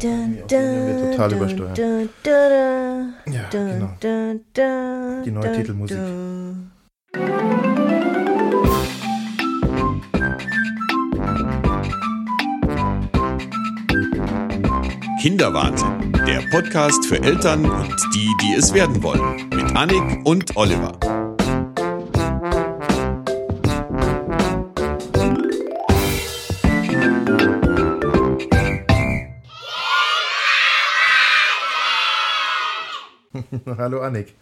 Dun, 0.00 0.38
dun, 0.48 1.12
total 1.12 1.30
dun, 1.30 1.56
dun, 1.74 2.08
dun, 2.24 3.14
Ja, 3.26 3.48
genau. 3.50 3.90
Die 5.24 5.30
neue 5.30 5.52
Titelmusik. 5.52 5.98
Kinderwahnsinn, 15.20 16.12
der 16.26 16.42
Podcast 16.50 17.06
für 17.06 17.22
Eltern 17.22 17.64
und 17.64 17.96
die, 18.14 18.28
die 18.42 18.54
es 18.58 18.74
werden 18.74 19.02
wollen. 19.02 19.48
Mit 19.54 19.76
Annik 19.76 20.02
und 20.24 20.56
Oliver. 20.56 20.98
Hallo 33.66 34.00
Annik. 34.00 34.34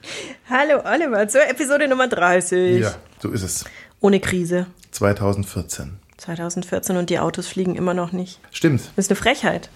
Hallo 0.48 0.82
Oliver, 0.84 1.28
zur 1.28 1.46
Episode 1.48 1.88
Nummer 1.88 2.08
30. 2.08 2.80
Ja, 2.80 2.94
so 3.18 3.30
ist 3.30 3.42
es. 3.42 3.64
Ohne 4.00 4.20
Krise. 4.20 4.66
2014. 4.92 5.98
2014 6.16 6.96
und 6.96 7.10
die 7.10 7.18
Autos 7.18 7.46
fliegen 7.46 7.76
immer 7.76 7.94
noch 7.94 8.12
nicht. 8.12 8.40
Stimmt. 8.50 8.80
Das 8.96 9.06
ist 9.06 9.10
eine 9.10 9.16
Frechheit. 9.16 9.70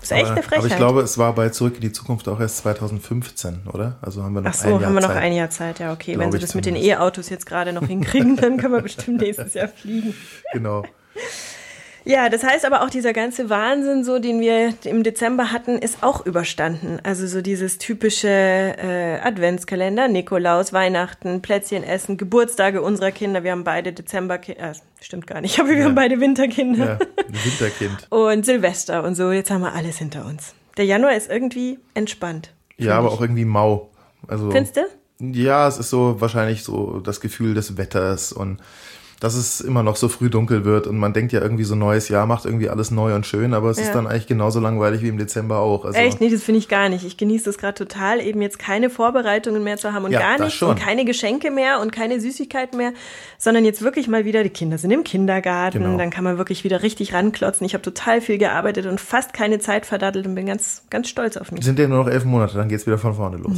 Das 0.00 0.10
ist 0.10 0.12
echt 0.12 0.24
aber, 0.26 0.32
eine 0.32 0.42
Frechheit. 0.42 0.58
aber 0.58 0.66
ich 0.68 0.76
glaube, 0.76 1.00
es 1.02 1.18
war 1.18 1.34
bei 1.34 1.48
Zurück 1.50 1.74
in 1.76 1.80
die 1.82 1.92
Zukunft 1.92 2.28
auch 2.28 2.40
erst 2.40 2.58
2015, 2.58 3.62
oder? 3.72 3.96
Also 4.00 4.22
haben 4.22 4.34
wir 4.34 4.40
noch 4.42 4.50
Ach 4.50 4.54
so, 4.54 4.68
ein 4.68 4.72
Jahr 4.72 4.82
haben 4.84 4.94
wir 4.94 5.00
noch 5.00 5.08
Zeit. 5.08 5.22
ein 5.22 5.32
Jahr 5.32 5.50
Zeit. 5.50 5.78
Ja, 5.78 5.92
okay. 5.92 6.12
Wenn 6.12 6.20
Glaube 6.20 6.32
sie 6.32 6.36
ich 6.38 6.42
das 6.44 6.54
mit 6.54 6.66
den. 6.66 6.76
E-Autos 6.76 7.28
jetzt 7.28 7.46
gerade 7.46 7.72
noch 7.72 7.86
hinkriegen, 7.86 8.36
dann 8.36 8.56
können 8.56 8.74
wir 8.74 8.82
bestimmt 8.82 9.20
nächstes 9.20 9.54
Jahr 9.54 9.68
fliegen. 9.68 10.14
Genau. 10.52 10.84
Ja, 12.08 12.28
das 12.28 12.44
heißt 12.44 12.64
aber 12.64 12.82
auch, 12.82 12.90
dieser 12.90 13.12
ganze 13.12 13.50
Wahnsinn, 13.50 14.04
so 14.04 14.20
den 14.20 14.40
wir 14.40 14.72
im 14.84 15.02
Dezember 15.02 15.50
hatten, 15.50 15.76
ist 15.76 16.04
auch 16.04 16.24
überstanden. 16.24 17.00
Also 17.02 17.26
so 17.26 17.42
dieses 17.42 17.78
typische 17.78 18.28
äh, 18.28 19.18
Adventskalender, 19.24 20.06
Nikolaus, 20.06 20.72
Weihnachten, 20.72 21.42
Plätzchen 21.42 21.82
essen, 21.82 22.16
Geburtstage 22.16 22.80
unserer 22.80 23.10
Kinder. 23.10 23.42
Wir 23.42 23.50
haben 23.50 23.64
beide 23.64 23.92
Dezemberkinder, 23.92 24.70
äh, 24.70 24.74
stimmt 25.00 25.26
gar 25.26 25.40
nicht, 25.40 25.58
aber 25.58 25.70
wir 25.70 25.84
haben 25.84 25.96
beide 25.96 26.20
Winterkinder. 26.20 27.00
Ja, 27.00 27.44
Winterkind. 27.44 28.06
Und 28.10 28.46
Silvester 28.46 29.02
und 29.02 29.16
so, 29.16 29.32
jetzt 29.32 29.50
haben 29.50 29.62
wir 29.62 29.74
alles 29.74 29.98
hinter 29.98 30.26
uns. 30.26 30.54
Der 30.76 30.84
Januar 30.84 31.16
ist 31.16 31.28
irgendwie 31.28 31.80
entspannt. 31.94 32.52
Ja, 32.76 32.98
aber 32.98 33.10
auch 33.10 33.20
irgendwie 33.20 33.44
mau. 33.44 33.90
Also, 34.28 34.52
Findest 34.52 34.76
du? 34.76 34.82
Ja, 35.18 35.66
es 35.66 35.78
ist 35.78 35.90
so 35.90 36.20
wahrscheinlich 36.20 36.62
so 36.62 37.00
das 37.00 37.20
Gefühl 37.20 37.54
des 37.54 37.76
Wetters 37.76 38.32
und 38.32 38.60
dass 39.20 39.34
es 39.34 39.60
immer 39.62 39.82
noch 39.82 39.96
so 39.96 40.08
früh 40.08 40.28
dunkel 40.28 40.64
wird 40.64 40.86
und 40.86 40.98
man 40.98 41.12
denkt 41.14 41.32
ja 41.32 41.40
irgendwie 41.40 41.64
so 41.64 41.74
neues 41.74 42.08
Jahr 42.10 42.26
macht 42.26 42.44
irgendwie 42.44 42.68
alles 42.68 42.90
neu 42.90 43.14
und 43.14 43.26
schön, 43.26 43.54
aber 43.54 43.70
es 43.70 43.78
Ja. 43.78 43.84
ist 43.84 43.94
dann 43.94 44.06
eigentlich 44.06 44.26
genauso 44.26 44.60
langweilig 44.60 45.00
wie 45.02 45.08
im 45.08 45.16
Dezember 45.18 45.58
auch. 45.58 45.84
Also, 45.86 45.98
Echt? 45.98 46.20
Nee, 46.20 46.28
das 46.30 46.42
finde 46.42 46.58
ich 46.58 46.68
gar 46.68 46.88
nicht. 46.88 47.04
Ich 47.04 47.16
genieße 47.16 47.44
das 47.46 47.56
gerade 47.58 47.74
total, 47.74 48.20
eben 48.20 48.42
jetzt 48.42 48.58
keine 48.58 48.90
Vorbereitungen 48.90 49.64
mehr 49.64 49.78
zu 49.78 49.92
haben 49.94 50.04
und 50.04 50.12
Ja, 50.12 50.20
gar 50.20 50.44
nichts 50.44 50.60
und 50.62 50.78
keine 50.78 51.04
Geschenke 51.06 51.50
mehr 51.50 51.80
und 51.80 51.92
keine 51.92 52.20
Süßigkeiten 52.20 52.76
mehr, 52.76 52.92
sondern 53.38 53.64
jetzt 53.64 53.80
wirklich 53.82 54.06
mal 54.06 54.24
wieder, 54.26 54.42
die 54.42 54.50
Kinder 54.50 54.76
sind 54.76 54.90
im 54.90 55.02
Kindergarten, 55.04 55.78
Genau. 55.82 55.96
dann 55.96 56.10
kann 56.10 56.24
man 56.24 56.36
wirklich 56.36 56.62
wieder 56.64 56.82
richtig 56.82 57.14
ranklotzen. 57.14 57.64
Ich 57.66 57.72
habe 57.72 57.82
total 57.82 58.20
viel 58.20 58.36
gearbeitet 58.38 58.84
und 58.86 59.00
fast 59.00 59.32
keine 59.32 59.58
Zeit 59.60 59.86
verdattelt 59.86 60.26
und 60.26 60.34
bin 60.34 60.44
ganz, 60.46 60.82
ganz 60.90 61.08
stolz 61.08 61.36
auf 61.38 61.52
mich. 61.52 61.64
Sind 61.64 61.78
ja 61.78 61.88
nur 61.88 62.04
noch 62.04 62.08
elf 62.10 62.24
Monate, 62.26 62.56
dann 62.58 62.68
geht's 62.68 62.86
wieder 62.86 62.98
von 62.98 63.14
vorne 63.14 63.38
los. 63.38 63.56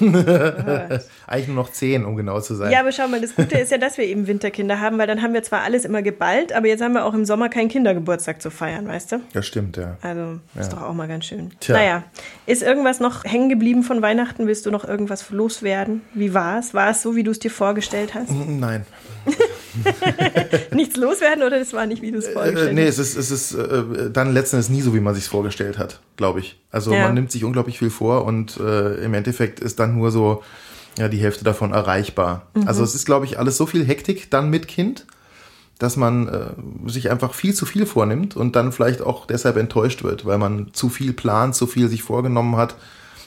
eigentlich 1.26 1.48
nur 1.48 1.56
noch 1.56 1.72
zehn, 1.72 2.04
um 2.04 2.16
genau 2.16 2.40
zu 2.40 2.54
sein. 2.54 2.70
Ja, 2.70 2.80
aber 2.80 2.92
schau 2.92 3.08
mal, 3.08 3.20
das 3.20 3.34
Gute 3.34 3.58
ist 3.58 3.70
ja, 3.72 3.78
dass 3.78 3.98
wir 3.98 4.04
eben 4.04 4.26
Winterkinder 4.26 4.80
haben, 4.80 4.98
weil 5.00 5.06
dann 5.06 5.22
haben 5.22 5.32
wir 5.32 5.42
zwar 5.42 5.62
alles 5.62 5.86
immer 5.86 6.02
geballt, 6.02 6.52
aber 6.52 6.66
jetzt 6.68 6.82
haben 6.82 6.92
wir 6.92 7.06
auch 7.06 7.14
im 7.14 7.24
Sommer 7.24 7.48
keinen 7.48 7.68
Kindergeburtstag 7.70 8.42
zu 8.42 8.50
feiern, 8.50 8.86
weißt 8.86 9.12
du? 9.12 9.20
Das 9.32 9.46
stimmt, 9.46 9.78
ja. 9.78 9.96
Also 10.02 10.38
ist 10.60 10.72
doch 10.74 10.82
auch 10.82 10.92
mal 10.92 11.08
ganz 11.08 11.24
schön. 11.24 11.50
Tja. 11.58 11.74
Naja, 11.74 12.02
ist 12.44 12.62
irgendwas 12.62 13.00
noch 13.00 13.24
hängen 13.24 13.48
geblieben 13.48 13.82
von 13.82 14.02
Weihnachten? 14.02 14.46
Willst 14.46 14.66
du 14.66 14.70
noch 14.70 14.84
irgendwas 14.84 15.30
loswerden? 15.30 16.02
Wie 16.12 16.34
war 16.34 16.58
es? 16.58 16.74
War 16.74 16.90
es 16.90 17.00
so, 17.00 17.16
wie 17.16 17.22
du 17.22 17.30
es 17.30 17.38
dir 17.38 17.50
vorgestellt 17.50 18.12
hast? 18.14 18.30
Nein. 18.30 18.84
Nichts 20.74 20.96
loswerden 20.96 21.42
oder 21.42 21.58
das 21.58 21.72
war 21.72 21.86
nicht, 21.86 22.02
wie 22.02 22.10
du 22.10 22.18
es 22.18 22.28
vorgestellt 22.28 22.70
Äh, 22.70 22.74
nee, 22.74 22.86
hast? 22.86 22.98
es 22.98 23.14
ist, 23.16 23.30
es 23.32 23.52
ist 23.52 23.54
äh, 23.54 24.10
dann 24.12 24.32
letzten 24.32 24.56
Endes 24.56 24.68
nie 24.68 24.80
so, 24.82 24.94
wie 24.94 25.00
man 25.00 25.14
sich 25.14 25.24
vorgestellt 25.24 25.78
hat, 25.78 26.00
glaube 26.16 26.40
ich. 26.40 26.60
Also 26.70 26.92
Ja. 26.92 27.02
man 27.04 27.14
nimmt 27.14 27.30
sich 27.32 27.44
unglaublich 27.44 27.78
viel 27.78 27.90
vor 27.90 28.24
und 28.24 28.58
äh, 28.58 28.96
im 29.04 29.14
Endeffekt 29.14 29.60
ist 29.60 29.78
dann 29.80 29.96
nur 29.96 30.10
so 30.10 30.42
ja 31.00 31.08
die 31.08 31.18
Hälfte 31.18 31.44
davon 31.44 31.72
erreichbar. 31.72 32.46
Mhm. 32.54 32.68
Also 32.68 32.84
es 32.84 32.94
ist, 32.94 33.06
glaube 33.06 33.26
ich, 33.26 33.38
alles 33.38 33.56
so 33.56 33.66
viel 33.66 33.84
Hektik 33.84 34.30
dann 34.30 34.50
mit 34.50 34.68
Kind, 34.68 35.06
dass 35.78 35.96
man 35.96 36.28
äh, 36.28 36.90
sich 36.90 37.10
einfach 37.10 37.34
viel 37.34 37.54
zu 37.54 37.66
viel 37.66 37.86
vornimmt 37.86 38.36
und 38.36 38.54
dann 38.54 38.70
vielleicht 38.72 39.02
auch 39.02 39.26
deshalb 39.26 39.56
enttäuscht 39.56 40.02
wird, 40.02 40.26
weil 40.26 40.38
man 40.38 40.68
zu 40.72 40.88
viel 40.88 41.12
plant, 41.12 41.54
zu 41.54 41.66
viel 41.66 41.88
sich 41.88 42.02
vorgenommen 42.02 42.56
hat. 42.56 42.76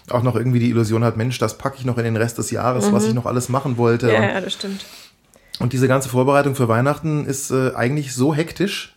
Auch 0.09 0.22
noch 0.22 0.35
irgendwie 0.35 0.59
die 0.59 0.69
Illusion 0.69 1.03
hat, 1.03 1.17
Mensch, 1.17 1.39
das 1.39 1.57
packe 1.57 1.78
ich 1.79 1.85
noch 1.85 1.97
in 1.97 2.03
den 2.03 2.17
Rest 2.17 2.38
des 2.38 2.51
Jahres, 2.51 2.91
was 2.91 3.06
ich 3.06 3.13
noch 3.13 3.25
alles 3.25 3.50
machen 3.50 3.78
wollte. 3.78 4.07
Mhm. 4.07 4.11
Ja, 4.11 4.17
und, 4.17 4.29
ja, 4.29 4.41
das 4.41 4.53
stimmt. 4.53 4.85
und 5.59 5.73
diese 5.73 5.88
ganze 5.88 6.09
Vorbereitung 6.09 6.55
für 6.55 6.67
Weihnachten 6.67 7.25
ist 7.25 7.51
äh, 7.51 7.73
eigentlich 7.73 8.13
so 8.13 8.35
hektisch 8.35 8.95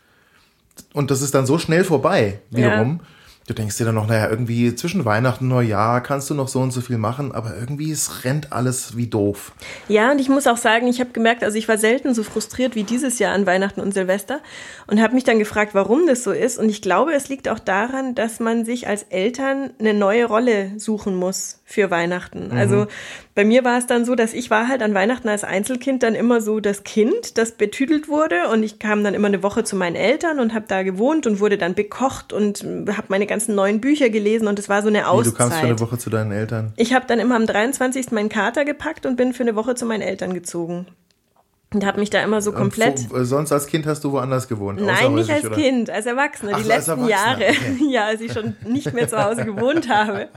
und 0.93 1.11
das 1.11 1.23
ist 1.23 1.35
dann 1.35 1.47
so 1.47 1.59
schnell 1.59 1.85
vorbei 1.85 2.41
wiederum. 2.51 3.01
Du 3.47 3.55
denkst 3.55 3.79
dir 3.79 3.85
dann 3.85 3.95
noch, 3.95 4.09
naja, 4.09 4.29
irgendwie 4.29 4.75
zwischen 4.75 5.05
Weihnachten 5.05 5.45
und 5.45 5.51
Neujahr 5.51 6.03
kannst 6.03 6.29
du 6.29 6.35
noch 6.35 6.49
so 6.49 6.59
und 6.59 6.73
so 6.73 6.81
viel 6.81 6.99
machen, 6.99 7.31
aber 7.31 7.57
irgendwie 7.57 7.93
es 7.93 8.25
rennt 8.25 8.53
alles 8.53 8.97
wie 8.97 9.07
doof. 9.07 9.53
Ja, 9.89 10.11
und 10.11 10.19
ich 10.19 10.29
muss 10.29 10.49
auch 10.49 10.57
sagen, 10.57 10.89
ich 10.89 10.99
habe 10.99 11.11
gemerkt, 11.11 11.45
also 11.45 11.57
ich 11.57 11.69
war 11.69 11.79
selten 11.79 12.13
so 12.13 12.25
frustriert 12.25 12.75
wie 12.75 12.83
dieses 12.83 13.21
Jahr 13.21 13.33
an 13.33 13.47
Weihnachten 13.47 13.81
und 13.81 13.95
Silvester 13.95 14.41
und 14.89 15.01
habe 15.01 15.15
mich 15.15 15.23
dann 15.23 15.39
gefragt, 15.39 15.75
warum 15.75 16.09
das 16.09 16.25
so 16.25 16.33
ist. 16.33 16.59
Und 16.59 16.69
ich 16.69 16.83
glaube, 16.83 17.15
es 17.15 17.29
liegt 17.29 17.49
auch 17.49 17.61
daran, 17.61 18.17
dass 18.17 18.41
man 18.41 18.65
sich 18.65 18.89
als 18.89 19.05
Eltern 19.05 19.71
eine 19.79 19.95
neue 19.95 20.25
Rolle 20.25 20.73
suchen 20.77 21.15
muss 21.15 21.61
für 21.65 21.93
Weihnachten. 21.93 22.51
Also 22.51 22.89
bei 23.37 23.45
mir 23.45 23.65
war 23.65 23.77
es 23.77 23.87
dann 23.87 24.07
so, 24.07 24.15
dass 24.15 24.33
ich 24.33 24.51
war 24.51 24.67
halt 24.67 24.83
an 24.83 24.95
Weihnachten 24.95 25.29
als 25.29 25.45
Einzelkind 25.45 26.03
dann 26.03 26.15
immer 26.15 26.41
so 26.41 26.59
das 26.59 26.85
Kind, 26.85 27.37
das 27.37 27.53
betüdelt 27.53 28.09
wurde 28.09 28.49
und 28.51 28.63
ich 28.63 28.79
kam 28.79 29.05
dann 29.05 29.13
immer 29.13 29.29
eine 29.29 29.43
Woche 29.43 29.63
zu 29.63 29.77
meinen 29.77 29.95
Eltern 29.95 30.41
und 30.41 30.55
habe 30.55 30.65
da 30.67 30.83
gewohnt 30.83 31.27
und 31.27 31.39
wurde 31.39 31.59
dann 31.59 31.75
bekocht 31.75 32.33
und 32.33 32.65
habe 32.65 33.05
meine 33.09 33.27
ganzen 33.27 33.55
neuen 33.55 33.83
Bücher 33.83 34.09
gelesen 34.09 34.49
und 34.49 34.59
es 34.59 34.71
war 34.71 34.81
so 34.81 34.89
eine 34.89 35.01
Wie, 35.01 35.03
Auszeit. 35.03 35.35
du 35.35 35.37
kamst 35.37 35.59
für 35.59 35.67
eine 35.67 35.81
Woche 35.81 35.99
zu 35.99 36.09
deinen 36.09 36.33
Eltern. 36.33 36.73
Ich 36.79 36.95
habe 36.95 37.05
dann 37.07 37.19
immer 37.19 37.37
am 37.37 37.47
23. 37.47 38.11
meinen 38.11 38.31
Kater 38.31 38.65
gepackt 38.65 39.05
und 39.05 39.17
bin 39.17 39.35
für 39.35 39.43
eine 39.43 39.55
Woche 39.55 39.75
zu 39.75 39.85
meinen 39.85 40.03
Eltern 40.03 40.33
gezogen. 40.33 40.87
Und 41.75 41.85
habe 41.85 41.99
mich 41.99 42.11
da 42.11 42.23
immer 42.23 42.41
so 42.41 42.53
komplett. 42.53 43.01
Und 43.01 43.11
wo, 43.11 43.17
äh, 43.17 43.25
sonst 43.25 43.51
als 43.51 43.67
Kind 43.67 43.87
hast 43.87 44.05
du 44.05 44.13
woanders 44.13 44.47
gewohnt? 44.47 44.81
Nein, 44.81 45.15
nicht 45.15 45.29
als 45.29 45.45
oder? 45.45 45.57
Kind, 45.57 45.91
als 45.91 46.07
Erwachsene, 46.07 46.53
Ach 46.55 46.63
die 46.63 46.69
letzten 46.69 46.93
Erwachsener, 46.93 47.11
Jahre. 47.11 47.45
okay. 47.49 47.57
Ja, 47.91 48.07
als 48.07 48.21
ich 48.21 48.33
schon 48.33 48.57
nicht 48.65 48.95
mehr 48.95 49.09
zu 49.09 49.23
Hause 49.23 49.45
gewohnt 49.45 49.89
habe. 49.89 50.29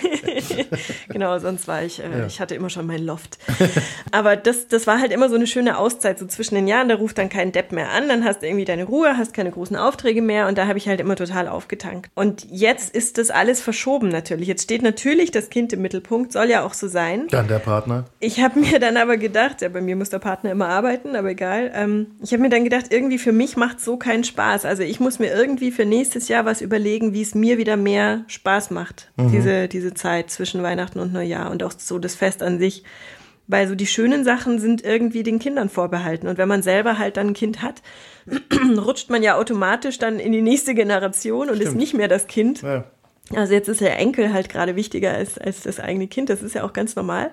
genau, 1.10 1.38
sonst 1.38 1.68
war 1.68 1.82
ich, 1.82 2.02
äh, 2.02 2.26
ich 2.26 2.40
hatte 2.40 2.54
immer 2.54 2.70
schon 2.70 2.86
mein 2.86 3.04
Loft. 3.04 3.38
Aber 4.12 4.34
das, 4.34 4.66
das 4.66 4.86
war 4.86 4.98
halt 4.98 5.12
immer 5.12 5.28
so 5.28 5.34
eine 5.34 5.46
schöne 5.46 5.76
Auszeit, 5.76 6.18
so 6.18 6.26
zwischen 6.26 6.54
den 6.54 6.66
Jahren, 6.66 6.88
da 6.88 6.94
ruft 6.94 7.18
dann 7.18 7.28
kein 7.28 7.52
Depp 7.52 7.70
mehr 7.70 7.90
an, 7.90 8.08
dann 8.08 8.24
hast 8.24 8.40
du 8.40 8.46
irgendwie 8.46 8.64
deine 8.64 8.84
Ruhe, 8.84 9.18
hast 9.18 9.34
keine 9.34 9.50
großen 9.50 9.76
Aufträge 9.76 10.22
mehr 10.22 10.48
und 10.48 10.56
da 10.56 10.66
habe 10.66 10.78
ich 10.78 10.88
halt 10.88 11.00
immer 11.00 11.16
total 11.16 11.48
aufgetankt. 11.48 12.10
Und 12.14 12.46
jetzt 12.50 12.94
ist 12.94 13.18
das 13.18 13.30
alles 13.30 13.60
verschoben 13.60 14.08
natürlich. 14.08 14.48
Jetzt 14.48 14.62
steht 14.62 14.82
natürlich 14.82 15.30
das 15.32 15.50
Kind 15.50 15.74
im 15.74 15.82
Mittelpunkt, 15.82 16.32
soll 16.32 16.48
ja 16.48 16.64
auch 16.64 16.72
so 16.72 16.88
sein. 16.88 17.26
Dann 17.30 17.46
der 17.46 17.58
Partner. 17.58 18.06
Ich 18.20 18.42
habe 18.42 18.58
mir 18.58 18.78
dann 18.78 18.96
aber 18.96 19.18
gedacht, 19.18 19.60
ja, 19.60 19.68
bei 19.68 19.82
mir 19.82 19.96
muss 19.96 20.08
der 20.08 20.18
Partner 20.18 20.29
immer 20.50 20.68
arbeiten, 20.68 21.16
aber 21.16 21.30
egal. 21.30 21.70
Ähm, 21.74 22.08
ich 22.22 22.32
habe 22.32 22.42
mir 22.42 22.48
dann 22.48 22.64
gedacht, 22.64 22.86
irgendwie 22.90 23.18
für 23.18 23.32
mich 23.32 23.56
macht 23.56 23.80
so 23.80 23.96
keinen 23.96 24.24
Spaß. 24.24 24.64
Also 24.64 24.82
ich 24.82 25.00
muss 25.00 25.18
mir 25.18 25.32
irgendwie 25.32 25.70
für 25.70 25.84
nächstes 25.84 26.28
Jahr 26.28 26.44
was 26.44 26.60
überlegen, 26.60 27.12
wie 27.12 27.22
es 27.22 27.34
mir 27.34 27.58
wieder 27.58 27.76
mehr 27.76 28.24
Spaß 28.26 28.70
macht, 28.70 29.10
diese, 29.16 29.68
diese 29.68 29.94
Zeit 29.94 30.30
zwischen 30.30 30.62
Weihnachten 30.62 30.98
und 30.98 31.12
Neujahr 31.12 31.50
und 31.50 31.62
auch 31.62 31.72
so 31.76 31.98
das 31.98 32.14
Fest 32.14 32.42
an 32.42 32.58
sich. 32.58 32.84
Weil 33.46 33.66
so 33.66 33.74
die 33.74 33.86
schönen 33.86 34.22
Sachen 34.22 34.60
sind 34.60 34.84
irgendwie 34.84 35.24
den 35.24 35.40
Kindern 35.40 35.68
vorbehalten. 35.68 36.28
Und 36.28 36.38
wenn 36.38 36.46
man 36.46 36.62
selber 36.62 36.98
halt 36.98 37.16
dann 37.16 37.28
ein 37.28 37.34
Kind 37.34 37.62
hat, 37.62 37.82
rutscht 38.76 39.10
man 39.10 39.24
ja 39.24 39.36
automatisch 39.36 39.98
dann 39.98 40.20
in 40.20 40.30
die 40.30 40.42
nächste 40.42 40.74
Generation 40.74 41.50
und 41.50 41.56
ist 41.56 41.62
Stimmt. 41.62 41.76
nicht 41.76 41.94
mehr 41.94 42.06
das 42.06 42.28
Kind. 42.28 42.62
Ja. 42.62 42.84
Also 43.34 43.52
jetzt 43.54 43.68
ist 43.68 43.80
der 43.80 43.98
Enkel 43.98 44.32
halt 44.32 44.48
gerade 44.48 44.76
wichtiger 44.76 45.12
als, 45.12 45.38
als 45.38 45.62
das 45.62 45.80
eigene 45.80 46.08
Kind. 46.08 46.30
Das 46.30 46.42
ist 46.42 46.54
ja 46.54 46.64
auch 46.64 46.72
ganz 46.72 46.96
normal. 46.96 47.30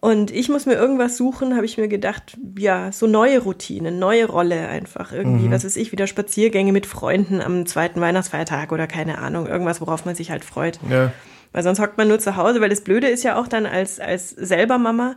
Und 0.00 0.30
ich 0.30 0.48
muss 0.48 0.64
mir 0.64 0.74
irgendwas 0.74 1.16
suchen, 1.16 1.56
habe 1.56 1.64
ich 1.66 1.76
mir 1.76 1.88
gedacht, 1.88 2.36
ja, 2.56 2.92
so 2.92 3.08
neue 3.08 3.40
Routinen, 3.40 3.98
neue 3.98 4.26
Rolle 4.26 4.68
einfach 4.68 5.12
irgendwie, 5.12 5.50
was 5.50 5.64
weiß 5.64 5.76
ich, 5.76 5.90
wieder 5.90 6.06
Spaziergänge 6.06 6.70
mit 6.72 6.86
Freunden 6.86 7.40
am 7.40 7.66
zweiten 7.66 8.00
Weihnachtsfeiertag 8.00 8.70
oder 8.70 8.86
keine 8.86 9.18
Ahnung, 9.18 9.48
irgendwas, 9.48 9.80
worauf 9.80 10.04
man 10.04 10.14
sich 10.14 10.30
halt 10.30 10.44
freut. 10.44 10.78
Ja. 10.88 11.10
Weil 11.52 11.62
sonst 11.64 11.80
hockt 11.80 11.98
man 11.98 12.06
nur 12.06 12.20
zu 12.20 12.36
Hause, 12.36 12.60
weil 12.60 12.68
das 12.68 12.82
Blöde 12.82 13.08
ist 13.08 13.24
ja 13.24 13.40
auch 13.40 13.48
dann 13.48 13.66
als, 13.66 13.98
als 13.98 14.30
selber 14.30 14.78
Mama, 14.78 15.16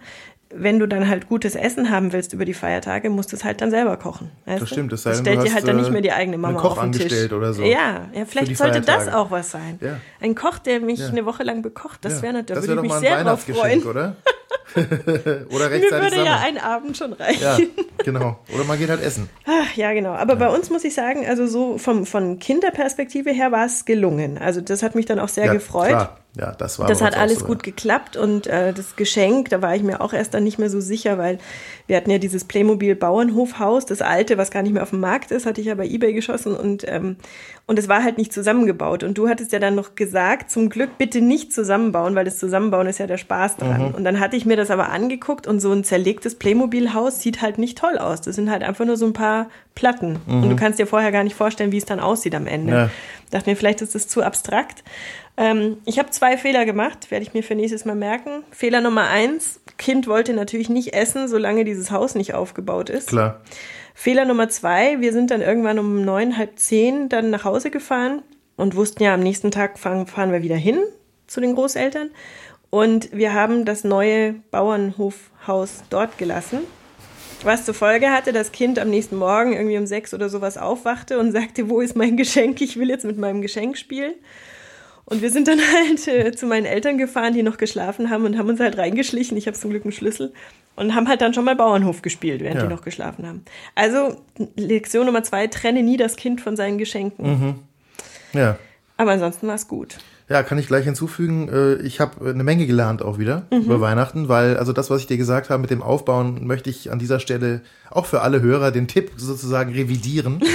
wenn 0.54 0.80
du 0.80 0.88
dann 0.88 1.07
halt 1.07 1.30
gutes 1.30 1.56
Essen 1.56 1.92
haben 1.92 2.12
willst 2.12 2.34
über 2.34 2.44
die 2.45 2.54
Feiertage, 2.56 3.10
musst 3.12 3.31
du 3.31 3.36
es 3.36 3.44
halt 3.44 3.62
dann 3.62 3.69
selber 3.69 3.98
kochen. 3.98 4.31
Das 4.48 4.68
stimmt, 4.68 4.92
es 4.94 5.04
sei 5.04 5.12
Das 5.12 5.19
stellt 5.19 5.38
du 5.38 5.42
dir 5.44 5.48
hast, 5.50 5.56
halt 5.57 5.68
dann 5.68 5.77
äh, 5.77 5.81
nicht 5.81 5.92
mehr 5.92 6.01
die 6.01 6.12
eigene 6.12 6.38
Mama 6.39 6.60
Koch 6.60 6.77
auf 6.77 6.81
den 6.81 6.92
Tisch. 6.92 7.04
angestellt 7.04 7.34
oder 7.34 7.54
so. 7.54 7.62
Ja, 7.63 8.07
ja 8.13 8.25
vielleicht 8.25 8.57
sollte 8.57 8.81
das 8.81 8.95
Feiertage. 8.95 9.18
auch 9.18 9.30
was 9.30 9.51
sein. 9.51 9.77
Ja. 9.80 10.00
Ein 10.19 10.34
Koch, 10.34 10.57
der 10.57 10.80
mich 10.80 11.00
Ja. 11.00 11.07
eine 11.07 11.25
Woche 11.25 11.44
lang 11.44 11.62
bekocht, 11.62 12.04
das 12.04 12.24
wäre 12.24 12.34
natürlich, 12.34 12.48
da 12.48 12.56
das 12.56 12.68
würde 12.68 12.81
ich 12.88 12.92
mich 12.92 13.00
sehr 13.00 13.24
drauf 13.24 13.44
freuen. 13.44 13.84
oder? 13.84 14.16
Oder 14.75 15.69
Mir 15.69 15.71
rechtzeitig 15.71 15.92
würde 15.92 16.25
ja 16.25 16.38
sammeln. 16.38 16.57
ein 16.57 16.57
Abend 16.57 16.98
schon 16.98 17.13
reichen. 17.13 17.42
Ja, 17.42 17.57
genau. 18.03 18.39
Oder 18.53 18.63
man 18.63 18.77
geht 18.80 18.89
halt 18.89 19.01
essen. 19.01 19.30
Ach, 19.45 19.75
ja, 19.75 19.92
genau. 19.94 20.12
Aber 20.12 20.36
bei 20.36 20.48
uns 20.50 20.69
muss 20.69 20.83
ich 20.83 20.94
sagen, 20.94 21.25
also 21.27 21.48
so 21.48 21.77
vom, 21.77 22.06
von 22.06 22.39
Kinderperspektive 22.39 23.31
her 23.31 23.51
war 23.51 23.65
es 23.65 23.86
gelungen. 23.86 24.38
Also 24.38 24.62
das 24.62 24.83
hat 24.83 24.95
mich 24.95 25.06
dann 25.06 25.19
auch 25.19 25.30
sehr 25.30 25.45
ja, 25.48 25.53
gefreut. 25.53 25.89
Klar. 25.89 26.18
Ja, 26.38 26.53
das 26.53 26.80
war 26.80 26.88
Das 26.88 27.01
hat 27.01 27.18
alles 27.18 27.39
so, 27.39 27.45
gut 27.45 27.57
ja. 27.65 27.71
geklappt 27.71 28.15
und 28.15 28.48
äh, 28.48 28.71
das 28.71 28.95
Geschenk, 28.95 29.50
da 29.50 29.62
war 29.62 29.75
ich 29.75 29.83
mir 29.83 30.00
auch 30.00 30.13
erst 30.13 30.33
dann 30.33 30.45
nicht 30.45 30.59
mehr 30.59 30.69
so 30.69 30.80
sicher, 30.80 31.18
weil 31.18 31.39
wir 31.88 31.98
hatten 31.98 32.12
ja 32.12 32.18
dieses 32.18 32.45
Playmobil 32.45 32.95
Bauernhofhaus, 32.95 33.86
das 33.86 34.01
alte, 34.01 34.38
was 34.38 34.51
gar 34.51 34.63
nicht 34.63 34.74
mehr 34.74 34.83
auf 34.83 34.92
dem 34.92 35.00
Markt 35.00 35.31
ist, 35.31 35.45
hatte 35.45 35.62
ich 35.62 35.68
ja 35.68 35.75
bei 35.75 35.86
eBay 35.86 36.13
geschossen 36.13 36.56
und 36.56 36.86
ähm, 36.88 37.18
und 37.68 37.80
es 37.80 37.88
war 37.88 38.04
halt 38.04 38.18
nicht 38.18 38.33
zusammengebaut. 38.33 39.01
Und 39.01 39.18
du 39.18 39.30
hattest 39.30 39.54
ja 39.54 39.60
dann 39.60 39.75
noch 39.75 39.95
gesagt, 39.95 40.51
zum 40.51 40.69
Glück 40.69 40.98
bitte 40.98 41.22
nicht 41.22 41.54
zusammenbauen, 41.54 42.16
weil 42.16 42.25
das 42.25 42.38
Zusammenbauen 42.38 42.86
ist 42.88 42.98
ja 42.98 43.07
der 43.07 43.18
Spaß 43.18 43.56
dran. 43.56 43.89
Mhm. 43.89 43.95
Und 43.95 44.04
dann 44.04 44.19
hatte 44.19 44.36
ich 44.36 44.45
mir 44.45 44.57
das 44.57 44.72
aber 44.72 44.89
angeguckt 44.89 45.48
und 45.48 45.62
so 45.62 45.72
ein 45.72 45.86
zerlegtes 45.86 46.36
Playmobil-Haus 46.36 47.22
sieht 47.22 47.42
halt 47.42 47.57
nicht 47.57 47.78
toll 47.78 47.98
aus. 47.98 48.19
Das 48.19 48.36
sind 48.36 48.51
halt 48.51 48.63
einfach 48.63 48.84
nur 48.84 48.98
so 48.98 49.06
ein 49.06 49.13
paar 49.13 49.48
Platten. 49.74 50.18
Und 50.27 50.50
du 50.50 50.56
kannst 50.57 50.80
dir 50.80 50.88
vorher 50.88 51.13
gar 51.13 51.24
nicht 51.24 51.36
vorstellen, 51.36 51.72
wie 51.72 51.77
es 51.77 51.86
dann 51.86 52.01
aussieht 52.01 52.36
am 52.36 52.45
Ende. 52.45 52.74
Mhm. 52.74 52.80
Ja. 52.80 52.89
Dachte 53.30 53.50
mir, 53.50 53.56
vielleicht 53.56 53.81
ist 53.81 53.95
das 53.95 54.10
zu 54.10 54.22
abstrakt. 54.22 54.84
Ähm, 55.38 55.78
ich 55.86 56.00
habe 56.00 56.10
zwei 56.12 56.38
Fehler 56.38 56.66
gemacht, 56.66 57.12
werde 57.12 57.24
ich 57.24 57.33
mir 57.33 57.44
für 57.44 57.56
nächstes 57.56 57.86
Mal 57.86 57.95
merken. 57.95 58.44
Fehler 58.51 58.81
Nummer 58.81 59.07
eins, 59.10 59.60
Kind 59.78 60.07
wollte 60.07 60.33
natürlich 60.33 60.69
nicht 60.69 60.94
essen, 60.94 61.28
solange 61.28 61.66
dieses 61.66 61.92
Haus 61.92 62.16
nicht 62.16 62.33
aufgebaut 62.33 62.89
ist. 62.89 63.07
Klar. 63.07 63.42
Fehler 63.94 64.25
Nummer 64.25 64.50
zwei, 64.50 65.00
wir 65.00 65.13
sind 65.13 65.31
dann 65.31 65.42
irgendwann 65.42 65.80
um 65.80 66.04
neun, 66.04 66.38
halb 66.38 66.57
zehn 66.57 67.10
dann 67.10 67.30
nach 67.30 67.44
Hause 67.44 67.72
gefahren 67.72 68.22
und 68.56 68.75
wussten 68.75 69.04
ja, 69.04 69.13
am 69.13 69.22
nächsten 69.22 69.51
Tag 69.51 69.80
fahren, 69.80 70.07
fahren 70.07 70.31
wir 70.31 70.44
wieder 70.44 70.56
hin 70.56 70.80
zu 71.28 71.42
den 71.42 71.56
Großeltern. 71.56 72.10
Und 72.69 73.12
wir 73.12 73.34
haben 73.34 73.66
das 73.66 73.84
neue 73.84 74.34
Bauernhofhaus 74.51 75.84
dort 75.89 76.18
gelassen. 76.18 76.60
Was 77.44 77.66
zur 77.66 77.74
Folge 77.74 78.12
hatte, 78.12 78.34
das 78.34 78.51
Kind 78.51 78.80
am 78.80 78.89
nächsten 78.89 79.18
Morgen 79.18 79.54
irgendwie 79.54 79.77
um 79.77 79.88
sechs 79.88 80.13
oder 80.13 80.30
sowas 80.30 80.57
aufwachte 80.57 81.19
und 81.19 81.31
sagte, 81.31 81.69
wo 81.69 81.81
ist 81.81 81.95
mein 81.95 82.18
Geschenk? 82.18 82.62
Ich 82.62 82.77
will 82.77 82.89
jetzt 82.89 83.04
mit 83.04 83.18
meinem 83.18 83.42
Geschenk 83.42 83.77
spielen. 83.77 84.13
Und 85.12 85.22
wir 85.22 85.30
sind 85.30 85.48
dann 85.48 85.60
halt 85.75 86.08
äh, 86.08 86.31
zu 86.31 86.46
meinen 86.48 86.66
Eltern 86.66 86.98
gefahren, 86.98 87.34
die 87.34 87.44
noch 87.44 87.58
geschlafen 87.58 88.10
haben 88.10 88.25
und 88.25 88.38
haben 88.38 88.50
uns 88.50 88.60
halt 88.60 88.78
reingeschlichen. 88.78 89.38
Ich 89.38 89.46
habe 89.48 89.58
zum 89.58 89.69
Glück 89.69 89.84
einen 89.84 89.92
Schlüssel 89.92 90.34
und 90.75 90.96
haben 90.96 91.08
halt 91.08 91.22
dann 91.22 91.34
schon 91.34 91.44
mal 91.46 91.56
Bauernhof 91.56 92.02
gespielt, 92.02 92.42
während 92.42 92.58
Ja. 92.62 92.63
die 92.68 92.74
noch 92.74 92.81
geschlafen 92.81 93.28
haben. 93.28 93.44
Also 93.75 94.16
Lektion 94.56 95.06
Nummer 95.06 95.22
zwei, 95.24 95.48
trenne 95.48 95.84
nie 95.84 95.98
das 95.98 96.16
Kind 96.16 96.40
von 96.42 96.56
seinen 96.56 96.78
Geschenken. 96.78 97.56
Ja. 98.34 98.58
Aber 98.98 99.12
ansonsten 99.12 99.48
war 99.48 99.56
es 99.56 99.68
gut. 99.68 99.98
Ja, 100.30 100.44
kann 100.44 100.58
ich 100.58 100.68
gleich 100.68 100.86
hinzufügen. 100.86 101.50
äh, 101.50 101.75
Ich 101.86 102.00
habe 102.00 102.30
eine 102.30 102.44
Menge 102.46 102.66
gelernt 102.66 103.02
auch 103.02 103.19
wieder 103.19 103.48
über 103.52 103.81
Weihnachten, 103.81 104.30
weil 104.30 104.56
also 104.56 104.72
das, 104.72 104.90
was 104.90 105.02
ich 105.02 105.08
dir 105.08 105.18
gesagt 105.18 105.50
habe 105.50 105.60
mit 105.62 105.72
dem 105.72 105.81
Aufbauen, 105.81 106.48
möchte 106.48 106.69
ich 106.69 106.90
an 106.90 107.00
dieser 107.00 107.19
Stelle 107.19 107.62
auch 107.90 108.06
für 108.06 108.22
alle 108.22 108.42
Hörer 108.42 108.72
den 108.72 108.88
Tipp 108.88 109.12
sozusagen 109.18 109.74
revidieren. 109.74 110.40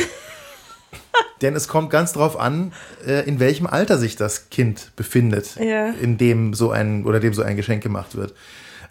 Denn 1.43 1.55
es 1.55 1.69
kommt 1.69 1.91
ganz 1.91 2.13
drauf 2.15 2.39
an, 2.39 2.73
äh, 3.07 3.29
in 3.29 3.39
welchem 3.41 3.67
Alter 3.67 3.99
sich 3.99 4.17
das 4.17 4.49
Kind 4.51 4.93
befindet, 4.97 5.57
Ja. 5.57 5.91
in 5.91 6.17
dem 6.19 6.55
so 6.55 6.71
ein 6.71 7.05
oder 7.05 7.21
dem 7.21 7.35
so 7.35 7.43
ein 7.43 7.57
Geschenk 7.57 7.83
gemacht 7.83 8.17
wird. 8.17 8.35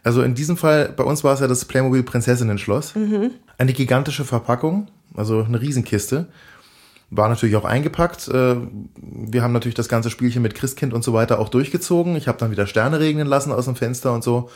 Also 0.04 0.22
in 0.22 0.36
diesem 0.36 0.56
Fall, 0.56 0.94
bei 0.96 1.04
uns 1.04 1.24
war 1.24 1.34
es 1.34 1.40
ja 1.40 1.48
das 1.48 1.66
Playmobil 1.66 2.04
Prinzessinnen-Schloss. 2.04 2.94
Eine 3.58 3.74
gigantische 3.74 4.24
Verpackung, 4.26 4.88
also 5.16 5.44
eine 5.44 5.60
Riesenkiste. 5.60 6.28
War 7.10 7.30
natürlich 7.30 7.56
auch 7.56 7.66
eingepackt. 7.66 8.28
Äh, 8.28 8.56
Wir 9.02 9.42
haben 9.42 9.54
natürlich 9.54 9.76
das 9.76 9.90
ganze 9.90 10.10
Spielchen 10.12 10.42
mit 10.42 10.54
Christkind 10.56 10.94
und 10.94 11.04
so 11.04 11.14
weiter 11.14 11.40
auch 11.40 11.50
durchgezogen. 11.50 12.16
Ich 12.16 12.28
habe 12.28 12.38
dann 12.38 12.52
wieder 12.52 12.68
Sterne 12.68 13.00
regnen 13.00 13.28
lassen 13.28 13.52
aus 13.52 13.66
dem 13.66 13.76
Fenster 13.76 14.14
und 14.14 14.24
so. 14.24 14.50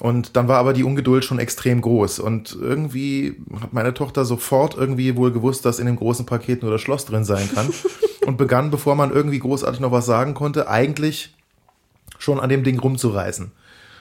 Und 0.00 0.34
dann 0.36 0.48
war 0.48 0.58
aber 0.58 0.72
die 0.72 0.82
Ungeduld 0.82 1.24
schon 1.24 1.38
extrem 1.38 1.82
groß. 1.82 2.18
Und 2.18 2.56
irgendwie 2.58 3.36
hat 3.60 3.72
meine 3.72 3.94
Tochter 3.94 4.24
sofort 4.24 4.74
irgendwie 4.76 5.14
wohl 5.16 5.30
gewusst, 5.30 5.64
dass 5.66 5.78
in 5.78 5.86
dem 5.86 5.96
großen 5.96 6.24
Paket 6.26 6.62
nur 6.62 6.72
das 6.72 6.80
Schloss 6.80 7.04
drin 7.04 7.24
sein 7.24 7.48
kann. 7.54 7.68
und 8.26 8.38
begann, 8.38 8.70
bevor 8.70 8.94
man 8.94 9.12
irgendwie 9.12 9.38
großartig 9.38 9.80
noch 9.80 9.92
was 9.92 10.06
sagen 10.06 10.34
konnte, 10.34 10.68
eigentlich 10.68 11.34
schon 12.18 12.40
an 12.40 12.48
dem 12.48 12.64
Ding 12.64 12.78
rumzureißen. 12.78 13.52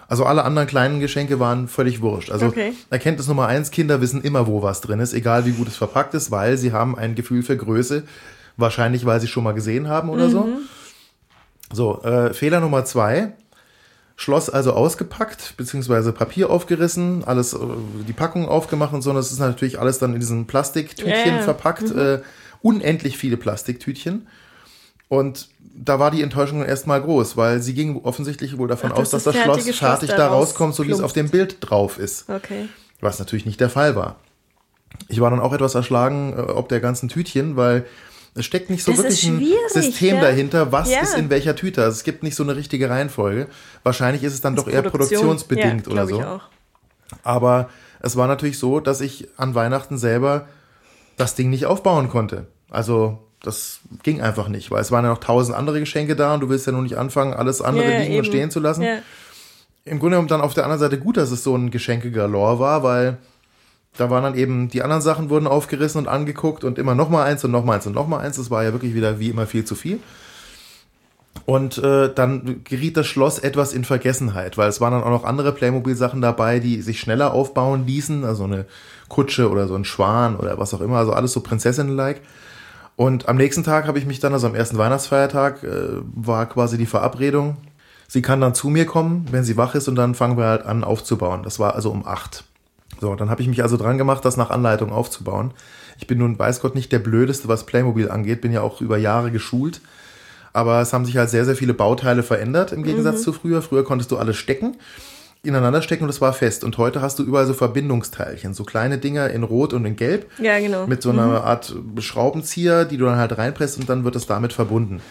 Also 0.08 0.26
alle 0.26 0.44
anderen 0.44 0.68
kleinen 0.68 1.00
Geschenke 1.02 1.40
waren 1.40 1.68
völlig 1.68 2.02
wurscht. 2.02 2.32
Also 2.32 2.48
Okay. 2.48 2.74
Erkenntnis 2.90 3.28
Nummer 3.28 3.48
eins, 3.48 3.70
Kinder 3.70 4.02
wissen 4.02 4.24
immer, 4.24 4.48
wo 4.48 4.64
was 4.64 4.82
drin 4.82 5.00
ist, 5.00 5.14
egal 5.14 5.46
wie 5.46 5.52
gut 5.52 5.68
es 5.68 5.76
verpackt 5.76 6.14
ist, 6.16 6.32
weil 6.32 6.58
sie 6.58 6.72
haben 6.72 6.98
ein 6.98 7.14
Gefühl 7.14 7.44
für 7.44 7.56
Größe. 7.56 8.04
Wahrscheinlich, 8.58 9.06
weil 9.06 9.22
sie 9.22 9.28
schon 9.28 9.44
mal 9.44 9.54
gesehen 9.54 9.88
haben 9.88 10.10
oder 10.10 10.30
so. 10.30 10.50
So, 11.72 12.02
äh, 12.02 12.34
Fehler 12.34 12.60
Nummer 12.60 12.86
zwei. 12.86 13.34
Schloss 14.20 14.50
also 14.50 14.74
ausgepackt, 14.74 15.54
beziehungsweise 15.56 16.12
Papier 16.12 16.50
aufgerissen, 16.50 17.24
alles, 17.24 17.54
äh, 17.54 17.60
die 18.06 18.12
Packung 18.12 18.50
aufgemacht 18.50 18.94
und 18.94 19.02
so. 19.02 19.12
Und 19.12 19.16
das 19.16 19.32
ist 19.32 19.40
natürlich 19.40 19.80
alles 19.80 19.98
dann 19.98 20.14
in 20.14 20.20
diesen 20.20 20.46
Plastiktütchen 20.46 21.38
ja. 21.38 21.42
verpackt. 21.42 21.90
Äh, 21.92 22.20
unendlich 22.62 23.18
viele 23.18 23.38
Plastiktütchen. 23.38 24.28
Und 25.08 25.48
da 25.74 26.00
war 26.00 26.12
die 26.12 26.22
Enttäuschung 26.22 26.66
erstmal 26.66 27.02
groß, 27.02 27.38
weil 27.38 27.62
sie 27.62 27.74
ging 27.74 28.02
offensichtlich 28.04 28.58
wohl 28.58 28.68
davon 28.68 28.92
Ach, 28.92 28.98
aus, 28.98 29.10
dass 29.10 29.24
das 29.24 29.36
das 29.36 29.42
Schloss 29.42 29.78
fertig 29.78 30.10
da 30.10 30.28
rauskommt, 30.28 30.76
so 30.76 30.86
wie 30.86 30.92
es 30.92 31.00
auf 31.00 31.14
dem 31.14 31.30
Bild 31.30 31.56
drauf 31.62 31.98
ist. 31.98 32.30
Okay. 32.30 32.68
Was 33.00 33.20
natürlich 33.20 33.46
nicht 33.46 33.62
der 33.62 33.70
Fall 33.70 33.96
war. 33.96 34.18
Ich 35.08 35.22
war 35.22 35.30
dann 35.30 35.40
auch 35.40 35.54
etwas 35.54 35.76
erschlagen, 35.76 36.34
äh, 36.34 36.42
ob 36.42 36.68
der 36.68 36.82
ganzen 36.82 37.08
Tütchen, 37.08 37.56
weil 37.56 37.86
es 38.36 38.46
steckt 38.46 38.70
nicht 38.70 38.84
so 38.84 38.92
Das 38.92 39.00
wirklich 39.04 39.26
ein 39.28 39.44
System 39.70 40.16
ja. 40.16 40.22
dahinter, 40.22 40.72
was 40.72 40.90
Ja. 40.90 41.02
ist 41.02 41.18
in 41.18 41.30
welcher 41.30 41.56
Tüte. 41.56 41.84
Also 41.84 41.96
es 41.98 42.04
gibt 42.04 42.24
nicht 42.24 42.36
so 42.36 42.44
eine 42.44 42.56
richtige 42.56 42.90
Reihenfolge. 42.90 43.48
Wahrscheinlich 43.84 44.24
ist 44.24 44.34
es 44.34 44.42
dann 44.42 44.56
doch 44.56 44.68
eher 44.68 44.82
Produktion. 44.84 45.22
produktionsbedingt 45.22 45.88
ja, 45.88 45.92
oder 45.94 46.08
so. 46.08 46.42
Aber 47.24 47.70
es 48.02 48.16
war 48.16 48.28
natürlich 48.28 48.60
so, 48.60 48.80
dass 48.80 49.02
ich 49.02 49.28
an 49.38 49.56
Weihnachten 49.56 49.98
selber 49.98 50.48
das 51.18 51.36
Ding 51.36 51.50
nicht 51.50 51.66
aufbauen 51.66 52.10
konnte. 52.10 52.48
Also 52.70 53.20
das 53.42 53.80
ging 54.04 54.22
einfach 54.22 54.48
nicht, 54.48 54.70
weil 54.72 54.82
es 54.82 54.92
waren 54.92 55.04
ja 55.06 55.10
noch 55.12 55.20
tausend 55.20 55.58
andere 55.58 55.80
Geschenke 55.80 56.16
da 56.16 56.34
und 56.34 56.42
du 56.42 56.50
willst 56.50 56.66
ja 56.66 56.72
nur 56.74 56.82
nicht 56.82 56.98
anfangen, 56.98 57.34
alles 57.34 57.62
andere 57.62 57.86
Ja, 57.92 57.98
liegen 58.00 58.12
eben. 58.12 58.20
und 58.20 58.26
stehen 58.26 58.52
zu 58.52 58.60
lassen. 58.60 58.84
Ja. 58.84 59.00
Im 59.86 59.98
Grunde 60.00 60.16
genommen 60.16 60.28
dann 60.28 60.42
auf 60.42 60.54
der 60.54 60.66
anderen 60.66 60.80
Seite 60.80 61.00
gut, 61.00 61.18
dass 61.18 61.32
es 61.32 61.44
so 61.44 61.56
ein 61.56 61.72
Geschenke-Galore 61.72 62.60
war, 62.60 62.84
weil 62.84 63.18
da 63.98 64.10
waren 64.10 64.24
dann 64.24 64.36
eben, 64.36 64.70
die 64.70 64.82
anderen 64.82 65.02
Sachen 65.02 65.30
wurden 65.30 65.48
aufgerissen 65.48 66.00
und 66.00 66.08
angeguckt 66.08 66.64
und 66.64 66.78
immer 66.78 66.96
noch 66.96 67.10
mal 67.10 67.24
eins 67.24 67.44
und 67.44 67.52
noch 67.52 67.66
mal 67.66 67.76
eins 67.76 67.88
und 67.88 67.94
noch 67.94 68.08
mal 68.08 68.20
eins. 68.20 68.38
Das 68.38 68.50
war 68.50 68.64
ja 68.64 68.72
wirklich 68.72 68.94
wieder 68.94 69.20
wie 69.20 69.30
immer 69.30 69.48
viel 69.48 69.66
zu 69.66 69.76
viel. 69.76 70.00
Und 71.46 71.78
äh, 71.80 72.14
dann 72.14 72.64
geriet 72.64 72.98
das 72.98 73.08
Schloss 73.08 73.40
etwas 73.40 73.74
in 73.74 73.84
Vergessenheit, 73.84 74.58
weil 74.58 74.70
es 74.70 74.82
waren 74.82 74.94
dann 74.94 75.04
auch 75.04 75.10
noch 75.10 75.24
andere 75.24 75.52
Playmobil-Sachen 75.52 76.22
dabei, 76.22 76.60
die 76.60 76.82
sich 76.82 77.00
schneller 77.00 77.34
aufbauen 77.34 77.88
ließen, 77.88 78.24
also 78.24 78.44
eine 78.44 78.66
Kutsche 79.08 79.50
oder 79.50 79.68
so 79.68 79.76
ein 79.76 79.86
Schwan 79.86 80.36
oder 80.36 80.60
was 80.60 80.74
auch 80.74 80.82
immer, 80.82 80.98
also 80.98 81.14
alles 81.14 81.34
so 81.34 81.42
Prinzessinnen-like. 81.42 82.22
Und 82.96 83.30
am 83.30 83.38
nächsten 83.38 83.64
Tag 83.64 83.88
habe 83.88 83.98
ich 83.98 84.06
mich 84.06 84.20
dann, 84.20 84.34
also 84.34 84.48
am 84.48 84.56
ersten 84.56 84.78
Weihnachtsfeiertag, 84.78 85.64
äh, 85.64 86.02
war 86.14 86.46
quasi 86.48 86.78
die 86.78 86.86
Verabredung. 86.86 87.58
Sie 88.08 88.22
kann 88.22 88.42
dann 88.42 88.54
zu 88.54 88.70
mir 88.70 88.86
kommen, 88.86 89.26
wenn 89.32 89.44
sie 89.44 89.58
wach 89.58 89.74
ist, 89.74 89.88
und 89.88 89.96
dann 89.96 90.16
fangen 90.16 90.38
wir 90.38 90.46
halt 90.46 90.66
an 90.66 90.84
aufzubauen. 90.84 91.44
Das 91.44 91.60
war 91.60 91.76
also 91.76 91.92
um 91.92 92.06
acht. 92.06 92.44
So, 93.00 93.16
dann 93.16 93.30
habe 93.30 93.42
ich 93.42 93.48
mich 93.48 93.64
also 93.64 93.78
dran 93.78 93.98
gemacht, 93.98 94.26
das 94.26 94.38
nach 94.38 94.50
Anleitung 94.50 94.92
aufzubauen. 94.92 95.52
Ich 95.98 96.08
bin 96.08 96.18
nun, 96.18 96.38
weiß 96.38 96.62
Gott, 96.62 96.76
nicht 96.76 96.92
der 96.92 97.00
Blödeste, 97.00 97.48
was 97.48 97.66
Playmobil 97.66 98.10
angeht, 98.10 98.42
bin 98.42 98.52
ja 98.52 98.62
auch 98.62 98.82
über 98.82 98.98
Jahre 98.98 99.32
geschult. 99.32 99.82
Aber 100.52 100.82
es 100.82 100.94
haben 100.94 101.06
sich 101.06 101.18
halt 101.18 101.30
sehr, 101.30 101.46
sehr 101.46 101.56
viele 101.56 101.74
Bauteile 101.74 102.24
verändert 102.24 102.72
im 102.72 102.84
Gegensatz 102.84 103.22
zu 103.22 103.34
früher. 103.34 103.62
Früher 103.62 103.84
konntest 103.84 104.12
du 104.12 104.18
alles 104.18 104.36
stecken, 104.36 104.78
ineinander 105.44 105.82
stecken 105.82 106.04
und 106.04 106.08
das 106.08 106.22
war 106.22 106.34
fest. 106.34 106.64
Und 106.64 106.78
heute 106.78 107.02
hast 107.02 107.20
du 107.20 107.24
überall 107.24 107.46
so 107.46 107.54
Verbindungsteilchen, 107.54 108.54
so 108.54 108.64
kleine 108.64 108.98
Dinger 108.98 109.30
in 109.30 109.44
Rot 109.44 109.74
und 109.74 109.86
in 109.86 109.96
Gelb 109.96 110.30
ja, 110.40 110.60
genau. 110.60 110.88
mit 110.88 111.02
so 111.02 111.12
einer 111.12 111.44
Art 111.44 111.76
Schraubenzieher, 112.00 112.86
die 112.86 112.98
du 112.98 113.06
dann 113.06 113.18
halt 113.18 113.38
reinpresst 113.38 113.80
und 113.80 113.88
dann 113.90 114.04
wird 114.04 114.16
es 114.16 114.26
damit 114.26 114.54
verbunden. 114.54 115.02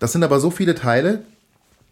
Das 0.00 0.12
sind 0.12 0.24
aber 0.24 0.40
so 0.40 0.50
viele 0.50 0.74
Teile, 0.74 1.22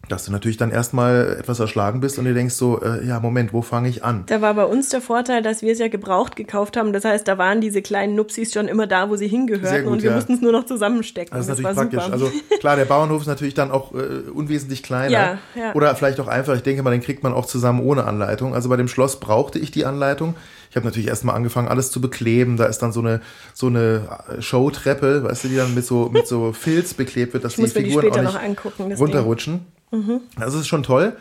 dass 0.07 0.25
du 0.25 0.31
natürlich 0.31 0.57
dann 0.57 0.71
erstmal 0.71 1.37
etwas 1.39 1.59
erschlagen 1.59 1.99
bist 1.99 2.17
und 2.17 2.25
dir 2.25 2.33
denkst 2.33 2.55
so, 2.55 2.81
äh, 2.81 3.05
ja, 3.05 3.19
Moment, 3.19 3.53
wo 3.53 3.61
fange 3.61 3.89
ich 3.89 4.03
an? 4.03 4.23
Da 4.27 4.41
war 4.41 4.53
bei 4.53 4.65
uns 4.65 4.89
der 4.89 5.01
Vorteil, 5.01 5.43
dass 5.43 5.61
wir 5.61 5.71
es 5.71 5.79
ja 5.79 5.87
gebraucht 5.87 6.35
gekauft 6.35 6.77
haben. 6.77 6.93
Das 6.93 7.05
heißt, 7.05 7.27
da 7.27 7.37
waren 7.37 7.61
diese 7.61 7.81
kleinen 7.81 8.15
Nupsis 8.15 8.53
schon 8.53 8.67
immer 8.67 8.87
da, 8.87 9.09
wo 9.09 9.17
sie 9.17 9.27
hingehörten 9.27 9.83
gut, 9.83 9.93
und 9.93 10.03
wir 10.03 10.09
ja. 10.09 10.15
mussten 10.15 10.33
es 10.33 10.41
nur 10.41 10.51
noch 10.51 10.65
zusammenstecken. 10.65 11.35
Das 11.35 11.41
ist 11.45 11.49
natürlich 11.49 11.65
war 11.65 11.73
praktisch. 11.75 12.01
super. 12.01 12.13
Also 12.13 12.31
klar, 12.59 12.75
der 12.75 12.85
Bauernhof 12.85 13.21
ist 13.21 13.27
natürlich 13.27 13.53
dann 13.53 13.71
auch 13.71 13.93
äh, 13.93 14.29
unwesentlich 14.33 14.83
kleiner. 14.83 15.11
Ja, 15.11 15.37
ja. 15.55 15.73
Oder 15.75 15.93
vielleicht 15.95 16.19
auch 16.19 16.27
einfach, 16.27 16.55
ich 16.55 16.63
denke 16.63 16.81
mal, 16.81 16.91
den 16.91 17.01
kriegt 17.01 17.21
man 17.21 17.33
auch 17.33 17.45
zusammen 17.45 17.81
ohne 17.81 18.05
Anleitung. 18.05 18.55
Also 18.55 18.69
bei 18.69 18.77
dem 18.77 18.87
Schloss 18.87 19.19
brauchte 19.19 19.59
ich 19.59 19.71
die 19.71 19.85
Anleitung. 19.85 20.35
Ich 20.69 20.75
habe 20.75 20.85
natürlich 20.85 21.07
erstmal 21.07 21.35
angefangen, 21.35 21.67
alles 21.67 21.91
zu 21.91 21.99
bekleben. 22.01 22.57
Da 22.57 22.65
ist 22.65 22.79
dann 22.79 22.91
so 22.91 22.99
eine 22.99 23.21
so 23.53 23.67
eine 23.67 24.07
Showtreppe, 24.39 25.23
weißt 25.23 25.45
du, 25.45 25.47
die 25.47 25.55
dann 25.55 25.73
mit 25.73 25.85
so 25.85 26.09
mit 26.09 26.27
so 26.27 26.53
Filz 26.53 26.93
beklebt 26.93 27.33
wird, 27.33 27.43
dass 27.43 27.57
ich 27.57 27.73
die 27.73 27.79
die 27.79 27.85
Figuren 27.85 28.05
später 28.05 28.19
auch 28.27 28.33
nicht 28.33 28.43
angucken. 28.43 28.93
Runterrutschen. 28.93 29.65
Mhm. 29.91 30.21
Das 30.37 30.53
ist 30.53 30.67
schon 30.67 30.83
toll. 30.83 31.15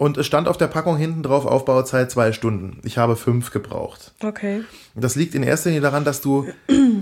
Und 0.00 0.16
es 0.16 0.26
stand 0.26 0.48
auf 0.48 0.56
der 0.56 0.68
Packung 0.68 0.96
hinten 0.96 1.22
drauf 1.22 1.44
Aufbauzeit 1.44 2.10
zwei 2.10 2.32
Stunden. 2.32 2.80
Ich 2.84 2.96
habe 2.96 3.16
fünf 3.16 3.50
gebraucht. 3.50 4.12
Okay. 4.24 4.62
Das 4.94 5.14
liegt 5.14 5.34
in 5.34 5.42
erster 5.42 5.68
Linie 5.68 5.82
daran, 5.82 6.06
dass 6.06 6.22
du 6.22 6.48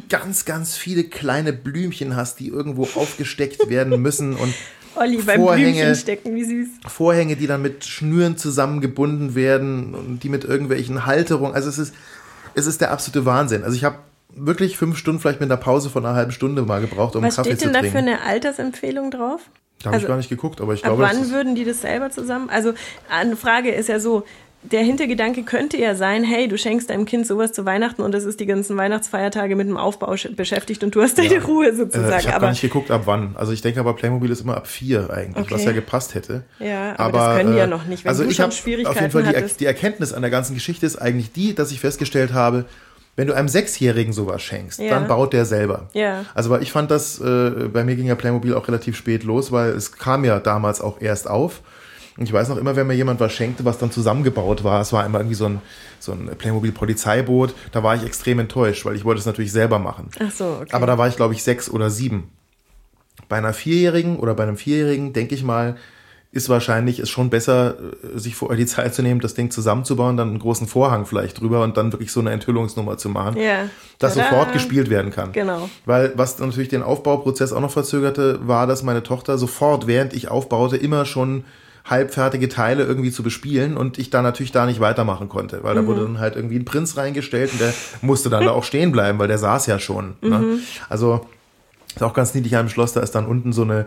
ganz, 0.08 0.44
ganz 0.44 0.76
viele 0.76 1.04
kleine 1.04 1.52
Blümchen 1.52 2.16
hast, 2.16 2.40
die 2.40 2.48
irgendwo 2.48 2.82
aufgesteckt 2.82 3.68
werden 3.68 4.02
müssen. 4.02 4.34
Und 4.34 4.52
Olli 4.98 5.18
beim 5.18 5.44
Blümchen 5.44 5.94
stecken, 5.94 6.34
wie 6.34 6.44
süß. 6.44 6.68
Vorhänge, 6.86 7.36
die 7.36 7.46
dann 7.46 7.62
mit 7.62 7.84
Schnüren 7.84 8.36
zusammengebunden 8.36 9.34
werden 9.34 9.94
und 9.94 10.22
die 10.22 10.28
mit 10.28 10.44
irgendwelchen 10.44 11.06
Halterungen. 11.06 11.54
Also 11.54 11.68
es 11.68 11.78
ist, 11.78 11.94
es 12.54 12.66
ist 12.66 12.80
der 12.80 12.90
absolute 12.90 13.24
Wahnsinn. 13.24 13.64
Also 13.64 13.76
ich 13.76 13.84
habe 13.84 13.98
wirklich 14.30 14.76
fünf 14.76 14.96
Stunden, 14.98 15.20
vielleicht 15.20 15.40
mit 15.40 15.50
einer 15.50 15.60
Pause 15.60 15.90
von 15.90 16.04
einer 16.04 16.14
halben 16.14 16.32
Stunde 16.32 16.62
mal 16.62 16.80
gebraucht, 16.80 17.16
um 17.16 17.22
Was 17.22 17.36
Kaffee 17.36 17.50
steht 17.50 17.60
zu 17.60 17.64
denn 17.66 17.74
da 17.74 17.80
trinken. 17.80 17.92
für 17.92 17.98
eine 17.98 18.22
Altersempfehlung 18.22 19.10
drauf? 19.10 19.40
da 19.82 19.86
habe 19.86 19.94
also, 19.94 20.06
ich 20.06 20.08
gar 20.08 20.16
nicht 20.16 20.28
geguckt, 20.28 20.60
aber 20.60 20.74
ich 20.74 20.84
Ab 20.84 20.96
glaube, 20.96 21.02
das 21.04 21.16
wann 21.16 21.30
würden 21.30 21.54
die 21.54 21.64
das 21.64 21.82
selber 21.82 22.10
zusammen? 22.10 22.50
Also 22.50 22.74
eine 23.08 23.36
Frage 23.36 23.70
ist 23.70 23.88
ja 23.88 24.00
so, 24.00 24.24
der 24.62 24.82
Hintergedanke 24.82 25.44
könnte 25.44 25.76
ja 25.76 25.94
sein, 25.94 26.24
hey, 26.24 26.48
du 26.48 26.58
schenkst 26.58 26.90
deinem 26.90 27.04
Kind 27.04 27.26
sowas 27.26 27.52
zu 27.52 27.64
Weihnachten 27.64 28.02
und 28.02 28.14
es 28.14 28.24
ist 28.24 28.40
die 28.40 28.46
ganzen 28.46 28.76
Weihnachtsfeiertage 28.76 29.54
mit 29.56 29.68
dem 29.68 29.76
Aufbau 29.76 30.12
sch- 30.12 30.34
beschäftigt 30.34 30.82
und 30.82 30.94
du 30.94 31.00
hast 31.00 31.16
deine 31.16 31.42
Ruhe 31.44 31.68
äh, 31.68 31.74
sozusagen. 31.74 32.18
ich 32.18 32.26
habe 32.26 32.34
aber 32.36 32.40
gar 32.46 32.50
nicht 32.50 32.60
geguckt, 32.60 32.90
ab 32.90 33.02
wann. 33.04 33.36
Also 33.36 33.52
ich 33.52 33.62
denke 33.62 33.78
aber, 33.80 33.94
Playmobil 33.94 34.30
ist 34.30 34.40
immer 34.40 34.56
ab 34.56 34.66
vier 34.66 35.10
eigentlich, 35.10 35.44
Okay. 35.46 35.54
was 35.54 35.64
ja 35.64 35.72
gepasst 35.72 36.14
hätte. 36.14 36.42
Ja, 36.58 36.98
aber 36.98 37.18
das 37.18 37.36
können 37.38 37.52
die 37.52 37.58
ja 37.58 37.66
noch 37.68 37.84
nicht. 37.86 38.04
Wenn 38.04 38.08
also 38.10 38.24
du 38.24 38.30
ich 38.30 38.36
schon 38.36 38.42
habe 38.44 38.52
auf 38.52 38.58
Schwierigkeiten 38.58 38.98
jeden 38.98 39.10
Fall 39.12 39.22
die, 39.22 39.28
hattest. 39.36 39.60
die 39.60 39.66
Erkenntnis 39.66 40.12
an 40.12 40.22
der 40.22 40.30
ganzen 40.30 40.54
Geschichte 40.54 40.84
ist 40.86 40.96
eigentlich 40.96 41.32
die, 41.32 41.54
dass 41.54 41.70
ich 41.70 41.78
festgestellt 41.80 42.32
habe, 42.32 42.64
wenn 43.14 43.26
du 43.28 43.34
einem 43.34 43.48
Sechsjährigen 43.48 44.12
sowas 44.12 44.42
schenkst, 44.42 44.80
Ja. 44.80 44.90
dann 44.90 45.08
baut 45.08 45.32
der 45.32 45.44
selber. 45.44 45.88
Ja. 45.92 46.24
Also 46.34 46.50
weil 46.50 46.62
ich 46.62 46.72
fand 46.72 46.90
das, 46.90 47.20
äh, 47.20 47.50
bei 47.72 47.84
mir 47.84 47.96
ging 47.96 48.06
ja 48.06 48.14
Playmobil 48.16 48.54
auch 48.54 48.66
relativ 48.68 48.96
spät 48.96 49.24
los, 49.24 49.50
weil 49.52 49.70
es 49.70 49.92
kam 49.92 50.24
ja 50.24 50.38
damals 50.40 50.80
auch 50.80 51.00
erst 51.00 51.28
auf. 51.30 51.60
Und 52.18 52.25
ich 52.25 52.32
weiß 52.32 52.48
noch 52.48 52.56
immer, 52.56 52.75
wenn 52.75 52.87
mir 52.88 52.94
jemand 52.94 53.20
was 53.20 53.32
schenkte, 53.32 53.64
was 53.64 53.78
dann 53.78 53.92
zusammengebaut 53.92 54.64
war, 54.64 54.80
es 54.80 54.92
war 54.92 55.06
immer 55.06 55.18
irgendwie 55.20 55.37
so 55.37 55.44
ein, 55.46 55.60
so 56.00 56.12
ein 56.12 56.28
Playmobil-Polizeiboot, 56.37 57.54
da 57.72 57.82
war 57.82 57.94
ich 57.94 58.04
extrem 58.04 58.40
enttäuscht, 58.40 58.84
weil 58.84 58.96
ich 58.96 59.04
wollte 59.04 59.20
es 59.20 59.26
natürlich 59.26 59.52
selber 59.52 59.78
machen. 59.78 60.08
Ach 60.18 60.30
so, 60.30 60.58
okay. 60.60 60.72
Aber 60.72 60.87
da 60.87 60.98
war 60.98 61.06
ich, 61.08 61.16
glaube 61.16 61.34
ich, 61.34 61.42
sechs 61.42 61.70
oder 61.70 61.90
sieben. 61.90 62.30
Bei 63.28 63.37
einer 63.37 63.52
Vierjährigen 63.52 64.16
oder 64.18 64.34
bei 64.34 64.42
einem 64.42 64.56
Vierjährigen, 64.56 65.12
denke 65.12 65.34
ich 65.34 65.44
mal, 65.44 65.76
ist 66.30 66.48
wahrscheinlich 66.48 66.98
es 66.98 67.08
schon 67.08 67.30
besser, 67.30 67.76
äh, 68.14 68.18
sich 68.18 68.34
vorher 68.37 68.56
die 68.56 68.66
Zeit 68.66 68.94
zu 68.94 69.02
nehmen, 69.02 69.20
das 69.20 69.34
Ding 69.34 69.50
zusammenzubauen, 69.50 70.16
dann 70.16 70.28
einen 70.28 70.38
großen 70.38 70.66
Vorhang 70.66 71.06
vielleicht 71.06 71.40
drüber 71.40 71.62
und 71.62 71.76
dann 71.76 71.92
wirklich 71.92 72.12
so 72.12 72.20
eine 72.20 72.32
Enthüllungsnummer 72.32 72.98
zu 72.98 73.08
machen, 73.08 73.38
Ja. 73.40 73.70
dass 73.98 74.14
Tada. 74.14 74.28
sofort 74.28 74.52
gespielt 74.52 74.90
werden 74.90 75.10
kann. 75.10 75.32
Genau. 75.32 75.70
Weil 75.87 76.12
was 76.16 76.38
natürlich 76.38 76.68
den 76.68 76.82
Aufbauprozess 76.82 77.52
auch 77.52 77.60
noch 77.60 77.70
verzögerte, 77.70 78.40
war, 78.46 78.66
dass 78.66 78.82
meine 78.82 79.02
Tochter 79.02 79.38
sofort, 79.38 79.87
während 79.87 80.12
ich 80.12 80.28
aufbaute, 80.28 80.76
immer 80.76 81.06
schon 81.06 81.44
halbfertige 81.88 82.49
Teile 82.49 82.85
irgendwie 82.85 83.11
zu 83.11 83.23
bespielen 83.23 83.76
und 83.76 83.99
ich 83.99 84.11
dann 84.11 84.23
natürlich 84.23 84.52
da 84.52 84.66
nicht 84.66 84.80
weitermachen 84.80 85.28
konnte, 85.28 85.62
weil 85.62 85.75
da 85.75 85.87
wurde 85.87 86.02
dann 86.02 86.18
halt 86.18 86.37
irgendwie 86.37 86.57
ein 86.57 86.64
Prinz 86.64 86.97
reingestellt 86.97 87.52
und 87.52 87.61
der 87.61 87.73
musste 88.02 88.30
dann 88.30 88.45
da 88.45 88.50
auch 88.52 88.64
stehen 88.64 88.92
bleiben, 88.92 89.18
weil 89.18 89.28
der 89.28 89.38
saß 89.38 89.66
ja 89.66 89.78
schon. 89.78 90.14
Ne? 90.21 90.59
Also 90.88 91.26
ist 91.95 92.02
auch 92.02 92.14
ganz 92.14 92.35
niedlich 92.35 92.57
am 92.57 92.68
Schloss, 92.68 92.92
da 92.92 93.00
ist 93.00 93.14
dann 93.14 93.26
unten 93.26 93.52
so 93.52 93.62
eine 93.62 93.87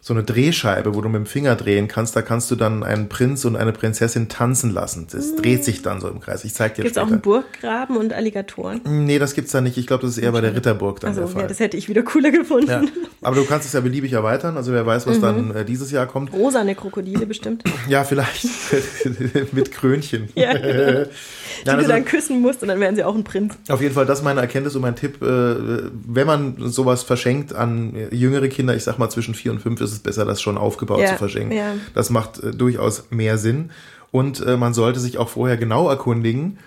so 0.00 0.14
eine 0.14 0.22
Drehscheibe, 0.22 0.94
wo 0.94 1.00
du 1.00 1.08
mit 1.08 1.16
dem 1.16 1.26
Finger 1.26 1.56
drehen 1.56 1.88
kannst, 1.88 2.14
da 2.14 2.22
kannst 2.22 2.50
du 2.52 2.54
dann 2.56 2.84
einen 2.84 3.08
Prinz 3.08 3.44
und 3.44 3.56
eine 3.56 3.72
Prinzessin 3.72 4.28
tanzen 4.28 4.70
lassen. 4.72 5.08
Das 5.10 5.34
dreht 5.34 5.64
sich 5.64 5.82
dann 5.82 6.00
so 6.00 6.08
im 6.08 6.20
Kreis. 6.20 6.44
Ich 6.44 6.54
zeig 6.54 6.76
dir 6.76 6.82
Gibt 6.82 6.92
es 6.96 6.98
auch 6.98 7.08
später. 7.08 7.14
einen 7.14 7.20
Burggraben 7.22 7.96
und 7.96 8.12
Alligatoren? 8.12 8.80
Nee, 8.84 9.18
das 9.18 9.34
gibt's 9.34 9.50
da 9.52 9.60
nicht. 9.60 9.76
Ich 9.76 9.88
glaube, 9.88 10.02
das 10.02 10.12
ist 10.16 10.18
eher 10.22 10.30
bei 10.32 10.40
der 10.40 10.54
Ritterburg 10.54 11.00
dann 11.00 11.08
Also, 11.10 11.22
der 11.22 11.28
Fall. 11.30 11.42
ja, 11.42 11.48
das 11.48 11.58
hätte 11.58 11.76
ich 11.76 11.88
wieder 11.88 12.02
cooler 12.04 12.30
gefunden. 12.30 12.68
Ja, 12.70 12.82
aber 13.22 13.36
du 13.36 13.44
kannst 13.44 13.66
es 13.66 13.72
ja 13.72 13.80
beliebig 13.80 14.12
erweitern. 14.12 14.56
Also 14.56 14.72
wer 14.72 14.86
weiß, 14.86 15.06
was 15.08 15.16
Mhm. 15.18 15.22
dann 15.22 15.50
äh, 15.56 15.64
dieses 15.64 15.90
Jahr 15.90 16.06
kommt. 16.06 16.32
Rosane 16.32 16.74
Krokodile 16.76 17.26
bestimmt. 17.26 17.64
Ja, 17.88 18.04
vielleicht 18.04 18.44
mit 19.52 19.72
Krönchen. 19.72 20.28
Ja, 20.36 20.52
genau. 20.52 21.06
Die 21.66 21.70
also, 21.70 21.82
du 21.82 21.88
dann 21.88 22.04
küssen 22.04 22.40
musst 22.40 22.62
und 22.62 22.68
dann 22.68 22.78
wären 22.78 22.94
sie 22.94 23.02
auch 23.02 23.16
ein 23.16 23.24
Prinz. 23.24 23.54
auf 23.68 23.80
jeden 23.82 23.92
Fall, 23.94 24.06
das 24.06 24.20
ist 24.20 24.24
meine 24.24 24.40
Erkenntnis 24.40 24.76
und 24.76 24.82
mein 24.82 24.94
Tipp. 24.94 25.20
Äh, 25.22 25.26
wenn 25.26 26.26
man 26.26 26.54
sowas 26.70 27.02
verschenkt 27.02 27.52
an 27.52 27.94
jüngere 28.12 28.46
Kinder, 28.48 28.76
ich 28.76 28.84
sag 28.84 28.98
mal 28.98 29.10
zwischen 29.10 29.34
vier 29.34 29.50
und 29.50 29.60
fünf, 29.60 29.80
ist 29.80 29.87
es 29.92 29.98
besser, 30.00 30.24
das 30.24 30.40
schon 30.40 30.58
aufgebaut 30.58 31.00
Ja, 31.00 31.08
zu 31.12 31.16
verschenken. 31.16 31.56
ja. 31.56 31.74
Das 31.94 32.10
macht 32.10 32.42
äh, 32.42 32.52
durchaus 32.52 33.04
mehr 33.10 33.38
Sinn. 33.38 33.70
Und 34.10 34.40
äh, 34.40 34.56
man 34.56 34.72
sollte 34.74 35.00
sich 35.00 35.18
auch 35.18 35.28
vorher 35.28 35.56
genau 35.56 35.88
erkundigen, 35.88 36.58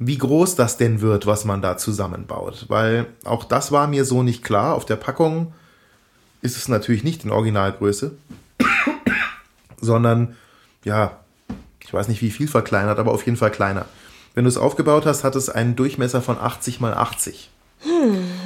wie 0.00 0.18
groß 0.18 0.54
das 0.56 0.76
denn 0.76 1.00
wird, 1.00 1.26
was 1.26 1.44
man 1.44 1.62
da 1.62 1.76
zusammenbaut. 1.76 2.66
Weil 2.68 3.06
auch 3.24 3.44
das 3.44 3.72
war 3.72 3.86
mir 3.86 4.04
so 4.04 4.22
nicht 4.22 4.42
klar. 4.44 4.74
Auf 4.74 4.84
der 4.84 4.96
Packung 4.96 5.52
ist 6.42 6.56
es 6.56 6.68
natürlich 6.68 7.04
nicht 7.04 7.24
in 7.24 7.30
Originalgröße, 7.30 8.12
sondern 9.80 10.36
ja, 10.84 11.18
ich 11.80 11.92
weiß 11.92 12.08
nicht 12.08 12.22
wie 12.22 12.30
viel 12.30 12.48
verkleinert, 12.48 12.98
aber 12.98 13.12
auf 13.12 13.24
jeden 13.26 13.36
Fall 13.36 13.50
kleiner. 13.50 13.86
Wenn 14.34 14.44
du 14.44 14.48
es 14.48 14.58
aufgebaut 14.58 15.06
hast, 15.06 15.24
hat 15.24 15.34
es 15.36 15.48
einen 15.48 15.74
Durchmesser 15.74 16.22
von 16.22 16.38
80 16.38 16.80
mal 16.80 16.94
80. 16.94 17.50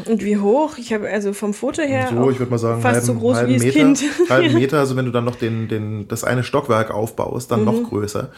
Und 0.06 0.22
wie 0.22 0.36
hoch? 0.36 0.76
Ich 0.78 0.92
habe 0.92 1.08
also 1.08 1.32
vom 1.32 1.54
Foto 1.54 1.82
her 1.82 2.08
So, 2.14 2.30
ich 2.30 2.38
würde 2.38 2.50
mal 2.50 2.58
sagen, 2.58 2.82
fast 2.82 2.94
halben, 2.94 3.06
so 3.06 3.14
groß 3.14 3.36
halben 3.36 3.50
wie 3.50 3.54
das 3.54 3.62
Meter, 3.64 3.78
Kind. 3.78 4.04
halben 4.30 4.54
Meter, 4.58 4.78
also 4.78 4.96
wenn 4.96 5.06
du 5.06 5.10
dann 5.10 5.24
noch 5.24 5.36
den, 5.36 5.68
den, 5.68 6.06
das 6.08 6.22
eine 6.24 6.44
Stockwerk 6.44 6.90
aufbaust, 6.90 7.50
dann 7.50 7.60
Mhm. 7.60 7.64
noch 7.66 7.82
größer. 7.88 8.30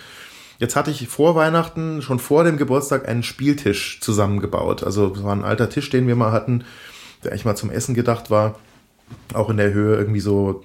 Jetzt 0.60 0.76
hatte 0.76 0.92
ich 0.92 1.08
vor 1.08 1.34
Weihnachten, 1.34 2.00
schon 2.00 2.20
vor 2.20 2.44
dem 2.44 2.56
Geburtstag, 2.56 3.08
einen 3.08 3.24
Spieltisch 3.24 4.00
zusammengebaut. 4.00 4.84
Also 4.84 5.12
es 5.16 5.24
war 5.24 5.34
ein 5.34 5.44
alter 5.44 5.68
Tisch, 5.68 5.90
den 5.90 6.06
wir 6.06 6.14
mal 6.14 6.30
hatten, 6.30 6.64
der 7.24 7.32
eigentlich 7.32 7.44
mal 7.44 7.56
zum 7.56 7.70
Essen 7.70 7.94
gedacht 7.94 8.30
war. 8.30 8.54
Auch 9.34 9.50
in 9.50 9.56
der 9.56 9.72
Höhe 9.72 9.96
irgendwie 9.96 10.20
so 10.20 10.62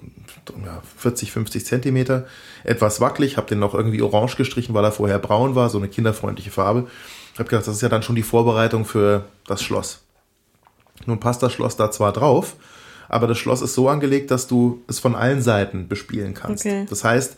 ja, 0.64 0.80
40, 0.96 1.32
50 1.32 1.66
Zentimeter. 1.66 2.26
Etwas 2.62 3.00
wackelig, 3.00 3.36
habe 3.36 3.48
den 3.48 3.58
noch 3.58 3.74
irgendwie 3.74 4.00
orange 4.00 4.36
gestrichen, 4.36 4.74
weil 4.74 4.84
er 4.84 4.92
vorher 4.92 5.18
braun 5.18 5.54
war, 5.56 5.68
so 5.70 5.78
eine 5.78 5.88
kinderfreundliche 5.88 6.50
Farbe. 6.50 6.86
Ich 7.34 7.38
habe 7.40 7.48
gedacht, 7.48 7.66
das 7.66 7.74
ist 7.74 7.82
ja 7.82 7.88
dann 7.88 8.02
schon 8.02 8.16
die 8.16 8.22
Vorbereitung 8.22 8.84
für 8.84 9.24
das 9.46 9.62
Schloss. 9.62 10.02
Nun 11.06 11.20
passt 11.20 11.42
das 11.42 11.52
Schloss 11.52 11.76
da 11.76 11.90
zwar 11.90 12.12
drauf, 12.12 12.56
aber 13.08 13.26
das 13.26 13.38
Schloss 13.38 13.62
ist 13.62 13.74
so 13.74 13.88
angelegt, 13.88 14.30
dass 14.30 14.46
du 14.46 14.82
es 14.86 14.98
von 14.98 15.14
allen 15.14 15.42
Seiten 15.42 15.88
bespielen 15.88 16.34
kannst. 16.34 16.64
Okay. 16.64 16.86
Das 16.88 17.04
heißt, 17.04 17.36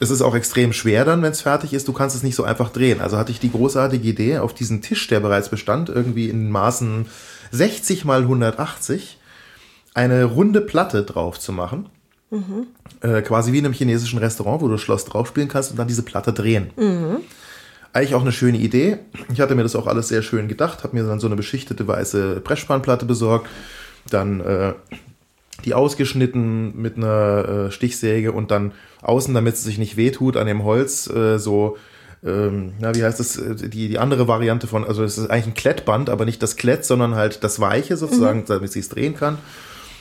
es 0.00 0.10
ist 0.10 0.22
auch 0.22 0.34
extrem 0.34 0.72
schwer 0.72 1.04
dann, 1.04 1.22
wenn 1.22 1.32
es 1.32 1.40
fertig 1.40 1.72
ist. 1.72 1.88
Du 1.88 1.92
kannst 1.92 2.16
es 2.16 2.22
nicht 2.22 2.34
so 2.34 2.44
einfach 2.44 2.70
drehen. 2.70 3.00
Also 3.00 3.16
hatte 3.16 3.30
ich 3.32 3.40
die 3.40 3.50
großartige 3.50 4.06
Idee, 4.06 4.38
auf 4.38 4.54
diesen 4.54 4.82
Tisch, 4.82 5.06
der 5.06 5.20
bereits 5.20 5.48
bestand, 5.48 5.88
irgendwie 5.88 6.28
in 6.28 6.50
Maßen 6.50 7.06
60 7.52 8.04
mal 8.04 8.22
180, 8.22 9.18
eine 9.94 10.24
runde 10.24 10.60
Platte 10.60 11.04
drauf 11.04 11.38
zu 11.38 11.52
machen. 11.52 11.88
Äh, 13.00 13.22
quasi 13.22 13.52
wie 13.52 13.58
in 13.58 13.64
einem 13.64 13.74
chinesischen 13.74 14.18
Restaurant, 14.18 14.60
wo 14.60 14.66
du 14.66 14.72
das 14.72 14.80
Schloss 14.80 15.04
draufspielen 15.04 15.48
kannst 15.48 15.70
und 15.70 15.78
dann 15.78 15.86
diese 15.86 16.02
Platte 16.02 16.32
drehen. 16.32 16.70
Eigentlich 17.94 18.16
auch 18.16 18.22
eine 18.22 18.32
schöne 18.32 18.58
Idee. 18.58 18.98
Ich 19.32 19.40
hatte 19.40 19.54
mir 19.54 19.62
das 19.62 19.76
auch 19.76 19.86
alles 19.86 20.08
sehr 20.08 20.22
schön 20.22 20.48
gedacht, 20.48 20.82
habe 20.82 20.96
mir 20.96 21.04
dann 21.04 21.20
so 21.20 21.28
eine 21.28 21.36
beschichtete 21.36 21.86
weiße 21.86 22.40
Pressspanplatte 22.40 23.06
besorgt, 23.06 23.48
dann 24.10 24.40
äh, 24.40 24.72
die 25.64 25.74
ausgeschnitten 25.74 26.76
mit 26.76 26.96
einer 26.96 27.68
äh, 27.68 27.70
Stichsäge 27.70 28.32
und 28.32 28.50
dann 28.50 28.72
außen, 29.02 29.32
damit 29.32 29.54
es 29.54 29.62
sich 29.62 29.78
nicht 29.78 29.96
wehtut, 29.96 30.36
an 30.36 30.48
dem 30.48 30.64
Holz 30.64 31.08
äh, 31.08 31.38
so, 31.38 31.76
ähm, 32.24 32.72
na, 32.80 32.96
wie 32.96 33.04
heißt 33.04 33.20
das, 33.20 33.36
äh, 33.36 33.54
die, 33.68 33.88
die 33.88 33.98
andere 34.00 34.26
Variante 34.26 34.66
von, 34.66 34.84
also 34.84 35.04
es 35.04 35.16
ist 35.16 35.30
eigentlich 35.30 35.46
ein 35.46 35.54
Klettband, 35.54 36.10
aber 36.10 36.24
nicht 36.24 36.42
das 36.42 36.56
Klett, 36.56 36.84
sondern 36.84 37.14
halt 37.14 37.44
das 37.44 37.60
Weiche 37.60 37.96
sozusagen, 37.96 38.44
damit 38.44 38.72
sie 38.72 38.80
es 38.80 38.88
drehen 38.88 39.14
kann. 39.14 39.38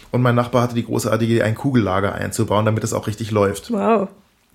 Und 0.09 0.23
mein 0.23 0.33
Nachbar 0.33 0.63
hatte 0.63 0.73
die 0.73 0.85
großartige 0.85 1.31
Idee, 1.31 1.43
ein 1.43 1.53
Kugellager 1.53 2.15
einzubauen, 2.15 2.65
damit 2.65 2.83
es 2.83 2.93
auch 2.93 3.05
richtig 3.05 3.29
läuft. 3.29 3.71
Wow. 3.71 4.09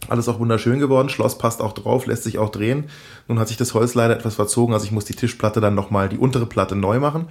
Alles 0.08 0.28
auch 0.28 0.38
wunderschön 0.38 0.78
geworden. 0.78 1.08
Schloss 1.08 1.38
passt 1.38 1.60
auch 1.60 1.72
drauf, 1.72 2.06
lässt 2.06 2.22
sich 2.22 2.38
auch 2.38 2.50
drehen. 2.50 2.84
Nun 3.26 3.38
hat 3.38 3.48
sich 3.48 3.56
das 3.56 3.74
Holz 3.74 3.94
leider 3.94 4.16
etwas 4.16 4.36
verzogen, 4.36 4.72
also 4.72 4.86
ich 4.86 4.92
muss 4.92 5.04
die 5.04 5.14
Tischplatte 5.14 5.60
dann 5.60 5.74
nochmal, 5.74 6.08
die 6.08 6.18
untere 6.18 6.46
Platte 6.46 6.76
neu 6.76 7.00
machen. 7.00 7.26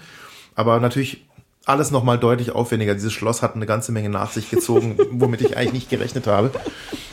Aber 0.56 0.80
natürlich 0.80 1.26
alles 1.68 1.92
nochmal 1.92 2.18
deutlich 2.18 2.54
aufwendiger. 2.54 2.94
Dieses 2.94 3.12
Schloss 3.12 3.42
hat 3.42 3.56
eine 3.56 3.66
ganze 3.66 3.92
Menge 3.92 4.10
nach 4.10 4.32
sich 4.32 4.50
gezogen, 4.50 4.98
womit 5.12 5.42
ich 5.42 5.58
eigentlich 5.58 5.74
nicht 5.74 5.90
gerechnet 5.90 6.26
habe. 6.26 6.52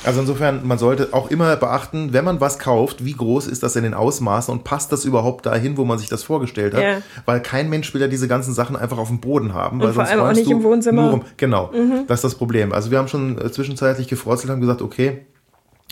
Also 0.04 0.20
insofern, 0.20 0.66
man 0.66 0.78
sollte 0.78 1.08
auch 1.12 1.30
immer 1.30 1.56
beachten, 1.56 2.12
wenn 2.12 2.24
man 2.24 2.40
was 2.40 2.58
kauft, 2.58 3.04
wie 3.04 3.14
groß 3.14 3.48
ist 3.48 3.62
das 3.62 3.74
in 3.74 3.82
den 3.82 3.94
Ausmaßen 3.94 4.52
und 4.52 4.62
passt 4.62 4.92
das 4.92 5.04
überhaupt 5.04 5.46
dahin, 5.46 5.76
wo 5.76 5.84
man 5.84 5.98
sich 5.98 6.08
das 6.08 6.22
vorgestellt 6.22 6.74
hat? 6.74 6.82
Ja. 6.82 7.02
Weil 7.24 7.40
kein 7.40 7.68
Mensch 7.68 7.92
will 7.94 8.00
ja 8.00 8.06
diese 8.06 8.28
ganzen 8.28 8.54
Sachen 8.54 8.76
einfach 8.76 8.98
auf 8.98 9.08
dem 9.08 9.20
Boden 9.20 9.54
haben. 9.54 9.80
weil 9.80 9.92
vor 9.92 10.04
sonst 10.04 10.10
allem 10.10 10.20
auch 10.20 10.32
nicht 10.32 10.50
im 10.50 10.62
Wohnzimmer. 10.62 11.20
Genau, 11.36 11.72
das 12.06 12.18
ist 12.18 12.24
das 12.24 12.34
Problem. 12.36 12.72
Also 12.72 12.90
wir 12.90 12.98
haben 12.98 13.08
schon 13.08 13.38
äh, 13.38 13.50
zwischenzeitlich 13.50 14.06
gefrotzelt, 14.06 14.52
haben 14.52 14.60
gesagt, 14.60 14.82
okay, 14.82 15.26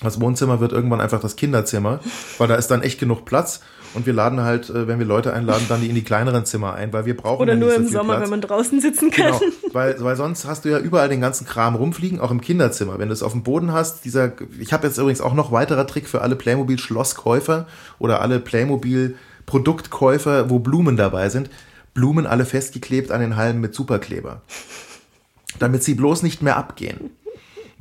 das 0.03 0.21
Wohnzimmer 0.21 0.61
wird 0.61 0.73
irgendwann 0.73 1.01
einfach 1.01 1.21
das 1.21 1.37
Kinderzimmer, 1.37 2.01
weil 2.39 2.49
da 2.49 2.57
ist 2.57 2.69
dann 2.69 2.83
echt 2.83 2.99
genug 2.99 3.25
Platz. 3.25 3.61
Und 3.95 4.07
wir 4.07 4.15
laden 4.15 4.41
halt, 4.41 4.71
äh, 4.71 4.89
wenn 4.89 4.99
wir 4.99 5.05
Leute 5.05 5.35
einladen, 5.35 5.67
dann 5.69 5.83
die 5.83 5.89
in 5.89 5.95
die 5.95 6.03
kleineren 6.03 6.47
Zimmer 6.47 6.73
ein, 6.75 6.93
weil 6.95 7.05
wir 7.05 7.15
brauchen 7.17 7.43
Oder 7.43 7.53
ja 7.53 7.59
nur 7.59 7.71
so 7.71 7.77
im 7.77 7.83
viel 7.85 7.93
Sommer, 7.93 8.15
Platz. 8.15 8.25
wenn 8.25 8.31
man 8.31 8.41
draußen 8.41 8.81
sitzen 8.81 9.11
kann. 9.11 9.39
Genau, 9.39 9.53
weil, 9.73 10.03
weil 10.03 10.17
sonst 10.17 10.47
hast 10.47 10.65
du 10.65 10.71
ja 10.71 10.79
überall 10.79 11.11
den 11.11 11.21
ganzen 11.21 11.47
Kram 11.47 11.75
rumfliegen, 11.75 12.19
auch 12.19 12.31
im 12.31 12.41
Kinderzimmer. 12.41 12.99
Wenn 12.99 13.09
du 13.09 13.13
es 13.13 13.23
auf 13.23 13.33
dem 13.33 13.43
Boden 13.43 13.73
hast, 13.73 14.07
dieser, 14.07 14.33
ich 14.59 14.73
habe 14.73 14.87
jetzt 14.87 14.97
übrigens 14.97 15.21
auch 15.21 15.35
noch 15.35 15.53
weiterer 15.53 15.87
Trick 15.87 16.09
für 16.09 16.23
alle 16.23 16.37
Playmobil-Schlosskäufer 16.37 17.67
oder 17.99 18.23
alle 18.23 18.41
Playmobil-Produktkäufer, 18.41 20.49
wo 20.49 20.59
Blumen 20.59 20.97
dabei 20.97 21.29
sind. 21.29 21.51
Blumen 21.93 22.27
alle 22.27 22.47
festgeklebt 22.47 23.11
an 23.11 23.21
den 23.21 23.37
Halmen 23.37 23.61
mit 23.61 23.75
Superkleber. 23.75 24.41
Damit 25.59 25.85
sie 25.85 25.95
bloß 25.95 26.23
nicht 26.23 26.41
mehr 26.41 26.57
abgehen. 26.57 27.11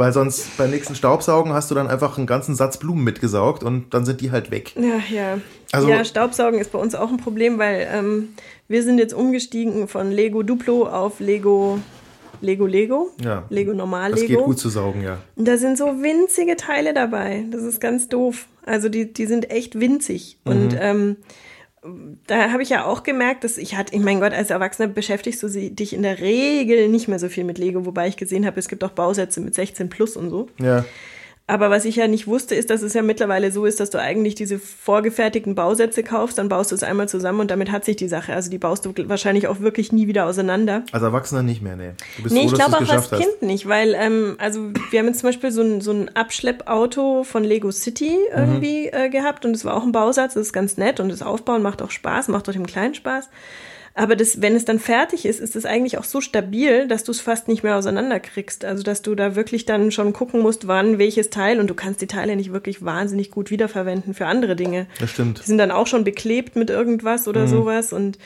Weil 0.01 0.13
sonst 0.13 0.57
beim 0.57 0.71
nächsten 0.71 0.95
Staubsaugen 0.95 1.53
hast 1.53 1.69
du 1.69 1.75
dann 1.75 1.87
einfach 1.87 2.17
einen 2.17 2.25
ganzen 2.25 2.55
Satz 2.55 2.77
Blumen 2.77 3.03
mitgesaugt 3.03 3.61
und 3.63 3.93
dann 3.93 4.03
sind 4.03 4.19
die 4.21 4.31
halt 4.31 4.49
weg. 4.49 4.73
Ja, 4.75 4.97
ja. 5.15 5.37
Also- 5.71 5.89
ja, 5.89 6.03
Staubsaugen 6.03 6.59
ist 6.59 6.71
bei 6.71 6.79
uns 6.79 6.95
auch 6.95 7.11
ein 7.11 7.17
Problem, 7.17 7.59
weil 7.59 7.87
ähm, 7.93 8.29
wir 8.67 8.81
sind 8.81 8.97
jetzt 8.97 9.13
umgestiegen 9.13 9.87
von 9.87 10.09
Lego 10.09 10.41
Duplo 10.41 10.87
auf 10.87 11.19
Lego 11.19 11.77
Lego 12.41 12.65
Lego. 12.65 13.11
Ja. 13.23 13.43
Lego 13.49 13.73
Normal 13.75 14.09
Das 14.09 14.21
Lego. 14.21 14.37
geht 14.37 14.45
gut 14.45 14.57
zu 14.57 14.69
saugen, 14.69 15.03
ja. 15.03 15.19
Und 15.35 15.47
da 15.47 15.57
sind 15.57 15.77
so 15.77 15.85
winzige 16.01 16.55
Teile 16.55 16.95
dabei. 16.95 17.45
Das 17.51 17.61
ist 17.61 17.79
ganz 17.79 18.07
doof. 18.09 18.47
Also 18.65 18.89
die, 18.89 19.13
die 19.13 19.27
sind 19.27 19.51
echt 19.51 19.79
winzig. 19.79 20.39
Und 20.45 20.75
ähm, 20.79 21.17
da 22.27 22.51
habe 22.51 22.61
ich 22.61 22.69
ja 22.69 22.85
auch 22.85 23.01
gemerkt, 23.03 23.43
dass 23.43 23.57
ich 23.57 23.75
hatte, 23.75 23.95
ich 23.95 24.01
mein 24.01 24.19
Gott, 24.19 24.33
als 24.33 24.51
Erwachsener 24.51 24.87
beschäftigst 24.87 25.41
du 25.41 25.47
dich 25.49 25.93
in 25.93 26.03
der 26.03 26.19
Regel 26.19 26.89
nicht 26.89 27.07
mehr 27.07 27.17
so 27.17 27.27
viel 27.27 27.43
mit 27.43 27.57
Lego, 27.57 27.85
wobei 27.85 28.07
ich 28.07 28.17
gesehen 28.17 28.45
habe, 28.45 28.59
es 28.59 28.67
gibt 28.67 28.83
auch 28.83 28.91
Bausätze 28.91 29.41
mit 29.41 29.55
16 29.55 29.89
plus 29.89 30.15
und 30.15 30.29
so. 30.29 30.47
Ja. 30.59 30.85
Aber 31.47 31.69
was 31.69 31.83
ich 31.83 31.97
ja 31.97 32.07
nicht 32.07 32.27
wusste, 32.27 32.55
ist, 32.55 32.69
dass 32.69 32.81
es 32.81 32.93
ja 32.93 33.01
mittlerweile 33.01 33.51
so 33.51 33.65
ist, 33.65 33.79
dass 33.81 33.89
du 33.89 33.99
eigentlich 33.99 34.35
diese 34.35 34.57
vorgefertigten 34.57 35.53
Bausätze 35.53 36.01
kaufst, 36.01 36.37
dann 36.37 36.47
baust 36.47 36.71
du 36.71 36.75
es 36.75 36.83
einmal 36.83 37.09
zusammen 37.09 37.41
und 37.41 37.51
damit 37.51 37.71
hat 37.71 37.83
sich 37.83 37.97
die 37.97 38.07
Sache. 38.07 38.33
Also 38.33 38.49
die 38.49 38.57
baust 38.57 38.85
du 38.85 38.93
wahrscheinlich 39.09 39.47
auch 39.47 39.59
wirklich 39.59 39.91
nie 39.91 40.07
wieder 40.07 40.27
auseinander. 40.27 40.83
Als 40.93 41.03
Erwachsener 41.03 41.43
nicht 41.43 41.61
mehr, 41.61 41.75
nee. 41.75 41.91
Du 42.15 42.23
bist 42.23 42.33
Nee, 42.33 42.43
froh, 42.43 42.47
ich 42.47 42.53
glaube 42.53 42.75
auch 42.75 42.79
als 42.79 42.89
geschafft 42.89 43.11
hast. 43.11 43.19
Kind 43.19 43.41
nicht, 43.41 43.67
weil, 43.67 43.95
ähm, 43.95 44.35
also 44.39 44.71
wir 44.91 44.99
haben 44.99 45.07
jetzt 45.07 45.19
zum 45.19 45.29
Beispiel 45.29 45.51
so 45.51 45.61
ein, 45.61 45.81
so 45.81 45.91
ein 45.91 46.15
Abschleppauto 46.15 47.23
von 47.23 47.43
Lego 47.43 47.71
City 47.71 48.15
irgendwie 48.33 48.87
äh, 48.87 49.09
gehabt 49.09 49.45
und 49.45 49.53
es 49.53 49.65
war 49.65 49.75
auch 49.75 49.83
ein 49.83 49.91
Bausatz, 49.91 50.35
das 50.35 50.47
ist 50.47 50.53
ganz 50.53 50.77
nett 50.77 51.01
und 51.01 51.09
das 51.09 51.21
Aufbauen 51.21 51.61
macht 51.61 51.81
auch 51.81 51.91
Spaß, 51.91 52.29
macht 52.29 52.47
auch 52.47 52.53
dem 52.53 52.65
Kleinen 52.65 52.93
Spaß. 52.93 53.29
Aber 53.93 54.15
das, 54.15 54.41
wenn 54.41 54.55
es 54.55 54.63
dann 54.65 54.79
fertig 54.79 55.25
ist, 55.25 55.39
ist 55.39 55.55
es 55.55 55.65
eigentlich 55.65 55.97
auch 55.97 56.05
so 56.05 56.21
stabil, 56.21 56.87
dass 56.87 57.03
du 57.03 57.11
es 57.11 57.19
fast 57.19 57.47
nicht 57.47 57.63
mehr 57.63 57.75
auseinanderkriegst. 57.75 58.63
Also, 58.63 58.83
dass 58.83 59.01
du 59.01 59.15
da 59.15 59.35
wirklich 59.35 59.65
dann 59.65 59.91
schon 59.91 60.13
gucken 60.13 60.41
musst, 60.41 60.67
wann 60.67 60.97
welches 60.97 61.29
Teil 61.29 61.59
und 61.59 61.67
du 61.67 61.73
kannst 61.73 62.01
die 62.01 62.07
Teile 62.07 62.35
nicht 62.35 62.53
wirklich 62.53 62.83
wahnsinnig 62.85 63.31
gut 63.31 63.51
wiederverwenden 63.51 64.13
für 64.13 64.27
andere 64.27 64.55
Dinge. 64.55 64.87
Das 64.99 65.09
stimmt. 65.11 65.41
Die 65.41 65.47
sind 65.47 65.57
dann 65.57 65.71
auch 65.71 65.87
schon 65.87 66.03
beklebt 66.03 66.55
mit 66.55 66.69
irgendwas 66.69 67.27
oder 67.27 67.47
sowas 67.47 67.91
und 67.91 68.17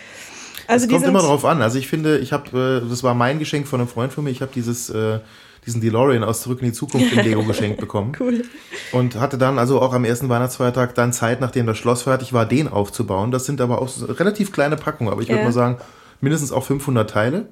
also 0.68 0.86
Es 0.86 0.88
die 0.88 0.96
kommt 0.96 1.08
immer 1.08 1.20
drauf 1.22 1.46
an. 1.46 1.62
Also 1.62 1.78
ich 1.78 1.88
finde, 1.88 2.18
ich 2.18 2.34
habe, 2.34 2.82
äh, 2.86 2.90
das 2.90 3.04
war 3.04 3.14
mein 3.14 3.40
Geschenk 3.40 3.68
von 3.68 3.80
einem 3.80 3.90
Freund 3.90 4.14
von 4.14 4.24
mir. 4.24 4.32
Ich 4.32 4.42
habe 4.42 4.52
dieses, 4.54 4.90
äh, 4.90 5.20
diesen 5.66 5.82
DeLorean 5.82 6.24
aus 6.24 6.42
Zurück 6.42 6.60
in 6.62 6.68
die 6.68 6.74
Zukunft 6.74 7.12
in 7.12 7.24
Lego 7.24 7.44
geschenkt 7.48 7.80
bekommen. 7.80 8.14
cool. 8.20 8.44
Und 8.92 9.16
hatte 9.16 9.38
dann 9.38 9.58
also 9.60 9.82
auch 9.82 9.94
am 9.94 10.06
ersten 10.06 10.30
Weihnachtsfeiertag 10.30 10.96
dann 10.96 11.12
Zeit, 11.14 11.42
nachdem 11.42 11.66
das 11.66 11.78
Schloss 11.78 12.04
fertig 12.04 12.34
war, 12.34 12.46
den 12.46 12.68
aufzubauen. 12.68 13.32
Das 13.32 13.46
sind 13.46 13.60
aber 13.62 13.82
auch 13.82 13.90
relativ 14.20 14.52
kleine 14.52 14.76
Packungen, 14.78 15.12
aber 15.12 15.22
ich 15.22 15.28
würde 15.30 15.40
Ja. 15.40 15.46
mal 15.46 15.52
sagen, 15.54 15.78
mindestens 16.22 16.52
auch 16.52 16.64
500 16.64 17.10
Teile. 17.10 17.48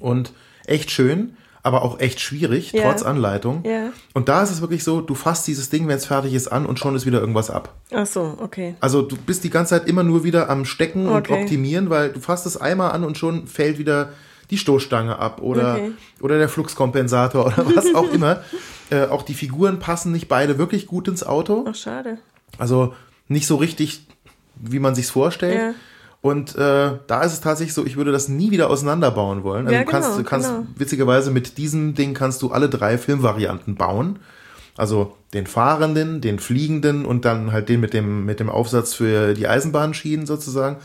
Und 0.00 0.32
echt 0.66 0.90
schön, 0.90 1.36
aber 1.62 1.82
auch 1.82 2.00
echt 2.00 2.20
schwierig, 2.20 2.72
Ja. 2.72 2.82
trotz 2.82 3.02
Anleitung. 3.02 3.62
Ja. 3.64 3.90
Und 4.14 4.28
da 4.28 4.42
ist 4.42 4.50
es 4.50 4.60
wirklich 4.60 4.82
so, 4.84 5.00
du 5.00 5.14
fasst 5.14 5.46
dieses 5.46 5.70
Ding, 5.70 5.86
wenn 5.86 5.96
es 5.96 6.06
fertig 6.06 6.34
ist, 6.34 6.48
an 6.48 6.66
und 6.66 6.78
schon 6.78 6.96
ist 6.96 7.06
wieder 7.06 7.20
irgendwas 7.20 7.50
ab. 7.50 7.74
Ach 7.94 8.06
so, 8.06 8.36
okay. 8.40 8.74
Also 8.80 9.02
du 9.02 9.16
bist 9.16 9.44
die 9.44 9.50
ganze 9.50 9.70
Zeit 9.78 9.88
immer 9.88 10.02
nur 10.02 10.24
wieder 10.24 10.50
am 10.50 10.64
Stecken 10.64 11.06
und 11.06 11.30
Okay. 11.30 11.42
optimieren, 11.42 11.88
weil 11.90 12.10
du 12.10 12.20
fasst 12.20 12.46
es 12.46 12.56
einmal 12.56 12.90
an 12.92 13.04
und 13.04 13.16
schon 13.18 13.46
fällt 13.46 13.78
wieder 13.78 14.10
die 14.52 14.58
Stoßstange 14.58 15.18
ab 15.18 15.40
oder, 15.42 15.74
Okay. 15.74 15.92
oder 16.20 16.38
der 16.38 16.48
Fluxkompensator 16.48 17.46
oder 17.46 17.66
was 17.74 17.92
auch 17.94 18.10
immer. 18.12 18.42
Äh, 18.90 19.06
auch 19.06 19.22
die 19.22 19.34
Figuren 19.34 19.80
passen 19.80 20.12
nicht 20.12 20.28
beide 20.28 20.58
wirklich 20.58 20.86
gut 20.86 21.08
ins 21.08 21.24
Auto. 21.24 21.64
Ach, 21.68 21.74
schade. 21.74 22.18
Also 22.58 22.94
nicht 23.28 23.46
so 23.46 23.56
richtig, 23.56 24.06
wie 24.56 24.78
man 24.78 24.94
sich's 24.94 25.10
vorstellt. 25.10 25.58
Ja. 25.58 25.74
Und 26.20 26.54
äh, 26.54 26.92
da 27.08 27.22
ist 27.24 27.32
es 27.32 27.40
tatsächlich 27.40 27.74
so, 27.74 27.84
ich 27.84 27.96
würde 27.96 28.12
das 28.12 28.28
nie 28.28 28.52
wieder 28.52 28.70
auseinanderbauen 28.70 29.42
wollen. 29.42 29.66
Also 29.66 29.74
Ja, 29.76 29.82
du 29.84 29.90
kannst, 29.90 30.08
genau, 30.10 30.22
du 30.22 30.24
kannst 30.28 30.48
genau. 30.50 30.66
witzigerweise 30.76 31.30
mit 31.32 31.58
diesem 31.58 31.94
Ding 31.94 32.14
kannst 32.14 32.42
du 32.42 32.52
alle 32.52 32.68
drei 32.68 32.96
Filmvarianten 32.98 33.74
bauen. 33.74 34.20
Also 34.76 35.16
den 35.34 35.46
fahrenden, 35.46 36.20
den 36.20 36.38
fliegenden 36.38 37.04
und 37.06 37.24
dann 37.24 37.52
halt 37.52 37.68
den 37.68 37.80
mit 37.80 37.92
dem, 37.92 38.24
mit 38.24 38.38
dem 38.38 38.48
Aufsatz 38.50 38.94
für 38.94 39.34
die 39.34 39.48
Eisenbahnschienen 39.48 40.24
sozusagen. 40.26 40.76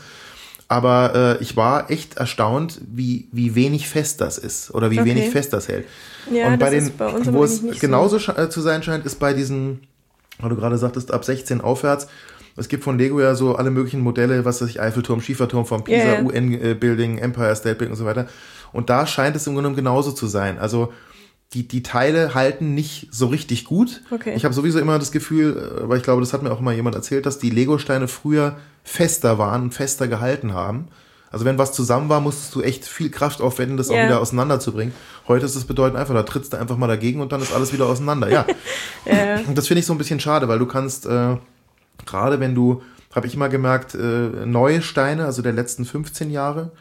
Aber 0.70 1.38
äh, 1.40 1.42
ich 1.42 1.56
war 1.56 1.90
echt 1.90 2.18
erstaunt, 2.18 2.80
wie, 2.86 3.26
wie 3.32 3.54
wenig 3.54 3.88
fest 3.88 4.20
das 4.20 4.36
ist 4.36 4.74
oder 4.74 4.90
wie 4.90 5.00
Okay. 5.00 5.08
wenig 5.10 5.30
fest 5.30 5.52
das 5.54 5.66
hält. 5.68 5.86
Ja, 6.30 6.48
und 6.48 6.58
bei 6.58 6.66
das 6.66 6.70
den, 6.74 6.82
ist 6.84 6.98
bei 6.98 7.06
uns 7.08 7.32
wo 7.32 7.42
es 7.42 7.60
so. 7.60 7.68
genauso 7.80 8.18
sche- 8.18 8.36
äh, 8.36 8.50
zu 8.50 8.60
sein 8.60 8.82
scheint, 8.82 9.06
ist 9.06 9.18
bei 9.18 9.32
diesen, 9.32 9.80
weil 10.38 10.50
du 10.50 10.56
gerade 10.56 10.76
sagtest, 10.76 11.10
ab 11.12 11.24
16 11.24 11.62
aufwärts. 11.62 12.06
Es 12.56 12.68
gibt 12.68 12.84
von 12.84 12.98
Lego 12.98 13.18
ja 13.20 13.34
so 13.34 13.54
alle 13.56 13.70
möglichen 13.70 14.00
Modelle, 14.00 14.44
was 14.44 14.60
weiß 14.60 14.68
ich, 14.68 14.80
Eiffelturm, 14.80 15.20
Schieferturm 15.22 15.64
von 15.64 15.84
Pisa, 15.84 15.98
Ja, 15.98 16.14
ja. 16.14 16.22
UN-Building, 16.22 17.16
Empire 17.18 17.54
State 17.56 17.76
Building 17.76 17.92
und 17.92 17.98
so 17.98 18.04
weiter. 18.04 18.26
Und 18.72 18.90
da 18.90 19.06
scheint 19.06 19.36
es 19.36 19.46
im 19.46 19.54
Grunde 19.54 19.68
genommen 19.70 19.76
genauso 19.76 20.12
zu 20.12 20.26
sein. 20.26 20.58
Also 20.58 20.92
die, 21.54 21.66
die 21.66 21.82
Teile 21.82 22.34
halten 22.34 22.74
nicht 22.74 23.08
so 23.10 23.26
richtig 23.28 23.64
gut. 23.64 24.02
Okay. 24.10 24.34
Ich 24.36 24.44
habe 24.44 24.52
sowieso 24.54 24.78
immer 24.78 24.98
das 24.98 25.12
Gefühl, 25.12 25.56
äh, 25.82 25.88
weil 25.88 25.96
ich 25.98 26.02
glaube, 26.02 26.20
das 26.20 26.32
hat 26.32 26.42
mir 26.42 26.52
auch 26.52 26.60
immer 26.60 26.72
jemand 26.72 26.94
erzählt, 26.94 27.24
dass 27.26 27.38
die 27.38 27.50
Lego-Steine 27.50 28.06
früher 28.08 28.56
fester 28.84 29.38
waren 29.38 29.62
und 29.62 29.74
fester 29.74 30.08
gehalten 30.08 30.52
haben. 30.52 30.88
Also 31.30 31.44
wenn 31.44 31.58
was 31.58 31.72
zusammen 31.72 32.08
war, 32.08 32.20
musstest 32.20 32.54
du 32.54 32.62
echt 32.62 32.86
viel 32.86 33.10
Kraft 33.10 33.40
aufwenden, 33.42 33.76
das 33.76 33.90
auch 33.90 33.94
Ja. 33.94 34.04
wieder 34.06 34.20
auseinanderzubringen. 34.20 34.94
Heute 35.26 35.44
ist 35.46 35.56
es 35.56 35.64
bedeutend 35.64 35.98
einfach, 35.98 36.14
da 36.14 36.22
trittst 36.22 36.52
du 36.52 36.56
einfach 36.58 36.76
mal 36.78 36.86
dagegen 36.86 37.20
und 37.20 37.32
dann 37.32 37.42
ist 37.42 37.52
alles 37.52 37.72
wieder 37.72 37.86
auseinander. 37.86 38.30
Ja. 38.30 38.46
Und 39.46 39.56
das 39.56 39.66
finde 39.68 39.80
ich 39.80 39.86
so 39.86 39.92
ein 39.94 39.98
bisschen 39.98 40.20
schade, 40.20 40.48
weil 40.48 40.58
du 40.58 40.66
kannst, 40.66 41.06
äh, 41.06 41.36
gerade 42.06 42.40
wenn 42.40 42.54
du, 42.54 42.82
habe 43.14 43.26
ich 43.26 43.34
immer 43.34 43.48
gemerkt, 43.48 43.94
äh, 43.94 43.98
neue 44.46 44.80
Steine, 44.82 45.24
also 45.26 45.40
der 45.42 45.52
letzten 45.52 45.84
15 45.84 46.30
Jahre, 46.30 46.72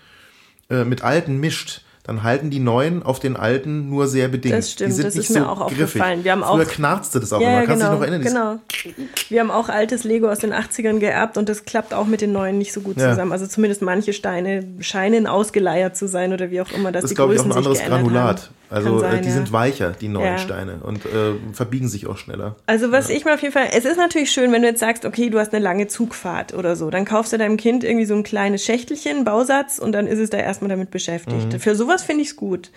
äh, 0.69 0.83
mit 0.83 1.03
alten 1.03 1.37
mischt, 1.39 1.83
dann 2.07 2.23
halten 2.23 2.49
die 2.49 2.59
neuen 2.59 3.03
auf 3.03 3.19
den 3.19 3.35
alten 3.35 3.89
nur 3.89 4.07
sehr 4.07 4.29
bedingt. 4.29 4.55
Das 4.55 4.71
stimmt, 4.71 4.89
die 4.89 4.93
sind 4.95 5.05
das 5.07 5.15
nicht 5.15 5.29
ist 5.29 5.35
mir 5.35 5.41
so 5.41 5.45
auch 5.47 5.67
griffig. 5.67 5.83
aufgefallen. 5.83 6.23
Wir 6.23 6.31
haben 6.31 6.41
Früher 6.43 6.63
auch- 6.63 6.67
knarzte 6.71 7.19
das 7.19 7.33
auch 7.33 7.41
Ja, 7.41 7.59
immer. 7.59 7.65
Kannst 7.67 7.83
du 7.83 7.87
genau, 7.89 7.89
dich 7.91 7.99
noch 7.99 8.01
erinnern? 8.07 8.21
Dieses- 8.21 9.03
genau. 9.03 9.17
Wir 9.29 9.39
haben 9.41 9.51
auch 9.51 9.67
altes 9.69 10.03
Lego 10.05 10.29
aus 10.29 10.39
den 10.39 10.53
80ern 10.53 10.99
geerbt 10.99 11.37
und 11.37 11.49
das 11.49 11.65
klappt 11.65 11.93
auch 11.93 12.07
mit 12.07 12.21
den 12.21 12.31
neuen 12.31 12.57
nicht 12.57 12.71
so 12.73 12.79
gut 12.81 12.97
Ja. 12.97 13.09
zusammen. 13.11 13.33
Also 13.33 13.45
zumindest 13.45 13.81
manche 13.81 14.13
Steine 14.13 14.63
scheinen 14.79 15.27
ausgeleiert 15.27 15.97
zu 15.97 16.07
sein 16.07 16.31
oder 16.33 16.49
wie 16.49 16.61
auch 16.61 16.71
immer, 16.71 16.91
dass 16.93 17.01
Das 17.01 17.09
die 17.09 17.13
ist, 17.13 17.17
glaube 17.17 17.33
ich, 17.35 17.41
auch 17.41 17.45
ein 17.45 17.51
anderes 17.51 17.79
Granulat. 17.83 18.41
Haben. 18.43 18.56
Also 18.69 18.91
Kann 18.91 18.99
sein, 18.99 19.19
äh, 19.19 19.21
die 19.21 19.27
ja. 19.29 19.33
sind 19.33 19.51
weicher, 19.51 19.91
die 19.91 20.07
neuen 20.07 20.25
Ja. 20.25 20.37
Steine, 20.37 20.79
und 20.83 21.05
äh, 21.05 21.33
verbiegen 21.53 21.87
sich 21.87 22.07
auch 22.07 22.17
schneller. 22.17 22.55
Also 22.65 22.91
was 22.91 23.09
ich 23.09 23.25
mir 23.25 23.33
auf 23.33 23.41
jeden 23.41 23.53
Fall, 23.53 23.69
es 23.73 23.85
ist 23.85 23.97
natürlich 23.97 24.31
schön, 24.31 24.51
wenn 24.51 24.61
du 24.61 24.67
jetzt 24.67 24.79
sagst, 24.79 25.05
okay, 25.05 25.29
du 25.29 25.39
hast 25.39 25.53
eine 25.53 25.63
lange 25.63 25.87
Zugfahrt 25.87 26.53
oder 26.53 26.75
so, 26.75 26.89
dann 26.89 27.05
kaufst 27.05 27.33
du 27.33 27.37
deinem 27.37 27.57
Kind 27.57 27.83
irgendwie 27.83 28.05
so 28.05 28.15
ein 28.15 28.23
kleines 28.23 28.63
Schächtelchen, 28.63 29.23
Bausatz 29.23 29.79
und 29.79 29.91
dann 29.91 30.07
ist 30.07 30.19
es 30.19 30.29
da 30.29 30.37
erstmal 30.37 30.69
damit 30.69 30.91
beschäftigt. 30.91 31.53
Mhm. 31.53 31.59
Für 31.59 31.75
sowas 31.75 32.03
finde 32.03 32.23
ich 32.23 32.29
es 32.29 32.35
gut. 32.35 32.71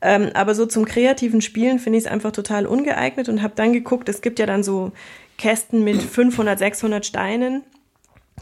Ähm, 0.00 0.30
aber 0.34 0.54
so 0.54 0.66
zum 0.66 0.84
kreativen 0.84 1.40
Spielen 1.40 1.78
finde 1.78 1.98
ich 1.98 2.04
es 2.04 2.10
einfach 2.10 2.32
total 2.32 2.66
ungeeignet 2.66 3.28
und 3.28 3.42
habe 3.42 3.54
dann 3.56 3.72
geguckt, 3.72 4.08
es 4.08 4.20
gibt 4.20 4.38
ja 4.38 4.46
dann 4.46 4.62
so 4.62 4.92
Kästen 5.38 5.82
mit 5.82 6.00
500, 6.00 6.58
600 6.58 7.04
Steinen 7.04 7.62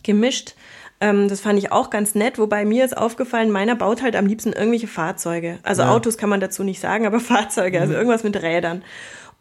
gemischt. 0.02 0.54
Ähm, 1.00 1.28
das 1.28 1.40
fand 1.40 1.58
ich 1.58 1.72
auch 1.72 1.88
ganz 1.90 2.14
nett, 2.14 2.38
wobei 2.38 2.64
mir 2.64 2.84
ist 2.84 2.96
aufgefallen, 2.96 3.50
meiner 3.50 3.74
baut 3.74 4.02
halt 4.02 4.16
am 4.16 4.26
liebsten 4.26 4.52
irgendwelche 4.52 4.86
Fahrzeuge. 4.86 5.58
Also 5.62 5.82
Ja. 5.82 5.90
Autos 5.92 6.18
kann 6.18 6.28
man 6.28 6.40
dazu 6.40 6.62
nicht 6.62 6.80
sagen, 6.80 7.06
aber 7.06 7.20
Fahrzeuge, 7.20 7.80
also 7.80 7.94
irgendwas 7.94 8.22
mit 8.22 8.40
Rädern. 8.42 8.82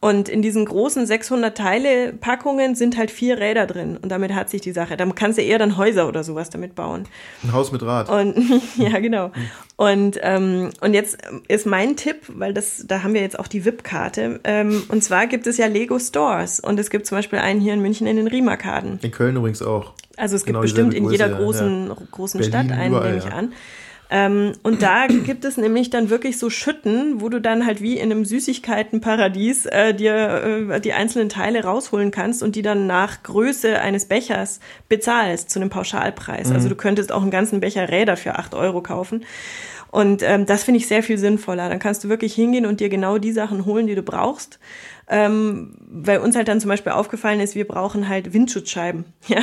Und 0.01 0.29
in 0.29 0.41
diesen 0.41 0.63
großen 0.63 1.05
600 1.05 1.57
Teile 1.57 2.13
Packungen 2.13 2.75
sind 2.75 2.97
halt 2.97 3.11
vier 3.11 3.37
Räder 3.37 3.67
drin 3.67 3.97
und 4.01 4.09
damit 4.09 4.33
hat 4.33 4.49
sich 4.49 4.61
die 4.61 4.71
Sache. 4.71 4.95
Dann 4.95 5.13
kannst 5.13 5.37
du 5.37 5.41
eher 5.41 5.59
dann 5.59 5.75
Häuser 5.75 6.07
oder 6.07 6.23
sowas 6.23 6.49
damit 6.49 6.73
bauen. 6.73 7.03
Ein 7.43 7.51
Haus 7.51 7.73
mit 7.73 7.81
Rad. 7.81 8.09
Und 8.09 8.61
ja, 8.77 8.97
genau. 8.99 9.31
Und, 9.75 10.17
ähm, 10.21 10.69
und 10.79 10.93
jetzt 10.93 11.17
ist 11.49 11.65
mein 11.65 11.97
Tipp, 11.97 12.17
weil 12.29 12.53
das, 12.53 12.85
da 12.87 13.03
haben 13.03 13.13
wir 13.13 13.21
jetzt 13.21 13.37
auch 13.37 13.47
die 13.47 13.65
VIP-Karte. 13.65 14.39
Ähm, 14.45 14.83
und 14.87 15.03
zwar 15.03 15.27
gibt 15.27 15.47
es 15.47 15.57
ja 15.57 15.67
Lego 15.67 15.99
Stores. 15.99 16.61
Und 16.61 16.79
es 16.79 16.89
gibt 16.89 17.05
zum 17.05 17.17
Beispiel 17.17 17.39
einen 17.39 17.59
hier 17.59 17.73
in 17.73 17.81
München 17.81 18.07
in 18.07 18.15
den 18.15 18.27
Riemarkaden. 18.27 18.99
In 19.01 19.11
Köln 19.11 19.35
übrigens 19.35 19.61
auch. 19.61 19.93
Also 20.15 20.35
es 20.35 20.43
gibt 20.43 20.53
Genau 20.53 20.61
bestimmt 20.61 20.93
dieselbe 20.93 21.07
in 21.07 21.11
jeder 21.11 21.29
großen, 21.29 21.87
ja. 21.87 21.97
großen 22.11 22.39
Berlin, 22.39 22.53
Stadt 22.53 22.77
einen, 22.77 22.93
überall, 22.93 23.07
nehme 23.07 23.17
ich 23.17 23.29
ja. 23.29 23.31
an. 23.31 23.53
Ähm, 24.11 24.53
und 24.63 24.81
da 24.81 25.05
gibt 25.07 25.45
es 25.45 25.57
nämlich 25.57 25.91
dann 25.91 26.09
wirklich 26.09 26.39
so 26.39 26.49
Schütten, 26.49 27.21
wo 27.21 27.29
du 27.29 27.39
dann 27.39 27.65
halt 27.65 27.81
wie 27.81 27.97
in 27.97 28.11
einem 28.11 28.25
Süßigkeitenparadies 28.25 29.67
äh, 29.67 29.93
dir 29.93 30.69
äh, 30.71 30.81
die 30.81 30.93
einzelnen 30.93 31.29
Teile 31.29 31.63
rausholen 31.63 32.09
kannst 32.09 32.41
und 32.41 32.55
die 32.55 32.63
dann 32.63 32.87
nach 32.87 33.21
Größe 33.21 33.79
eines 33.79 34.05
Bechers 34.05 34.59
bezahlst 34.87 35.51
zu 35.51 35.59
einem 35.59 35.69
Pauschalpreis. 35.69 36.49
Mhm. 36.49 36.55
Also 36.55 36.69
du 36.69 36.75
könntest 36.75 37.11
auch 37.11 37.21
einen 37.21 37.31
ganzen 37.31 37.59
Becher 37.59 37.89
Räder 37.89 38.17
für 38.17 38.35
acht 38.35 38.55
Euro 38.55 38.81
kaufen. 38.81 39.25
Und 39.91 40.21
ähm, 40.21 40.45
das 40.45 40.63
finde 40.63 40.79
ich 40.79 40.87
sehr 40.87 41.01
viel 41.01 41.17
sinnvoller. 41.17 41.67
Dann 41.69 41.79
kannst 41.79 42.03
du 42.03 42.09
wirklich 42.09 42.33
hingehen 42.33 42.65
und 42.65 42.79
dir 42.79 42.89
genau 42.89 43.17
die 43.17 43.31
Sachen 43.31 43.65
holen, 43.65 43.87
die 43.87 43.95
du 43.95 44.03
brauchst. 44.03 44.59
Ähm, 45.11 45.73
weil 45.89 46.19
uns 46.19 46.35
halt 46.35 46.47
dann 46.47 46.61
zum 46.61 46.69
Beispiel 46.69 46.91
aufgefallen 46.91 47.39
ist, 47.39 47.55
wir 47.55 47.67
brauchen 47.67 48.07
halt 48.07 48.31
Windschutzscheiben, 48.31 49.05
ja, 49.27 49.39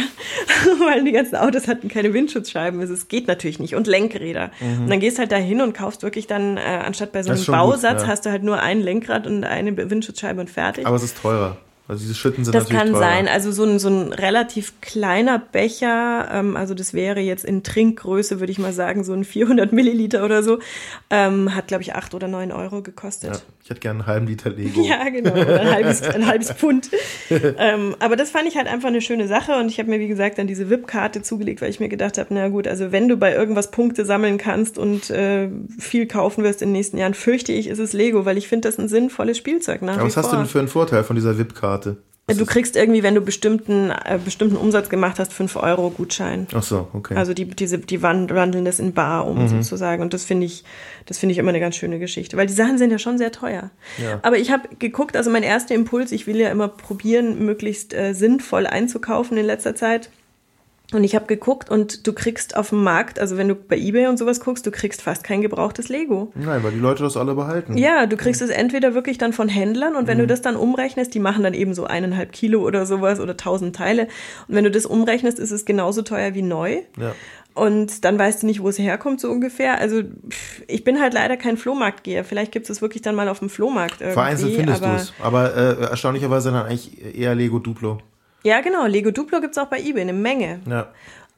weil 0.86 1.02
die 1.04 1.10
ganzen 1.12 1.34
Autos 1.36 1.66
hatten 1.66 1.88
keine 1.88 2.14
Windschutzscheiben. 2.14 2.78
Also 2.80 2.94
Es 2.94 3.08
geht 3.08 3.26
natürlich 3.26 3.58
nicht 3.58 3.74
und 3.74 3.88
Lenkräder. 3.88 4.50
Und 4.60 4.88
dann 4.88 5.00
gehst 5.00 5.18
halt 5.18 5.32
da 5.32 5.36
hin 5.36 5.60
und 5.60 5.74
kaufst 5.74 6.04
wirklich 6.04 6.28
dann 6.28 6.56
äh, 6.56 6.60
anstatt 6.60 7.10
bei 7.12 7.22
so 7.22 7.30
Mhm. 7.30 7.32
Das 7.32 7.38
einem 7.40 7.44
schon 7.46 7.54
gut, 7.54 7.72
Bausatz 7.72 8.02
ja. 8.02 8.08
hast 8.08 8.26
du 8.26 8.30
halt 8.30 8.44
nur 8.44 8.60
ein 8.60 8.80
Lenkrad 8.80 9.26
und 9.26 9.42
eine 9.42 9.76
Windschutzscheibe 9.90 10.40
und 10.40 10.50
fertig. 10.50 10.86
Aber 10.86 10.96
es 10.96 11.02
ist 11.02 11.18
teurer. 11.20 11.56
Also 11.88 12.02
diese 12.02 12.14
Schütten 12.14 12.44
sind 12.44 12.54
Das 12.54 12.64
natürlich 12.64 12.82
kann 12.82 12.92
teurer. 12.92 13.00
sein. 13.02 13.28
Also 13.28 13.52
so 13.52 13.64
ein, 13.64 13.78
so 13.78 13.88
ein 13.88 14.12
relativ 14.12 14.80
kleiner 14.80 15.38
Becher, 15.38 16.28
ähm, 16.32 16.56
also 16.56 16.74
das 16.74 16.94
wäre 16.94 17.20
jetzt 17.20 17.44
in 17.44 17.62
Trinkgröße, 17.62 18.40
würde 18.40 18.50
ich 18.50 18.58
mal 18.58 18.72
sagen, 18.72 19.04
so 19.04 19.12
ein 19.12 19.24
400 19.24 19.72
Milliliter 19.72 20.24
oder 20.24 20.42
so, 20.42 20.58
ähm, 21.10 21.54
hat, 21.54 21.68
glaube 21.68 21.82
ich, 21.82 21.94
acht 21.94 22.14
oder 22.14 22.26
neun 22.26 22.50
Euro 22.50 22.82
gekostet. 22.82 23.34
Ja. 23.34 23.40
Ich 23.66 23.70
hätte 23.70 23.80
gerne 23.80 23.98
einen 23.98 24.06
halben 24.06 24.26
Liter 24.28 24.50
Lego. 24.50 24.80
Ja, 24.80 25.08
genau. 25.08 25.32
Ein 25.32 25.68
halbes, 25.68 26.00
ein 26.00 26.24
halbes 26.28 26.52
Pfund. 26.52 26.88
ähm, 27.30 27.96
aber 27.98 28.14
das 28.14 28.30
fand 28.30 28.46
ich 28.46 28.56
halt 28.56 28.68
einfach 28.68 28.86
eine 28.86 29.00
schöne 29.00 29.26
Sache 29.26 29.58
und 29.58 29.66
ich 29.66 29.80
habe 29.80 29.90
mir, 29.90 29.98
wie 29.98 30.06
gesagt, 30.06 30.38
dann 30.38 30.46
diese 30.46 30.70
VIP-Karte 30.70 31.20
zugelegt, 31.22 31.62
weil 31.62 31.70
ich 31.70 31.80
mir 31.80 31.88
gedacht 31.88 32.16
habe, 32.16 32.32
na 32.32 32.46
gut, 32.46 32.68
also 32.68 32.92
wenn 32.92 33.08
du 33.08 33.16
bei 33.16 33.34
irgendwas 33.34 33.72
Punkte 33.72 34.04
sammeln 34.04 34.38
kannst 34.38 34.78
und 34.78 35.10
äh, 35.10 35.48
viel 35.80 36.06
kaufen 36.06 36.44
wirst 36.44 36.62
in 36.62 36.68
den 36.68 36.74
nächsten 36.74 36.96
Jahren, 36.96 37.14
fürchte 37.14 37.50
ich, 37.50 37.66
ist 37.66 37.80
es 37.80 37.92
Lego, 37.92 38.24
weil 38.24 38.38
ich 38.38 38.46
finde 38.46 38.68
das 38.68 38.78
ein 38.78 38.86
sinnvolles 38.86 39.36
Spielzeug 39.36 39.82
nach 39.82 39.96
Aber 39.96 40.06
was 40.06 40.16
hast 40.16 40.26
vor. 40.26 40.34
du 40.34 40.42
denn 40.42 40.46
für 40.46 40.60
einen 40.60 40.68
Vorteil 40.68 41.02
von 41.02 41.16
dieser 41.16 41.36
VIP-Karte? 41.36 41.96
Du 42.28 42.44
kriegst 42.44 42.74
irgendwie, 42.74 43.04
wenn 43.04 43.14
du 43.14 43.20
bestimmten, 43.20 43.90
äh, 43.90 44.18
bestimmten 44.24 44.56
Umsatz 44.56 44.88
gemacht 44.88 45.20
hast, 45.20 45.32
5 45.32 45.54
Euro 45.54 45.90
Gutschein. 45.90 46.48
Ach 46.52 46.62
so, 46.62 46.88
okay. 46.92 47.14
Also 47.14 47.34
die, 47.34 47.44
diese, 47.44 47.78
die 47.78 48.02
wand- 48.02 48.34
wandeln 48.34 48.64
das 48.64 48.80
in 48.80 48.92
Bar 48.94 49.28
um 49.28 49.46
sozusagen. 49.46 50.02
Und 50.02 50.12
das 50.12 50.24
finde 50.24 50.46
ich, 50.46 50.64
das 51.06 51.18
finde 51.18 51.34
ich 51.34 51.38
immer 51.38 51.50
eine 51.50 51.60
ganz 51.60 51.76
schöne 51.76 52.00
Geschichte. 52.00 52.36
Weil 52.36 52.48
die 52.48 52.52
Sachen 52.52 52.78
sind 52.78 52.90
ja 52.90 52.98
schon 52.98 53.16
sehr 53.16 53.30
teuer. 53.30 53.70
Ja. 54.02 54.18
Aber 54.22 54.38
ich 54.38 54.50
habe 54.50 54.68
geguckt, 54.80 55.16
also 55.16 55.30
mein 55.30 55.44
erster 55.44 55.76
Impuls, 55.76 56.10
ich 56.10 56.26
will 56.26 56.36
ja 56.36 56.50
immer 56.50 56.66
probieren, 56.66 57.44
möglichst 57.46 57.94
äh, 57.94 58.12
sinnvoll 58.12 58.66
einzukaufen 58.66 59.36
in 59.38 59.46
letzter 59.46 59.76
Zeit. 59.76 60.10
Und 60.92 61.02
ich 61.02 61.16
habe 61.16 61.26
geguckt 61.26 61.68
und 61.68 62.06
du 62.06 62.12
kriegst 62.12 62.56
auf 62.56 62.68
dem 62.68 62.84
Markt, 62.84 63.18
also 63.18 63.36
wenn 63.36 63.48
du 63.48 63.56
bei 63.56 63.76
Ebay 63.76 64.06
und 64.06 64.18
sowas 64.18 64.38
guckst, 64.38 64.64
du 64.66 64.70
kriegst 64.70 65.02
fast 65.02 65.24
kein 65.24 65.42
gebrauchtes 65.42 65.88
Lego. 65.88 66.30
Nein, 66.36 66.62
weil 66.62 66.70
die 66.70 66.78
Leute 66.78 67.02
das 67.02 67.16
alle 67.16 67.34
behalten. 67.34 67.76
Ja, 67.76 68.06
du 68.06 68.16
kriegst 68.16 68.40
es 68.40 68.50
entweder 68.50 68.94
wirklich 68.94 69.18
dann 69.18 69.32
von 69.32 69.48
Händlern 69.48 69.96
und 69.96 70.06
wenn 70.06 70.18
Mhm. 70.18 70.22
du 70.22 70.26
das 70.28 70.42
dann 70.42 70.54
umrechnest, 70.54 71.12
die 71.12 71.18
machen 71.18 71.42
dann 71.42 71.54
eben 71.54 71.74
so 71.74 71.84
eineinhalb 71.86 72.30
Kilo 72.30 72.60
oder 72.64 72.86
sowas 72.86 73.18
oder 73.18 73.36
tausend 73.36 73.74
Teile. 73.74 74.02
Und 74.46 74.54
wenn 74.54 74.62
du 74.62 74.70
das 74.70 74.86
umrechnest, 74.86 75.40
ist 75.40 75.50
es 75.50 75.64
genauso 75.64 76.02
teuer 76.02 76.34
wie 76.34 76.42
neu. 76.42 76.82
Ja. 77.00 77.14
Und 77.54 78.04
dann 78.04 78.16
weißt 78.18 78.42
du 78.42 78.46
nicht, 78.46 78.62
wo 78.62 78.68
es 78.68 78.78
herkommt, 78.78 79.18
so 79.20 79.28
ungefähr. 79.30 79.80
Also 79.80 80.02
ich 80.68 80.84
bin 80.84 81.00
halt 81.00 81.14
leider 81.14 81.36
kein 81.36 81.56
Flohmarktgeher. 81.56 82.22
Vielleicht 82.22 82.52
gibt 82.52 82.68
es 82.70 82.80
wirklich 82.80 83.02
dann 83.02 83.14
mal 83.16 83.28
auf 83.28 83.38
dem 83.40 83.48
Flohmarkt 83.48 84.02
irgendwie. 84.02 84.12
Vereinzelt 84.14 84.54
findest 84.54 84.82
du 84.82 84.86
aber, 84.86 84.96
es. 84.96 85.12
Aber 85.20 85.56
äh, 85.56 85.80
erstaunlicherweise 85.90 86.52
dann 86.52 86.66
eigentlich 86.66 87.16
eher 87.18 87.34
Lego 87.34 87.58
Duplo. 87.58 87.98
Ja, 88.46 88.60
genau. 88.60 88.86
Lego 88.86 89.10
Duplo 89.10 89.40
gibt's 89.40 89.58
auch 89.58 89.66
bei 89.66 89.78
eBay, 89.80 90.02
eine 90.02 90.12
Menge. 90.12 90.60
Ja. 90.68 90.88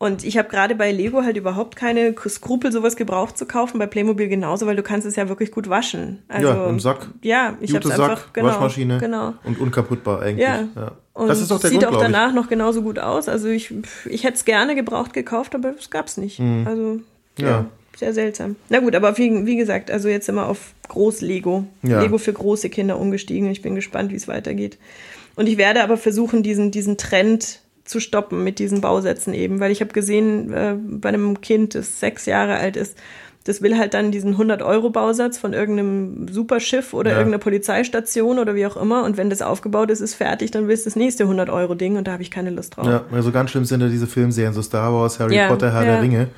Und 0.00 0.22
ich 0.24 0.38
habe 0.38 0.48
gerade 0.48 0.76
bei 0.76 0.92
Lego 0.92 1.22
halt 1.22 1.36
überhaupt 1.36 1.74
keine 1.74 2.14
Skrupel, 2.28 2.70
sowas 2.70 2.94
gebraucht 2.94 3.36
zu 3.36 3.46
kaufen. 3.46 3.78
Bei 3.80 3.86
Playmobil 3.86 4.28
genauso, 4.28 4.66
weil 4.66 4.76
du 4.76 4.82
kannst 4.84 5.06
es 5.08 5.16
ja 5.16 5.28
wirklich 5.28 5.50
gut 5.50 5.68
waschen. 5.68 6.22
Also, 6.28 6.46
ja, 6.48 6.68
im 6.68 6.78
Sack. 6.78 7.08
Ja, 7.22 7.56
ich 7.60 7.74
habe 7.74 7.88
es 7.88 7.98
einfach, 7.98 8.32
genau, 8.32 8.46
Waschmaschine 8.48 8.98
Genau. 8.98 9.34
und 9.42 9.58
unkaputtbar 9.58 10.22
eigentlich. 10.22 10.46
Ja. 10.46 10.68
Und 11.14 11.26
Das 11.26 11.40
ist 11.40 11.50
doch 11.50 11.58
der 11.58 11.70
sieht 11.70 11.80
Grund, 11.80 11.88
auch 11.96 11.98
glaube 11.98 12.12
ich. 12.12 12.16
danach 12.16 12.32
noch 12.32 12.48
genauso 12.48 12.82
gut 12.82 13.00
aus. 13.00 13.28
Also 13.28 13.48
ich, 13.48 13.74
ich 14.08 14.22
hätte 14.22 14.34
es 14.34 14.44
gerne 14.44 14.76
gebraucht 14.76 15.12
gekauft, 15.14 15.56
aber 15.56 15.74
es 15.76 15.90
gab's 15.90 16.16
nicht. 16.16 16.38
Also 16.38 17.00
ja. 17.36 17.44
Mhm. 17.44 17.44
Ja. 17.48 17.64
sehr 17.96 18.12
seltsam. 18.12 18.54
Na 18.68 18.78
gut, 18.78 18.94
aber 18.94 19.18
wie, 19.18 19.46
wie 19.46 19.56
gesagt, 19.56 19.90
also 19.90 20.08
jetzt 20.08 20.26
sind 20.26 20.36
wir 20.36 20.46
auf 20.46 20.74
Groß-Lego. 20.86 21.64
Ja. 21.82 22.00
Lego 22.02 22.18
für 22.18 22.32
große 22.32 22.70
Kinder 22.70 23.00
umgestiegen. 23.00 23.50
Ich 23.50 23.62
bin 23.62 23.74
gespannt, 23.74 24.12
wie 24.12 24.16
es 24.16 24.28
weitergeht. 24.28 24.78
Und 25.38 25.46
ich 25.48 25.56
werde 25.56 25.84
aber 25.84 25.96
versuchen, 25.96 26.42
diesen, 26.42 26.72
diesen 26.72 26.98
Trend 26.98 27.60
zu 27.84 28.00
stoppen 28.00 28.42
mit 28.42 28.58
diesen 28.58 28.80
Bausätzen 28.80 29.32
eben, 29.34 29.60
weil 29.60 29.70
ich 29.70 29.80
habe 29.80 29.92
gesehen, 29.92 30.52
äh, 30.52 30.74
bei 30.76 31.08
einem 31.10 31.40
Kind, 31.40 31.74
das 31.76 32.00
sechs 32.00 32.26
Jahre 32.26 32.56
alt 32.56 32.76
ist, 32.76 32.98
das 33.44 33.62
will 33.62 33.78
halt 33.78 33.94
dann 33.94 34.10
diesen 34.10 34.36
100-Euro-Bausatz 34.36 35.38
von 35.38 35.52
irgendeinem 35.54 36.26
Superschiff 36.28 36.92
oder 36.92 37.12
Ja. 37.12 37.16
irgendeiner 37.18 37.40
Polizeistation 37.40 38.38
oder 38.40 38.56
wie 38.56 38.66
auch 38.66 38.76
immer. 38.76 39.04
Und 39.04 39.16
wenn 39.16 39.30
das 39.30 39.40
aufgebaut 39.40 39.90
ist, 39.92 40.00
ist 40.00 40.14
fertig, 40.16 40.50
dann 40.50 40.66
willst 40.68 40.84
du 40.84 40.90
das 40.90 40.96
nächste 40.96 41.24
100-Euro-Ding 41.24 41.96
und 41.96 42.08
da 42.08 42.12
habe 42.12 42.22
ich 42.22 42.30
keine 42.32 42.50
Lust 42.50 42.76
drauf. 42.76 42.86
Ja, 42.86 43.04
also 43.12 43.30
ganz 43.30 43.50
schlimm 43.52 43.64
sind 43.64 43.80
ja 43.80 43.88
diese 43.88 44.08
Filmserien, 44.08 44.52
so 44.52 44.60
Star 44.60 44.92
Wars, 44.92 45.18
Harry 45.20 45.36
Ja, 45.36 45.48
Potter, 45.48 45.72
Herr 45.72 45.84
ja. 45.86 45.92
der 45.92 46.02
Ringe, 46.02 46.28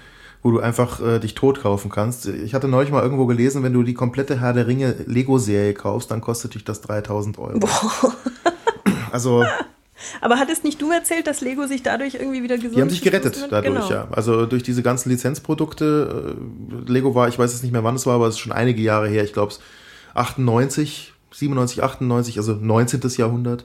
wo 0.43 0.53
du 0.53 0.61
einfach 0.61 1.01
äh, 1.05 1.19
dich 1.19 1.35
tot 1.35 1.63
kaufen 1.63 1.91
kannst. 1.91 2.27
Ich 2.29 2.55
hatte 2.55 2.69
neulich 2.69 2.93
mal 2.93 3.03
irgendwo 3.03 3.27
gelesen, 3.27 3.63
wenn 3.65 3.73
du 3.73 3.83
die 3.83 3.95
komplette 3.95 4.41
Herr 4.41 4.53
der 4.53 4.67
Ringe 4.69 4.95
Lego-Serie 5.07 5.73
kaufst, 5.75 6.11
dann 6.13 6.21
kostet 6.21 6.55
dich 6.55 6.65
das 6.65 6.81
3000 6.83 7.39
Euro. 7.39 7.59
Also, 9.13 9.45
Aber 10.23 10.39
hattest 10.39 10.65
nicht 10.65 10.81
du 10.81 10.91
erzählt, 10.91 11.27
dass 11.27 11.43
Lego 11.43 11.67
sich 11.67 11.83
dadurch 11.83 12.15
irgendwie 12.15 12.43
wieder 12.43 12.57
gesund 12.57 12.77
die 12.77 12.81
haben 12.81 12.89
sich 12.89 13.03
gerettet 13.03 13.49
dadurch, 13.51 13.75
genau. 13.75 13.91
ja. 13.91 14.09
Also 14.11 14.47
durch 14.47 14.63
diese 14.63 14.83
ganzen 14.83 15.11
Lizenzprodukte. 15.11 16.37
Äh, 16.87 16.91
Lego 16.91 17.15
war, 17.15 17.29
ich 17.29 17.39
weiß 17.39 17.53
jetzt 17.53 17.63
nicht 17.63 17.73
mehr 17.73 17.85
wann 17.85 17.97
es 17.97 18.07
war, 18.07 18.15
aber 18.15 18.27
es 18.27 18.37
ist 18.37 18.41
schon 18.41 18.53
einige 18.53 18.81
Jahre 18.81 19.09
her. 19.09 19.25
Ich 19.25 19.35
glaube, 19.35 19.53
98, 20.15 21.13
97, 21.33 21.83
98, 21.83 22.39
also 22.39 22.55
19. 22.55 23.01
Jahrhundert 23.19 23.65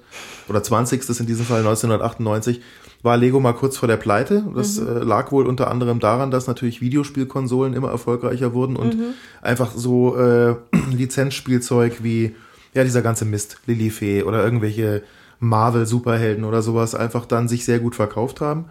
oder 0.49 0.61
20. 0.61 1.19
in 1.19 1.25
diesem 1.25 1.45
Fall 1.45 1.59
1998, 1.59 2.61
war 3.01 3.17
Lego 3.17 3.39
mal 3.39 3.53
kurz 3.53 3.77
vor 3.77 3.87
der 3.87 3.97
Pleite. 3.97 4.43
Das 4.55 4.79
Mhm. 4.79 4.87
äh, 4.87 4.99
lag 5.03 5.31
wohl 5.31 5.45
unter 5.47 5.69
anderem 5.69 5.99
daran, 5.99 6.31
dass 6.31 6.47
natürlich 6.47 6.81
Videospielkonsolen 6.81 7.73
immer 7.73 7.89
erfolgreicher 7.89 8.53
wurden 8.53 8.75
und 8.75 8.97
Mhm. 8.97 9.03
einfach 9.41 9.71
so 9.75 10.17
äh, 10.17 10.55
Lizenzspielzeug 10.91 12.03
wie 12.03 12.35
ja 12.73 12.83
dieser 12.83 13.01
ganze 13.01 13.25
Mist, 13.25 13.57
Lilifee 13.67 14.23
oder 14.23 14.43
irgendwelche 14.43 15.03
Marvel-Superhelden 15.39 16.43
oder 16.43 16.61
sowas 16.61 16.95
einfach 16.95 17.25
dann 17.25 17.47
sich 17.47 17.65
sehr 17.65 17.79
gut 17.79 17.95
verkauft 17.95 18.41
haben 18.41 18.65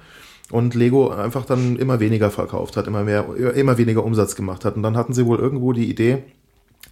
und 0.50 0.74
Lego 0.74 1.10
einfach 1.10 1.44
dann 1.44 1.76
immer 1.76 2.00
weniger 2.00 2.30
verkauft 2.30 2.76
hat, 2.76 2.86
immer 2.86 3.04
mehr, 3.04 3.26
immer 3.54 3.78
weniger 3.78 4.04
Umsatz 4.04 4.36
gemacht 4.36 4.64
hat. 4.64 4.76
Und 4.76 4.82
dann 4.82 4.96
hatten 4.96 5.12
sie 5.12 5.26
wohl 5.26 5.38
irgendwo 5.38 5.72
die 5.72 5.88
Idee, 5.90 6.24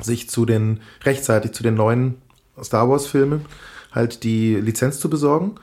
sich 0.01 0.29
zu 0.29 0.47
den, 0.47 0.81
rechtzeitig 1.05 1.53
zu 1.53 1.63
den 1.63 1.75
neuen 1.75 2.15
Star 2.63 2.89
Wars-Filmen 2.89 3.43
halt 3.93 4.25
die 4.25 4.57
Lizenz 4.57 4.99
zu 5.01 5.11
besorgen. 5.11 5.57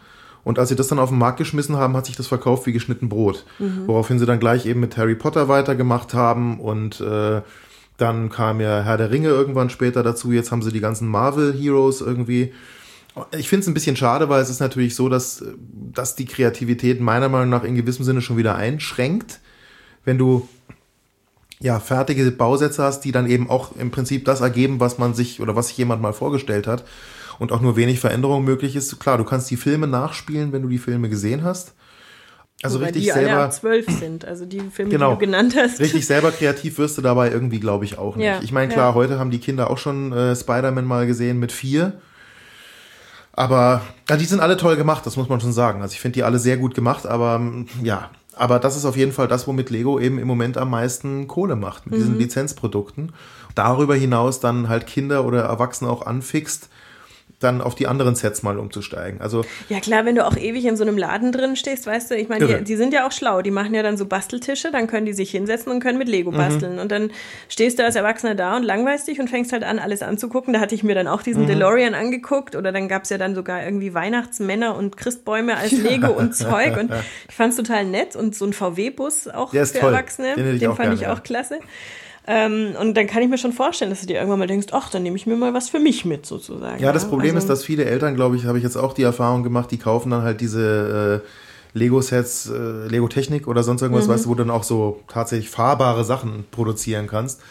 Und 0.43 0.57
als 0.57 0.69
sie 0.69 0.75
das 0.75 0.87
dann 0.87 0.99
auf 0.99 1.09
den 1.09 1.17
Markt 1.17 1.37
geschmissen 1.37 1.75
haben, 1.75 1.97
hat 1.97 2.05
sich 2.05 2.15
das 2.15 2.27
verkauft 2.27 2.65
wie 2.65 2.71
geschnitten 2.71 3.09
Brot. 3.09 3.45
Woraufhin 3.87 4.19
sie 4.19 4.25
dann 4.25 4.39
gleich 4.39 4.65
eben 4.65 4.79
mit 4.79 4.97
Harry 4.97 5.15
Potter 5.15 5.47
weitergemacht 5.47 6.13
haben 6.13 6.59
und 6.59 7.01
äh, 7.01 7.41
dann 7.97 8.29
kam 8.29 8.61
ja 8.61 8.81
Herr 8.81 8.97
der 8.97 9.11
Ringe 9.11 9.27
irgendwann 9.27 9.69
später 9.69 10.01
dazu. 10.03 10.31
Jetzt 10.31 10.51
haben 10.51 10.61
sie 10.61 10.71
die 10.71 10.79
ganzen 10.79 11.07
Marvel 11.07 11.53
Heroes 11.53 11.99
irgendwie. 12.01 12.53
Ich 13.37 13.49
finde 13.49 13.61
es 13.61 13.67
ein 13.67 13.73
bisschen 13.73 13.95
schade, 13.95 14.29
weil 14.29 14.41
es 14.41 14.49
ist 14.49 14.59
natürlich 14.59 14.95
so, 14.95 15.09
dass, 15.09 15.43
dass 15.93 16.15
die 16.15 16.25
Kreativität 16.25 17.01
meiner 17.01 17.29
Meinung 17.29 17.49
nach 17.49 17.63
in 17.63 17.75
gewissem 17.75 18.05
Sinne 18.05 18.21
schon 18.21 18.37
wieder 18.37 18.55
einschränkt. 18.55 19.39
Wenn 20.05 20.17
du 20.17 20.47
ja 21.59 21.79
fertige 21.79 22.29
Bausätze 22.31 22.83
hast, 22.83 23.01
die 23.01 23.11
dann 23.11 23.29
eben 23.29 23.49
auch 23.49 23.75
im 23.75 23.91
Prinzip 23.91 24.25
das 24.25 24.41
ergeben, 24.41 24.79
was 24.79 24.97
man 24.97 25.13
sich 25.13 25.41
oder 25.41 25.55
was 25.55 25.67
sich 25.69 25.77
jemand 25.77 26.01
mal 26.01 26.13
vorgestellt 26.13 26.67
hat 26.67 26.85
und 27.37 27.51
auch 27.51 27.61
nur 27.61 27.75
wenig 27.75 27.99
Veränderung 27.99 28.43
möglich 28.43 28.75
ist. 28.75 28.99
Klar, 28.99 29.17
du 29.17 29.23
kannst 29.23 29.49
die 29.51 29.57
Filme 29.57 29.87
nachspielen, 29.87 30.51
wenn 30.51 30.61
du 30.61 30.69
die 30.69 30.77
Filme 30.77 31.09
gesehen 31.09 31.43
hast. 31.43 31.73
Also 32.61 32.79
Wobei 32.79 32.87
richtig 32.87 33.03
die 33.03 33.11
alle 33.13 33.25
selber 33.25 33.43
ab 33.43 33.53
zwölf 33.53 33.85
sind, 33.87 34.25
also 34.25 34.45
die 34.45 34.59
Filme, 34.59 34.91
Genau. 34.91 35.11
die 35.11 35.19
du 35.19 35.25
genannt 35.25 35.55
hast. 35.57 35.79
Richtig 35.79 36.05
selber 36.05 36.31
kreativ 36.31 36.77
wirst 36.77 36.97
du 36.97 37.01
dabei 37.01 37.31
irgendwie, 37.31 37.59
glaube 37.61 37.85
ich, 37.85 37.97
auch 37.97 38.17
nicht. 38.17 38.25
Ja, 38.25 38.41
ich 38.41 38.51
meine, 38.51 38.71
klar, 38.73 38.89
ja. 38.89 38.95
heute 38.95 39.17
haben 39.17 39.31
die 39.31 39.39
Kinder 39.39 39.69
auch 39.69 39.77
schon 39.77 40.11
äh, 40.11 40.35
Spider-Man 40.35 40.83
mal 40.83 41.07
gesehen 41.07 41.39
mit 41.39 41.53
vier. 41.53 41.93
Aber 43.39 43.81
ja, 44.09 44.17
die 44.17 44.25
sind 44.25 44.41
alle 44.41 44.57
toll 44.57 44.75
gemacht, 44.75 45.05
das 45.05 45.15
muss 45.15 45.29
man 45.29 45.39
schon 45.39 45.53
sagen. 45.53 45.81
Also 45.81 45.93
ich 45.93 46.01
finde 46.01 46.15
die 46.15 46.23
alle 46.23 46.39
sehr 46.39 46.57
gut 46.57 46.75
gemacht, 46.75 47.07
aber 47.07 47.35
ähm, 47.35 47.67
ja, 47.81 48.09
aber 48.35 48.59
das 48.59 48.75
ist 48.75 48.83
auf 48.83 48.97
jeden 48.97 49.13
Fall 49.13 49.29
das, 49.29 49.47
womit 49.47 49.69
Lego 49.69 49.97
eben 49.97 50.19
im 50.19 50.27
Moment 50.27 50.57
am 50.57 50.69
meisten 50.69 51.25
Kohle 51.29 51.55
macht, 51.55 51.85
mit 51.85 51.95
Mhm. 51.95 51.99
diesen 51.99 52.17
Lizenzprodukten. 52.19 53.13
Darüber 53.55 53.95
hinaus 53.95 54.41
dann 54.41 54.67
halt 54.67 54.87
Kinder 54.87 55.23
oder 55.23 55.43
Erwachsene 55.43 55.89
auch 55.89 56.05
anfixt, 56.05 56.67
dann 57.39 57.61
auf 57.61 57.73
die 57.75 57.87
anderen 57.87 58.15
Sets 58.15 58.43
mal 58.43 58.59
umzusteigen. 58.59 59.21
Also 59.21 59.45
Ja 59.69 59.79
klar, 59.79 60.05
wenn 60.05 60.15
du 60.15 60.25
auch 60.25 60.35
ewig 60.35 60.65
in 60.65 60.75
so 60.75 60.83
einem 60.83 60.97
Laden 60.97 61.31
drin 61.31 61.55
stehst, 61.55 61.87
weißt 61.87 62.11
du, 62.11 62.15
ich 62.15 62.27
meine, 62.29 62.45
die, 62.47 62.63
die 62.65 62.75
sind 62.75 62.93
ja 62.93 63.07
auch 63.07 63.11
schlau, 63.11 63.41
die 63.41 63.51
machen 63.51 63.73
ja 63.73 63.81
dann 63.81 63.95
so 63.97 64.05
Basteltische, 64.05 64.71
dann 64.71 64.87
können 64.87 65.05
die 65.05 65.13
sich 65.13 65.31
hinsetzen 65.31 65.71
und 65.71 65.79
können 65.79 65.97
mit 65.97 66.07
Mhm. 66.09 66.13
Lego 66.13 66.31
basteln. 66.31 66.79
Und 66.79 66.91
dann 66.91 67.11
stehst 67.47 67.79
du 67.79 67.83
als 67.85 67.95
Erwachsener 67.95 68.35
da 68.35 68.57
und 68.57 68.63
langweilst 68.63 69.07
dich 69.07 69.19
und 69.19 69.29
fängst 69.29 69.53
halt 69.53 69.63
an, 69.63 69.79
alles 69.79 70.01
anzugucken. 70.01 70.53
Da 70.53 70.59
hatte 70.59 70.75
ich 70.75 70.83
mir 70.83 70.95
dann 70.95 71.07
auch 71.07 71.19
Mhm. 71.21 71.23
diesen 71.23 71.47
DeLorean 71.47 71.93
angeguckt 71.93 72.55
oder 72.55 72.71
dann 72.71 72.87
gab's 72.89 73.09
ja 73.09 73.17
dann 73.17 73.35
sogar 73.35 73.63
irgendwie 73.63 73.93
Weihnachtsmänner 73.93 74.75
und 74.75 74.97
Christbäume 74.97 75.55
als 75.57 75.71
Lego 75.71 76.07
und 76.11 76.35
Zeug. 76.35 76.75
Und 76.77 76.91
ich 77.29 77.35
fand's 77.35 77.55
total 77.55 77.85
nett 77.85 78.15
und 78.15 78.35
so 78.35 78.45
ein 78.45 78.53
VW-Bus 78.53 79.27
auch 79.29 79.51
Der 79.51 79.65
für 79.65 79.79
toll. 79.79 79.93
Erwachsene, 79.93 80.35
Den 80.35 80.59
den 80.59 80.69
fand 80.71 80.77
gerne, 80.79 80.95
ich 80.95 81.01
ja. 81.01 81.13
auch 81.13 81.23
klasse. 81.23 81.59
Ähm, 82.31 82.75
und 82.79 82.95
dann 82.95 83.07
kann 83.07 83.23
ich 83.23 83.27
mir 83.29 83.39
schon 83.39 83.53
vorstellen, 83.53 83.89
dass 83.89 84.01
du 84.01 84.05
dir 84.07 84.17
irgendwann 84.17 84.37
mal 84.37 84.47
denkst, 84.47 84.67
ach, 84.71 84.91
dann 84.91 85.01
nehme 85.01 85.15
ich 85.15 85.25
mir 85.25 85.35
mal 85.35 85.55
was 85.55 85.67
für 85.69 85.79
mich 85.79 86.05
mit, 86.05 86.27
sozusagen. 86.27 86.79
Ja, 86.81 86.93
das 86.93 87.09
Problem 87.09 87.35
Also- 87.35 87.45
ist, 87.45 87.49
dass 87.49 87.63
viele 87.63 87.85
Eltern, 87.85 88.13
glaube 88.15 88.35
ich, 88.35 88.45
habe 88.45 88.59
ich 88.59 88.63
jetzt 88.63 88.77
auch 88.77 88.93
die 88.93 89.01
Erfahrung 89.01 89.41
gemacht, 89.41 89.71
die 89.71 89.77
kaufen 89.79 90.11
dann 90.11 90.21
halt 90.21 90.39
diese 90.39 91.23
äh, 91.23 91.27
Lego-Sets, 91.77 92.51
äh, 92.51 92.87
Lego-Technik 92.87 93.47
oder 93.47 93.63
sonst 93.63 93.81
irgendwas, 93.81 94.07
weißt 94.07 94.25
du, 94.25 94.29
wo 94.29 94.35
du 94.35 94.43
dann 94.43 94.51
auch 94.51 94.63
so 94.63 94.99
tatsächlich 95.07 95.49
fahrbare 95.49 96.03
Sachen 96.03 96.45
produzieren 96.51 97.07
kannst. 97.07 97.41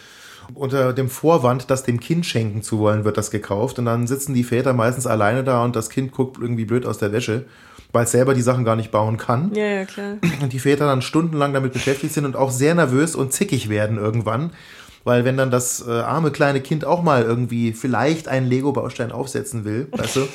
Unter 0.55 0.93
dem 0.93 1.11
Vorwand, 1.11 1.71
das 1.71 1.83
dem 1.83 1.99
Kind 2.01 2.25
schenken 2.25 2.62
zu 2.62 2.79
wollen, 2.79 3.05
wird 3.05 3.17
das 3.17 3.31
gekauft. 3.31 3.79
Und 3.81 3.85
dann 3.85 4.07
sitzen 4.07 4.33
die 4.33 4.45
Väter 4.45 4.73
meistens 4.75 5.07
alleine 5.07 5.43
da 5.45 5.62
und 5.64 5.77
das 5.77 5.91
Kind 5.91 6.12
guckt 6.12 6.38
irgendwie 6.41 6.64
blöd 6.64 6.87
aus 6.87 6.99
der 6.99 7.12
Wäsche, 7.12 7.45
weil 7.99 8.05
es 8.05 8.13
selber 8.13 8.33
die 8.33 8.43
Sachen 8.43 8.65
gar 8.65 8.77
nicht 8.77 8.93
bauen 8.93 9.17
kann. 9.17 9.53
Ja, 9.55 9.65
ja, 9.65 9.85
klar. 9.85 10.19
Und 10.41 10.53
die 10.53 10.61
Väter 10.61 10.87
dann 10.87 11.03
stundenlang 11.03 11.53
damit 11.53 11.73
beschäftigt 11.73 12.15
sind 12.15 12.27
und 12.27 12.37
auch 12.37 12.53
sehr 12.53 12.77
nervös 12.77 13.17
und 13.17 13.33
zickig 13.33 13.69
werden 13.69 13.99
irgendwann. 13.99 14.53
Weil 15.09 15.25
wenn 15.25 15.38
dann 15.38 15.51
das 15.51 15.83
äh, 15.88 15.90
arme 15.90 16.31
kleine 16.31 16.61
Kind 16.61 16.85
auch 16.85 17.03
mal 17.03 17.23
irgendwie 17.23 17.73
vielleicht 17.73 18.29
einen 18.29 18.47
Lego-Baustein 18.47 19.11
aufsetzen 19.11 19.64
will, 19.64 19.88
weißt 19.90 20.16
du, 20.16 20.29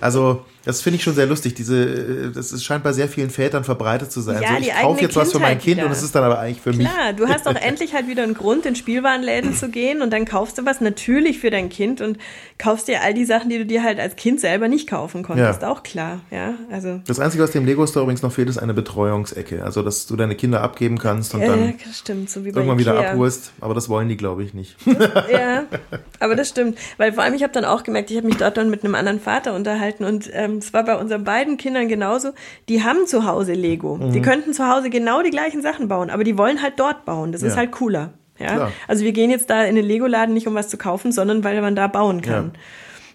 Also, 0.00 0.44
das 0.64 0.80
finde 0.80 0.96
ich 0.96 1.02
schon 1.02 1.14
sehr 1.14 1.26
lustig. 1.26 1.54
Diese, 1.54 1.76
äh, 1.76 2.30
das 2.32 2.52
ist, 2.52 2.64
scheint 2.64 2.84
bei 2.84 2.92
sehr 2.92 3.08
vielen 3.08 3.30
Vätern 3.30 3.64
verbreitet 3.64 4.10
zu 4.12 4.20
sein. 4.20 4.42
Ja, 4.42 4.50
so, 4.50 4.60
ich 4.60 4.72
kaufe 4.72 5.02
jetzt 5.02 5.16
was 5.16 5.32
für 5.32 5.38
mein 5.38 5.58
Kindheit 5.58 5.62
Kind 5.64 5.76
wieder. 5.78 5.86
und 5.86 5.92
es 5.92 6.02
ist 6.02 6.14
dann 6.14 6.24
aber 6.24 6.38
eigentlich 6.38 6.60
für 6.60 6.72
mich. 6.72 6.88
Klar, 6.88 7.12
du 7.12 7.28
hast 7.28 7.46
auch 7.46 7.54
endlich 7.54 7.94
halt 7.94 8.08
wieder 8.08 8.22
einen 8.22 8.34
Grund, 8.34 8.66
in 8.66 8.76
Spielwarenläden 8.76 9.54
zu 9.54 9.68
gehen 9.68 10.02
und 10.02 10.12
dann 10.12 10.24
kaufst 10.24 10.58
du 10.58 10.64
was 10.64 10.80
natürlich 10.80 11.38
für 11.38 11.50
dein 11.50 11.68
Kind 11.68 12.00
und 12.00 12.18
kaufst 12.58 12.88
dir 12.88 13.02
all 13.02 13.14
die 13.14 13.24
Sachen, 13.24 13.50
die 13.50 13.58
du 13.58 13.66
dir 13.66 13.82
halt 13.82 13.98
als 13.98 14.16
Kind 14.16 14.40
selber 14.40 14.68
nicht 14.68 14.88
kaufen 14.88 15.22
konntest. 15.22 15.62
Ja. 15.62 15.70
Auch 15.70 15.82
klar, 15.82 16.20
ja. 16.30 16.54
Also, 16.70 17.00
Das 17.06 17.20
Einzige, 17.20 17.42
was 17.42 17.50
dem 17.50 17.64
Lego 17.66 17.86
Store 17.86 18.04
übrigens 18.04 18.22
noch 18.22 18.32
fehlt, 18.32 18.48
ist 18.48 18.58
eine 18.58 18.74
Betreuungsecke. 18.74 19.64
Also, 19.64 19.82
dass 19.82 20.06
du 20.06 20.16
deine 20.16 20.34
Kinder 20.34 20.62
abgeben 20.62 20.98
kannst 20.98 21.34
und 21.34 21.42
äh, 21.42 21.46
dann 21.46 21.74
stimmt, 21.92 22.30
so 22.30 22.40
irgendwann 22.40 22.78
wieder 22.78 22.94
Ikea. 22.96 23.12
abholst. 23.12 23.52
Aber 23.60 23.74
das 23.74 23.88
wollen 23.88 24.03
die, 24.08 24.16
glaube 24.16 24.42
ich, 24.42 24.54
nicht. 24.54 24.76
Ja, 25.30 25.64
aber 26.20 26.36
das 26.36 26.48
stimmt. 26.48 26.78
Weil 26.96 27.12
vor 27.12 27.22
allem, 27.22 27.34
ich 27.34 27.42
habe 27.42 27.52
dann 27.52 27.64
auch 27.64 27.82
gemerkt, 27.82 28.10
ich 28.10 28.16
habe 28.16 28.26
mich 28.26 28.36
dort 28.36 28.56
dann 28.56 28.70
mit 28.70 28.84
einem 28.84 28.94
anderen 28.94 29.20
Vater 29.20 29.54
unterhalten 29.54 30.04
und 30.04 30.30
ähm, 30.32 30.58
es 30.58 30.72
war 30.72 30.84
bei 30.84 30.96
unseren 30.96 31.24
beiden 31.24 31.56
Kindern 31.56 31.88
genauso. 31.88 32.30
Die 32.68 32.82
haben 32.84 33.06
zu 33.06 33.26
Hause 33.26 33.52
Lego. 33.54 33.96
Mhm. 33.96 34.12
Die 34.12 34.22
könnten 34.22 34.52
zu 34.52 34.68
Hause 34.68 34.90
genau 34.90 35.22
die 35.22 35.30
gleichen 35.30 35.62
Sachen 35.62 35.88
bauen, 35.88 36.10
aber 36.10 36.24
die 36.24 36.36
wollen 36.38 36.62
halt 36.62 36.74
dort 36.78 37.04
bauen. 37.04 37.32
Das 37.32 37.42
ist 37.42 37.52
Ja. 37.52 37.58
halt 37.58 37.72
cooler. 37.72 38.12
Ja? 38.38 38.54
Klar. 38.54 38.72
Also 38.88 39.04
wir 39.04 39.12
gehen 39.12 39.30
jetzt 39.30 39.48
da 39.50 39.62
in 39.64 39.76
den 39.76 39.84
Lego-Laden 39.84 40.34
nicht, 40.34 40.46
um 40.48 40.54
was 40.54 40.68
zu 40.68 40.76
kaufen, 40.76 41.12
sondern 41.12 41.44
weil 41.44 41.60
man 41.60 41.76
da 41.76 41.86
bauen 41.86 42.20
kann. 42.22 42.52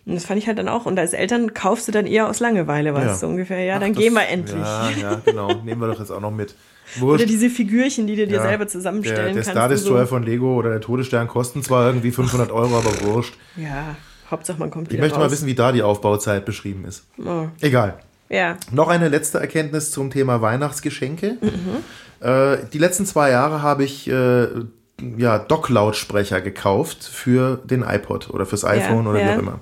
Und 0.05 0.15
das 0.15 0.25
fand 0.25 0.39
ich 0.39 0.47
halt 0.47 0.57
dann 0.57 0.69
auch. 0.69 0.85
Und 0.85 0.97
als 0.97 1.13
Eltern 1.13 1.53
kaufst 1.53 1.87
du 1.87 1.91
dann 1.91 2.05
eher 2.07 2.27
aus 2.29 2.39
Langeweile 2.39 2.93
was, 2.93 3.03
Ja. 3.03 3.15
so 3.15 3.27
ungefähr. 3.27 3.63
Ja, 3.63 3.75
Ach, 3.75 3.79
dann 3.81 3.93
das- 3.93 4.01
gehen 4.01 4.13
wir 4.13 4.27
endlich. 4.27 4.57
Ja, 4.61 4.89
ja, 4.99 5.21
genau. 5.25 5.53
Nehmen 5.63 5.81
wir 5.81 5.87
doch 5.87 5.99
jetzt 5.99 6.11
auch 6.11 6.21
noch 6.21 6.31
mit. 6.31 6.55
Wurscht. 6.97 7.21
Oder 7.21 7.25
diese 7.27 7.49
Figürchen, 7.51 8.07
die 8.07 8.15
du 8.15 8.25
dir 8.25 8.37
Ja. 8.37 8.41
selber 8.41 8.65
der, 8.65 8.67
zusammenstellen 8.69 9.35
der 9.35 9.43
kannst. 9.43 9.51
Star 9.51 9.65
und 9.65 9.69
Destroyer 9.71 10.01
so. 10.05 10.07
von 10.07 10.23
Lego 10.23 10.55
oder 10.55 10.71
der 10.71 10.81
Todesstern 10.81 11.27
kosten 11.27 11.61
zwar 11.61 11.85
irgendwie 11.85 12.09
500 12.11 12.51
Euro, 12.51 12.75
aber 12.77 12.89
wurscht. 13.03 13.35
Ja, 13.57 13.95
Hauptsache 14.31 14.57
man 14.57 14.71
kommt 14.71 14.91
Ich 14.91 14.99
möchte 14.99 15.17
mal 15.17 15.25
raus. 15.25 15.31
wissen, 15.31 15.45
wie 15.47 15.53
da 15.53 15.71
die 15.71 15.83
Aufbauzeit 15.83 16.45
beschrieben 16.45 16.85
ist. 16.85 17.05
Oh. 17.23 17.47
Egal. 17.61 17.99
Ja. 18.29 18.57
Noch 18.71 18.87
eine 18.87 19.07
letzte 19.09 19.39
Erkenntnis 19.39 19.91
zum 19.91 20.09
Thema 20.09 20.41
Weihnachtsgeschenke. 20.41 21.37
Mhm. 21.41 22.25
Äh, 22.27 22.57
die 22.73 22.77
letzten 22.79 23.05
zwei 23.05 23.29
Jahre 23.31 23.61
habe 23.61 23.83
ich 23.83 24.07
äh, 24.09 24.47
ja, 25.17 25.39
Dock-Lautsprecher 25.39 26.41
gekauft 26.41 27.03
für 27.03 27.59
den 27.63 27.83
iPod 27.83 28.29
oder 28.31 28.45
fürs 28.45 28.65
iPhone 28.65 29.07
oder 29.07 29.19
wie 29.19 29.23
ja. 29.25 29.35
auch 29.35 29.39
immer. 29.39 29.59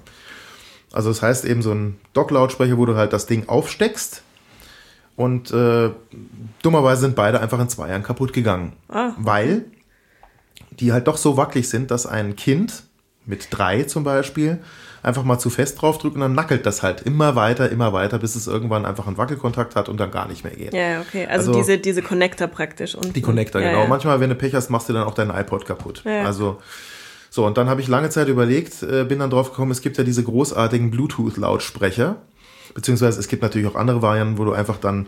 Also 0.98 1.10
das 1.10 1.22
heißt 1.22 1.46
eben 1.46 1.62
so 1.62 1.72
ein 1.72 2.00
Dock-Lautsprecher, 2.14 2.76
wo 2.76 2.88
du 2.88 2.96
halt 2.96 3.14
das 3.14 3.28
Ding 3.28 3.48
aufsteckst 3.48 4.24
und 5.16 5.52
äh, 5.52 5.92
dummerweise 6.64 7.02
sind 7.02 7.16
beide 7.16 7.40
einfach 7.40 7.60
in 7.60 7.70
zwei 7.70 7.90
Jahren 7.90 8.02
kaputt 8.02 8.34
gegangen. 8.34 8.74
Ah. 8.90 9.12
Weil 9.16 9.66
die 10.72 10.92
halt 10.94 11.08
doch 11.08 11.18
so 11.18 11.38
wackelig 11.38 11.70
sind, 11.70 11.92
dass 11.92 12.08
ein 12.08 12.36
Kind 12.36 12.82
mit 13.28 13.48
drei 13.52 13.84
zum 13.84 14.04
Beispiel 14.04 14.58
einfach 15.04 15.24
mal 15.24 15.38
zu 15.38 15.52
fest 15.52 15.80
draufdrückt 15.80 16.16
und 16.16 16.22
dann 16.22 16.34
nackelt 16.34 16.66
das 16.66 16.82
halt 16.82 17.04
immer 17.04 17.36
weiter, 17.36 17.70
immer 17.70 17.94
weiter, 17.94 18.18
bis 18.18 18.36
es 18.36 18.48
irgendwann 18.48 18.84
einfach 18.88 19.06
einen 19.06 19.18
Wackelkontakt 19.20 19.76
hat 19.76 19.90
und 19.90 20.00
dann 20.00 20.10
gar 20.10 20.28
nicht 20.28 20.44
mehr 20.44 20.56
geht. 20.56 20.74
Ja, 20.74 21.02
okay. 21.02 21.28
Also, 21.28 21.52
Also- 21.52 21.60
diese, 21.60 21.78
diese 21.78 22.02
Connector 22.02 22.48
praktisch. 22.48 22.96
Und, 22.96 23.16
Die 23.16 23.22
Connector, 23.22 23.62
ja, 23.62 23.70
genau. 23.70 23.84
Ja. 23.84 23.88
Manchmal, 23.88 24.20
wenn 24.20 24.30
du 24.30 24.36
Pech 24.36 24.56
hast, 24.56 24.72
machst 24.72 24.90
du 24.90 24.94
dann 24.94 25.04
auch 25.04 25.14
deinen 25.14 25.30
iPod 25.30 25.68
kaputt. 25.68 26.02
Ja. 26.06 26.24
Also, 26.24 26.60
so, 27.38 27.46
und 27.46 27.56
dann 27.56 27.70
habe 27.70 27.82
ich 27.82 27.88
lange 27.88 28.10
Zeit 28.10 28.30
überlegt, 28.30 28.82
äh, 28.82 29.04
bin 29.04 29.20
dann 29.20 29.30
drauf 29.30 29.52
gekommen, 29.52 29.70
es 29.70 29.82
gibt 29.82 30.00
ja 30.00 30.04
diese 30.04 30.24
großartigen 30.24 30.90
Bluetooth-Lautsprecher. 30.90 32.16
Beziehungsweise 32.74 33.20
es 33.20 33.28
gibt 33.28 33.44
natürlich 33.44 33.68
auch 33.68 33.76
andere 33.76 34.02
Varianten, 34.02 34.40
wo 34.40 34.46
du 34.46 34.54
einfach 34.54 34.78
dann 34.78 35.06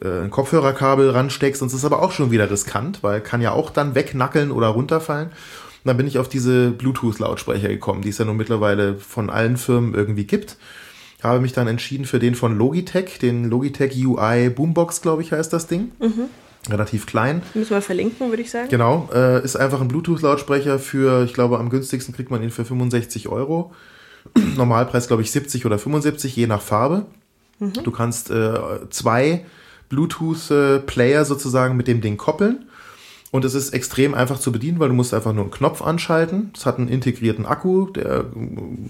äh, 0.00 0.20
ein 0.22 0.30
Kopfhörerkabel 0.30 1.10
ransteckst. 1.10 1.62
Und 1.62 1.72
das 1.72 1.76
ist 1.76 1.84
aber 1.84 2.02
auch 2.02 2.12
schon 2.12 2.30
wieder 2.30 2.48
riskant, 2.48 3.02
weil 3.02 3.20
kann 3.20 3.40
ja 3.40 3.50
auch 3.50 3.70
dann 3.70 3.96
wegnackeln 3.96 4.52
oder 4.52 4.68
runterfallen. 4.68 5.30
Und 5.30 5.34
dann 5.86 5.96
bin 5.96 6.06
ich 6.06 6.20
auf 6.20 6.28
diese 6.28 6.70
Bluetooth-Lautsprecher 6.70 7.66
gekommen, 7.66 8.02
die 8.02 8.10
es 8.10 8.18
ja 8.18 8.24
nun 8.24 8.36
mittlerweile 8.36 8.94
von 8.94 9.28
allen 9.28 9.56
Firmen 9.56 9.92
irgendwie 9.92 10.24
gibt. 10.24 10.58
Habe 11.20 11.40
mich 11.40 11.52
dann 11.52 11.66
entschieden 11.66 12.04
für 12.04 12.20
den 12.20 12.36
von 12.36 12.56
Logitech, 12.56 13.18
den 13.18 13.50
Logitech 13.50 14.06
UI 14.06 14.50
Boombox, 14.50 15.02
glaube 15.02 15.22
ich, 15.22 15.32
heißt 15.32 15.52
das 15.52 15.66
Ding. 15.66 15.90
Relativ 16.70 17.06
klein. 17.06 17.42
Müssen 17.54 17.70
wir 17.70 17.82
verlinken, 17.82 18.30
würde 18.30 18.42
ich 18.42 18.50
sagen. 18.50 18.68
Genau, 18.68 19.08
äh, 19.12 19.44
ist 19.44 19.56
einfach 19.56 19.80
ein 19.80 19.88
Bluetooth-Lautsprecher 19.88 20.78
für, 20.78 21.24
ich 21.24 21.34
glaube, 21.34 21.58
am 21.58 21.70
günstigsten 21.70 22.14
kriegt 22.14 22.30
man 22.30 22.42
ihn 22.42 22.50
für 22.50 22.64
65 22.64 23.28
Euro. 23.28 23.72
Normalpreis, 24.56 25.06
glaube 25.06 25.22
ich, 25.22 25.30
70 25.30 25.66
oder 25.66 25.78
75, 25.78 26.34
je 26.34 26.46
nach 26.46 26.62
Farbe. 26.62 27.06
Du 27.58 27.90
kannst 27.90 28.30
äh, 28.30 28.54
zwei 28.90 29.46
Bluetooth-Player 29.88 31.24
sozusagen 31.24 31.76
mit 31.76 31.88
dem 31.88 32.00
Ding 32.00 32.16
koppeln. 32.16 32.66
Und 33.30 33.44
es 33.44 33.54
ist 33.54 33.70
extrem 33.70 34.14
einfach 34.14 34.38
zu 34.38 34.52
bedienen, 34.52 34.78
weil 34.78 34.88
du 34.88 34.94
musst 34.94 35.14
einfach 35.14 35.32
nur 35.32 35.44
einen 35.44 35.50
Knopf 35.50 35.82
anschalten. 35.82 36.52
Es 36.54 36.66
hat 36.66 36.78
einen 36.78 36.88
integrierten 36.88 37.46
Akku, 37.46 37.90
der, 37.90 38.26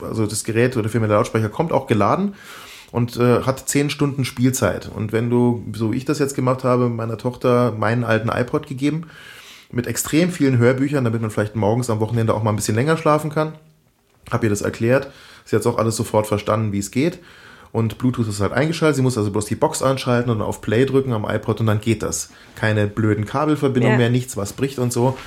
also 0.00 0.26
das 0.26 0.44
Gerät 0.44 0.76
oder 0.76 0.88
vielmehr 0.88 1.08
der 1.08 1.18
Lautsprecher 1.18 1.48
kommt 1.48 1.72
auch 1.72 1.86
geladen 1.86 2.34
und 2.92 3.16
äh, 3.16 3.42
hat 3.42 3.68
10 3.68 3.90
Stunden 3.90 4.24
Spielzeit. 4.24 4.88
Und 4.88 5.12
wenn 5.12 5.30
du, 5.30 5.64
so 5.74 5.92
wie 5.92 5.96
ich 5.96 6.04
das 6.04 6.18
jetzt 6.18 6.34
gemacht 6.34 6.64
habe, 6.64 6.88
meiner 6.88 7.18
Tochter 7.18 7.72
meinen 7.76 8.04
alten 8.04 8.28
iPod 8.28 8.66
gegeben, 8.66 9.08
mit 9.70 9.86
extrem 9.86 10.30
vielen 10.30 10.58
Hörbüchern, 10.58 11.04
damit 11.04 11.20
man 11.20 11.30
vielleicht 11.30 11.56
morgens 11.56 11.90
am 11.90 12.00
Wochenende 12.00 12.34
auch 12.34 12.42
mal 12.42 12.50
ein 12.50 12.56
bisschen 12.56 12.76
länger 12.76 12.96
schlafen 12.96 13.30
kann, 13.30 13.54
habe 14.30 14.46
ihr 14.46 14.50
das 14.50 14.62
erklärt. 14.62 15.10
Sie 15.44 15.54
hat 15.56 15.60
es 15.60 15.66
auch 15.66 15.78
alles 15.78 15.96
sofort 15.96 16.26
verstanden, 16.26 16.72
wie 16.72 16.78
es 16.78 16.90
geht. 16.90 17.18
Und 17.72 17.98
Bluetooth 17.98 18.28
ist 18.28 18.40
halt 18.40 18.52
eingeschaltet. 18.52 18.96
Sie 18.96 19.02
muss 19.02 19.18
also 19.18 19.30
bloß 19.30 19.46
die 19.46 19.54
Box 19.54 19.82
anschalten 19.82 20.30
und 20.30 20.40
auf 20.40 20.60
Play 20.62 20.86
drücken 20.86 21.12
am 21.12 21.24
iPod 21.28 21.60
und 21.60 21.66
dann 21.66 21.80
geht 21.80 22.02
das. 22.02 22.30
Keine 22.54 22.86
blöden 22.86 23.26
Kabelverbindungen 23.26 23.94
Ja. 23.94 23.98
mehr, 23.98 24.10
nichts, 24.10 24.36
was 24.36 24.52
bricht 24.54 24.78
und 24.78 24.92
so. 24.92 25.18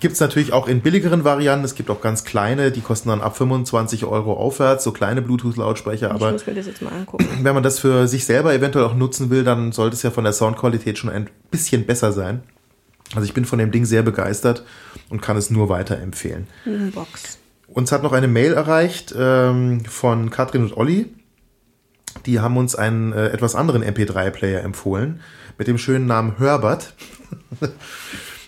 Gibt 0.00 0.14
es 0.14 0.20
natürlich 0.20 0.52
auch 0.52 0.66
in 0.68 0.80
billigeren 0.80 1.24
Varianten. 1.24 1.64
Es 1.64 1.74
gibt 1.74 1.88
auch 1.88 2.00
ganz 2.00 2.24
kleine, 2.24 2.70
die 2.70 2.80
kosten 2.80 3.08
dann 3.08 3.20
ab 3.20 3.36
25 3.36 4.04
Euro 4.04 4.34
aufwärts, 4.34 4.84
so 4.84 4.92
kleine 4.92 5.22
Bluetooth-Lautsprecher. 5.22 6.08
Ich 6.08 6.12
Aber 6.12 6.32
muss 6.32 6.46
mir 6.46 6.54
das 6.54 6.66
jetzt 6.66 6.82
mal 6.82 6.92
angucken. 6.92 7.28
wenn 7.42 7.54
man 7.54 7.62
das 7.62 7.78
für 7.78 8.08
sich 8.08 8.24
selber 8.24 8.52
eventuell 8.54 8.84
auch 8.84 8.94
nutzen 8.94 9.30
will, 9.30 9.44
dann 9.44 9.72
sollte 9.72 9.94
es 9.94 10.02
ja 10.02 10.10
von 10.10 10.24
der 10.24 10.32
Soundqualität 10.32 10.98
schon 10.98 11.10
ein 11.10 11.30
bisschen 11.50 11.86
besser 11.86 12.12
sein. 12.12 12.42
Also 13.14 13.26
ich 13.26 13.34
bin 13.34 13.44
von 13.44 13.58
dem 13.58 13.70
Ding 13.70 13.84
sehr 13.84 14.02
begeistert 14.02 14.64
und 15.10 15.22
kann 15.22 15.36
es 15.36 15.50
nur 15.50 15.68
weiterempfehlen. 15.68 16.48
Box. 16.94 17.38
Uns 17.68 17.92
hat 17.92 18.02
noch 18.02 18.12
eine 18.12 18.28
Mail 18.28 18.52
erreicht 18.52 19.14
ähm, 19.16 19.84
von 19.84 20.30
Katrin 20.30 20.62
und 20.62 20.76
Olli. 20.76 21.12
Die 22.26 22.40
haben 22.40 22.56
uns 22.56 22.74
einen 22.74 23.12
äh, 23.12 23.28
etwas 23.28 23.54
anderen 23.54 23.82
MP3-Player 23.82 24.62
empfohlen 24.62 25.20
mit 25.58 25.68
dem 25.68 25.78
schönen 25.78 26.06
Namen 26.06 26.38
Herbert. 26.38 26.94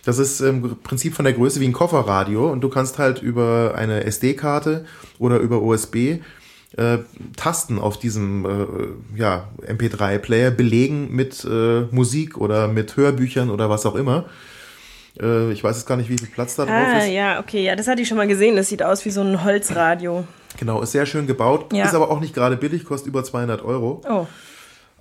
Das 0.07 0.19
ist 0.19 0.40
im 0.40 0.77
Prinzip 0.83 1.14
von 1.14 1.25
der 1.27 1.35
Größe 1.35 1.61
wie 1.61 1.66
ein 1.66 1.73
Kofferradio 1.73 2.51
und 2.51 2.61
du 2.62 2.69
kannst 2.69 2.99
halt 2.99 3.21
über 3.21 3.75
eine 3.77 4.05
SD-Karte 4.05 4.87
oder 5.19 5.38
über 5.38 5.61
USB 5.61 5.97
äh, 6.77 6.99
Tasten 7.37 7.79
auf 7.79 7.99
diesem 7.99 8.45
äh, 8.45 9.19
ja, 9.19 9.49
MP3-Player 9.66 10.51
belegen 10.53 11.09
mit 11.11 11.45
äh, 11.45 11.83
Musik 11.90 12.38
oder 12.38 12.69
mit 12.69 12.97
Hörbüchern 12.97 13.51
oder 13.51 13.69
was 13.69 13.85
auch 13.87 13.95
immer. 13.97 14.27
Äh, 15.21 15.51
ich 15.53 15.64
weiß 15.64 15.77
jetzt 15.77 15.87
gar 15.87 15.97
nicht, 15.97 16.09
wie 16.11 16.19
viel 16.19 16.29
Platz 16.29 16.55
da 16.57 16.66
drauf 16.66 16.75
Ah, 16.75 16.99
ist. 16.99 17.09
ja, 17.12 17.40
okay. 17.40 17.64
Ja, 17.64 17.75
das 17.77 17.88
hatte 17.88 18.03
ich 18.03 18.09
schon 18.09 18.16
mal 18.19 18.29
gesehen. 18.29 18.57
Das 18.57 18.69
sieht 18.69 18.83
aus 18.83 19.05
wie 19.05 19.11
so 19.11 19.23
ein 19.23 19.42
Holzradio. 19.42 20.25
Genau, 20.59 20.83
ist 20.83 20.92
sehr 20.92 21.07
schön 21.07 21.27
gebaut, 21.27 21.73
Ja. 21.73 21.85
ist 21.85 21.95
aber 21.95 22.11
auch 22.11 22.21
nicht 22.21 22.35
gerade 22.35 22.57
billig, 22.57 22.85
kostet 22.85 23.09
über 23.09 23.25
200 23.25 23.62
Euro. 23.64 24.01
Oh, 24.09 24.27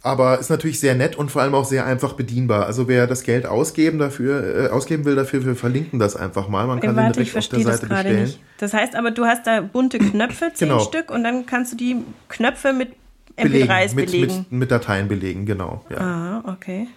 Aber 0.06 0.38
ist 0.38 0.52
natürlich 0.52 0.80
sehr 0.80 0.94
nett 0.94 1.16
und 1.16 1.32
vor 1.32 1.42
allem 1.42 1.56
auch 1.56 1.66
sehr 1.66 1.84
einfach 1.84 2.14
bedienbar. 2.14 2.68
Also 2.68 2.88
wer 2.88 3.08
das 3.08 3.24
Geld 3.24 3.48
ausgeben 3.48 3.98
dafür, 3.98 4.66
äh, 4.66 4.70
ausgeben 4.70 5.04
will 5.04 5.16
dafür, 5.16 5.44
wir 5.44 5.56
verlinken 5.56 5.98
das 5.98 6.16
einfach 6.16 6.48
mal. 6.48 6.68
Man 6.68 6.80
kann 6.80 6.96
den 6.96 7.06
warte, 7.06 7.24
ich 7.24 7.32
direkt 7.32 7.52
auf 7.52 7.60
der 7.60 7.74
Seite 7.74 7.88
bestellen. 7.88 8.22
nicht. 8.22 8.40
Das 8.60 8.76
heißt 8.76 8.96
aber, 8.96 9.10
du 9.10 9.26
hast 9.26 9.48
da 9.48 9.62
bunte 9.62 9.98
Knöpfe, 9.98 10.52
zehn 10.54 10.70
Genau. 10.70 10.80
Stück, 10.82 11.10
und 11.10 11.24
dann 11.24 11.48
kannst 11.48 11.74
du 11.74 11.78
die 11.78 11.98
Knöpfe 12.30 12.72
mit 12.72 12.90
Belegen, 13.36 13.68
MP3s 13.68 13.96
mit, 13.96 14.06
belegen. 14.06 14.38
Mit, 14.38 14.52
mit 14.52 14.72
Dateien 14.72 15.08
belegen, 15.08 15.48
genau. 15.48 15.84
Ja. 15.90 15.98
Ah, 15.98 16.44
okay. 16.54 16.88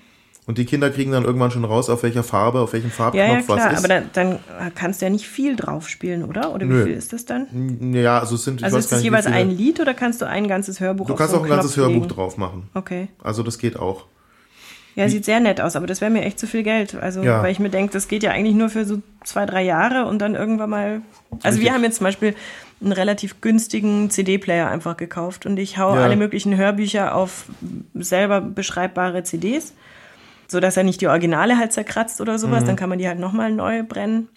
Und 0.49 0.57
die 0.59 0.65
Kinder 0.65 0.89
kriegen 0.91 1.13
dann 1.13 1.25
irgendwann 1.25 1.51
schon 1.51 1.65
raus, 1.65 1.89
auf 1.91 2.03
welcher 2.03 2.23
Farbe, 2.25 2.61
auf 2.61 2.73
welchem 2.73 2.91
Farbknopf 2.91 3.27
Ja, 3.29 3.35
ja, 3.35 3.43
klar. 3.43 3.59
was 3.59 3.73
ist. 3.75 3.79
Aber 3.79 3.89
dann, 3.89 4.11
dann 4.15 4.39
kannst 4.75 5.01
du 5.01 5.05
ja 5.07 5.11
nicht 5.11 5.29
viel 5.29 5.55
drauf 5.57 5.89
spielen, 5.91 6.25
oder? 6.25 6.55
Oder 6.55 6.67
wie 6.67 6.73
Nö. 6.73 6.85
viel 6.87 6.95
ist 6.95 7.13
das 7.13 7.27
dann? 7.27 7.93
ja, 7.93 8.19
also 8.19 8.35
es 8.35 8.45
sind, 8.45 8.65
Also 8.65 8.79
ist 8.79 8.91
das 8.91 8.99
nicht, 9.01 9.05
jeweils 9.05 9.27
ein 9.27 9.51
Lied 9.51 9.79
oder 9.79 9.93
kannst 9.95 10.23
du 10.23 10.27
ein 10.27 10.49
ganzes 10.49 10.81
Hörbuch 10.81 11.07
Du 11.07 11.15
kannst 11.15 11.33
so 11.33 11.37
auch 11.39 11.43
ein 11.45 11.51
einen 11.51 11.57
ganzes 11.61 11.75
Knopf 11.75 11.85
Hörbuch 11.87 12.03
legen? 12.03 12.15
drauf 12.15 12.39
machen. 12.39 12.69
Okay. 12.75 13.09
Also 13.23 13.43
das 13.43 13.59
geht 13.59 13.79
auch. 13.79 14.07
Ja, 14.95 15.09
sieht 15.09 15.25
sehr 15.27 15.39
nett 15.39 15.61
aus, 15.61 15.77
aber 15.77 15.87
das 15.87 16.01
wäre 16.01 16.11
mir 16.11 16.23
echt 16.23 16.41
zu 16.41 16.47
viel 16.49 16.65
Geld. 16.65 16.97
Also, 16.97 17.23
Ja. 17.23 17.41
weil 17.43 17.53
ich 17.53 17.61
mir 17.61 17.69
denke, 17.71 17.93
das 17.93 18.09
geht 18.09 18.25
ja 18.25 18.33
eigentlich 18.33 18.57
nur 18.57 18.69
für 18.71 18.85
so 18.85 19.01
zwei, 19.23 19.47
drei 19.47 19.63
Jahre 19.63 20.07
und 20.07 20.19
dann 20.19 20.35
irgendwann 20.35 20.71
mal. 20.71 21.03
Also, 21.43 21.59
Richtig. 21.59 21.63
wir 21.67 21.73
haben 21.75 21.85
jetzt 21.85 21.99
zum 21.99 22.05
Beispiel 22.05 22.35
einen 22.81 22.91
relativ 22.93 23.41
günstigen 23.41 24.11
CD-Player 24.11 24.69
einfach 24.69 24.97
gekauft 24.97 25.47
und 25.47 25.57
ich 25.59 25.79
hau 25.79 25.91
alle 25.91 26.17
möglichen 26.17 26.57
Hörbücher 26.57 27.15
auf 27.15 27.45
selber 27.95 28.41
beschreibbare 28.41 29.23
CDs, 29.23 29.73
sodass 30.49 30.77
er 30.77 30.83
nicht 30.85 31.01
die 31.01 31.09
Originale 31.09 31.59
halt 31.59 31.73
zerkratzt 31.73 32.21
oder 32.21 32.33
Mhm. 32.35 32.39
sowas. 32.39 32.65
Dann 32.65 32.77
kann 32.77 32.89
man 32.89 32.99
die 32.99 33.07
halt 33.09 33.19
nochmal 33.19 33.53
neu 33.53 33.83
brennen. 33.85 34.29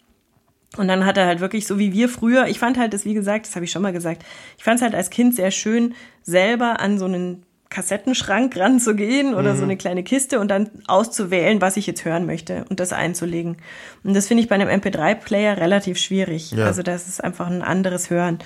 Und 0.78 0.88
dann 0.88 1.06
hat 1.06 1.17
er 1.17 1.26
halt 1.26 1.39
wirklich 1.41 1.67
so 1.67 1.80
wie 1.80 1.91
wir 1.91 2.08
früher, 2.08 2.47
ich 2.47 2.60
fand 2.60 2.78
halt 2.78 2.93
das, 2.93 3.04
wie 3.04 3.13
gesagt, 3.13 3.45
das 3.45 3.56
habe 3.56 3.65
ich 3.65 3.71
schon 3.71 3.82
mal 3.82 3.91
gesagt, 3.91 4.24
ich 4.58 4.63
fand 4.63 4.78
es 4.78 4.82
halt 4.84 4.95
als 4.95 5.10
Kind 5.10 5.36
sehr 5.36 5.52
schön, 5.52 5.95
selber 6.24 6.80
an 6.80 6.97
so 6.97 7.06
einen 7.06 7.43
Kassettenschrank 7.69 8.56
ranzugehen 8.58 9.34
oder 9.34 9.54
Mhm. 9.54 9.58
so 9.58 9.63
eine 9.63 9.76
kleine 9.78 10.04
Kiste 10.04 10.39
und 10.39 10.50
dann 10.50 10.69
auszuwählen, 10.88 11.60
was 11.62 11.76
ich 11.78 11.88
jetzt 11.88 12.06
hören 12.06 12.26
möchte 12.26 12.63
und 12.69 12.80
das 12.80 12.93
einzulegen. 12.93 13.58
Und 14.04 14.13
das 14.13 14.28
finde 14.28 14.43
ich 14.43 14.50
bei 14.50 14.56
einem 14.56 14.69
MP3-Player 14.69 15.58
relativ 15.58 15.97
schwierig. 15.97 16.52
Ja. 16.52 16.65
Also 16.67 16.84
das 16.84 17.08
ist 17.10 17.21
einfach 17.24 17.47
ein 17.47 17.62
anderes 17.63 18.10
Hören. 18.10 18.39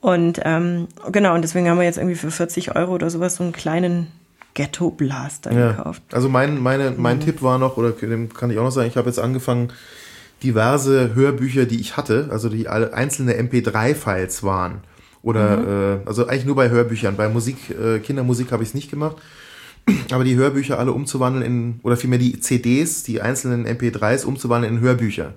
Und 0.00 0.40
ähm, 0.44 0.88
genau, 1.10 1.34
und 1.34 1.42
deswegen 1.42 1.68
haben 1.70 1.78
wir 1.78 1.84
jetzt 1.84 1.96
irgendwie 1.98 2.16
für 2.16 2.30
40 2.30 2.74
Euro 2.76 2.92
oder 2.92 3.08
sowas 3.08 3.36
so 3.36 3.44
einen 3.44 3.52
kleinen 3.52 4.08
Ghetto 4.54 4.90
Blaster 4.90 5.52
Ja. 5.52 5.72
gekauft. 5.72 6.02
Also 6.12 6.28
mein, 6.28 6.60
meine, 6.60 6.92
mein 6.96 7.16
Mhm. 7.18 7.22
Tipp 7.22 7.42
war 7.42 7.58
noch, 7.58 7.76
oder 7.76 7.90
dem 7.92 8.32
kann 8.32 8.50
ich 8.50 8.58
auch 8.58 8.64
noch 8.64 8.70
sagen, 8.70 8.88
ich 8.88 8.96
habe 8.96 9.08
jetzt 9.08 9.18
angefangen, 9.18 9.72
diverse 10.42 11.14
Hörbücher, 11.14 11.66
die 11.66 11.80
ich 11.80 11.96
hatte, 11.96 12.28
also 12.30 12.48
die 12.48 12.68
alle 12.68 12.92
einzelne 12.94 13.34
MP3-Files 13.38 14.42
waren. 14.42 14.80
Oder 15.22 15.56
Mhm. 15.58 16.02
äh, 16.04 16.06
also 16.08 16.26
eigentlich 16.26 16.46
nur 16.46 16.56
bei 16.56 16.68
Hörbüchern. 16.68 17.16
Bei 17.16 17.28
Musik, 17.28 17.70
äh, 17.70 18.00
Kindermusik 18.00 18.50
habe 18.50 18.62
ich 18.62 18.70
es 18.70 18.74
nicht 18.74 18.90
gemacht. 18.90 19.16
Aber 20.12 20.22
die 20.24 20.36
Hörbücher 20.36 20.78
alle 20.78 20.92
umzuwandeln 20.92 21.44
in, 21.44 21.80
oder 21.82 21.96
vielmehr 21.96 22.18
die 22.18 22.38
CDs, 22.40 23.02
die 23.04 23.20
einzelnen 23.20 23.66
MP3s 23.66 24.24
umzuwandeln 24.24 24.76
in 24.76 24.80
Hörbücher. 24.80 25.34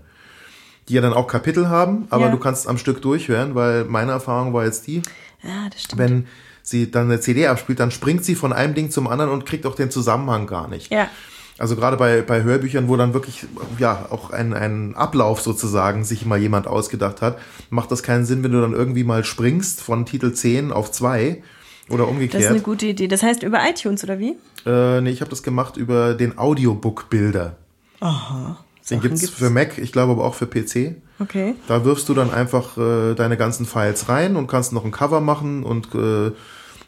Die 0.88 0.94
ja 0.94 1.02
dann 1.02 1.14
auch 1.14 1.28
Kapitel 1.28 1.68
haben, 1.70 2.06
aber 2.12 2.26
Ja. 2.26 2.32
du 2.32 2.38
kannst 2.38 2.68
am 2.68 2.78
Stück 2.78 3.02
durchhören, 3.02 3.56
weil 3.56 3.86
meine 3.86 4.12
Erfahrung 4.12 4.54
war 4.54 4.66
jetzt 4.66 4.86
die, 4.88 5.02
Ja, 5.44 5.68
das 5.72 5.84
stimmt. 5.84 6.00
wenn 6.02 6.26
sie 6.66 6.92
dann 6.92 7.06
eine 7.06 7.20
CD 7.20 7.48
abspielt, 7.48 7.80
dann 7.80 7.92
springt 7.92 8.26
sie 8.26 8.36
von 8.36 8.52
einem 8.52 8.74
Ding 8.74 8.90
zum 8.92 9.08
anderen 9.08 9.32
und 9.32 9.46
kriegt 9.46 9.66
auch 9.66 9.76
den 9.76 9.92
Zusammenhang 9.92 10.48
gar 10.48 10.68
nicht. 10.68 10.92
ja, 10.92 11.08
Also 11.58 11.76
gerade 11.76 11.96
bei, 11.96 12.22
bei 12.22 12.44
Hörbüchern, 12.44 12.88
wo 12.90 12.98
dann 12.98 13.14
wirklich 13.14 13.46
ja 13.80 14.08
auch 14.10 14.32
ein, 14.32 14.54
ein 14.54 14.96
Ablauf 14.96 15.42
sozusagen 15.42 16.04
sich 16.04 16.26
mal 16.26 16.40
jemand 16.40 16.68
ausgedacht 16.68 17.22
hat, 17.22 17.38
macht 17.70 17.92
das 17.92 18.04
keinen 18.04 18.26
Sinn, 18.26 18.44
wenn 18.44 18.52
du 18.52 18.60
dann 18.62 18.74
irgendwie 18.74 19.04
mal 19.04 19.24
springst 19.24 19.82
von 19.82 20.06
Titel 20.06 20.34
10 20.34 20.72
auf 20.72 20.92
2 20.92 21.42
oder 21.88 22.00
das 22.00 22.00
ist 22.00 22.00
eine 22.00 22.08
umgekehrt. 22.10 22.64
gute 22.64 22.86
Idee. 22.88 23.08
Das 23.08 23.22
heißt 23.22 23.44
über 23.44 23.60
iTunes 23.70 24.04
oder 24.04 24.18
wie? 24.20 24.36
Äh, 24.66 25.02
nee, 25.02 25.12
ich 25.12 25.22
habe 25.22 25.30
das 25.30 25.44
gemacht 25.44 25.78
über 25.78 26.16
den 26.16 26.38
Audiobook-Builder. 26.38 27.56
Aha. 28.00 28.58
Den 28.90 29.00
Sachen 29.00 29.02
gibt's 29.02 29.30
für 29.30 29.50
Mac, 29.50 29.78
ich 29.78 29.92
glaube 29.92 30.12
aber 30.14 30.26
auch 30.26 30.36
für 30.36 30.46
PC. 30.48 30.96
Okay. 31.20 31.56
Da 31.68 31.86
wirfst 31.86 32.10
du 32.10 32.14
dann 32.14 32.32
einfach 32.32 32.78
äh, 32.78 33.16
deine 33.16 33.38
ganzen 33.38 33.66
Files 33.66 34.10
rein 34.10 34.36
und 34.36 34.48
kannst 34.48 34.74
noch 34.74 34.84
ein 34.86 34.92
Cover 34.92 35.22
machen 35.22 35.64
und 35.64 35.94
äh, 35.96 36.32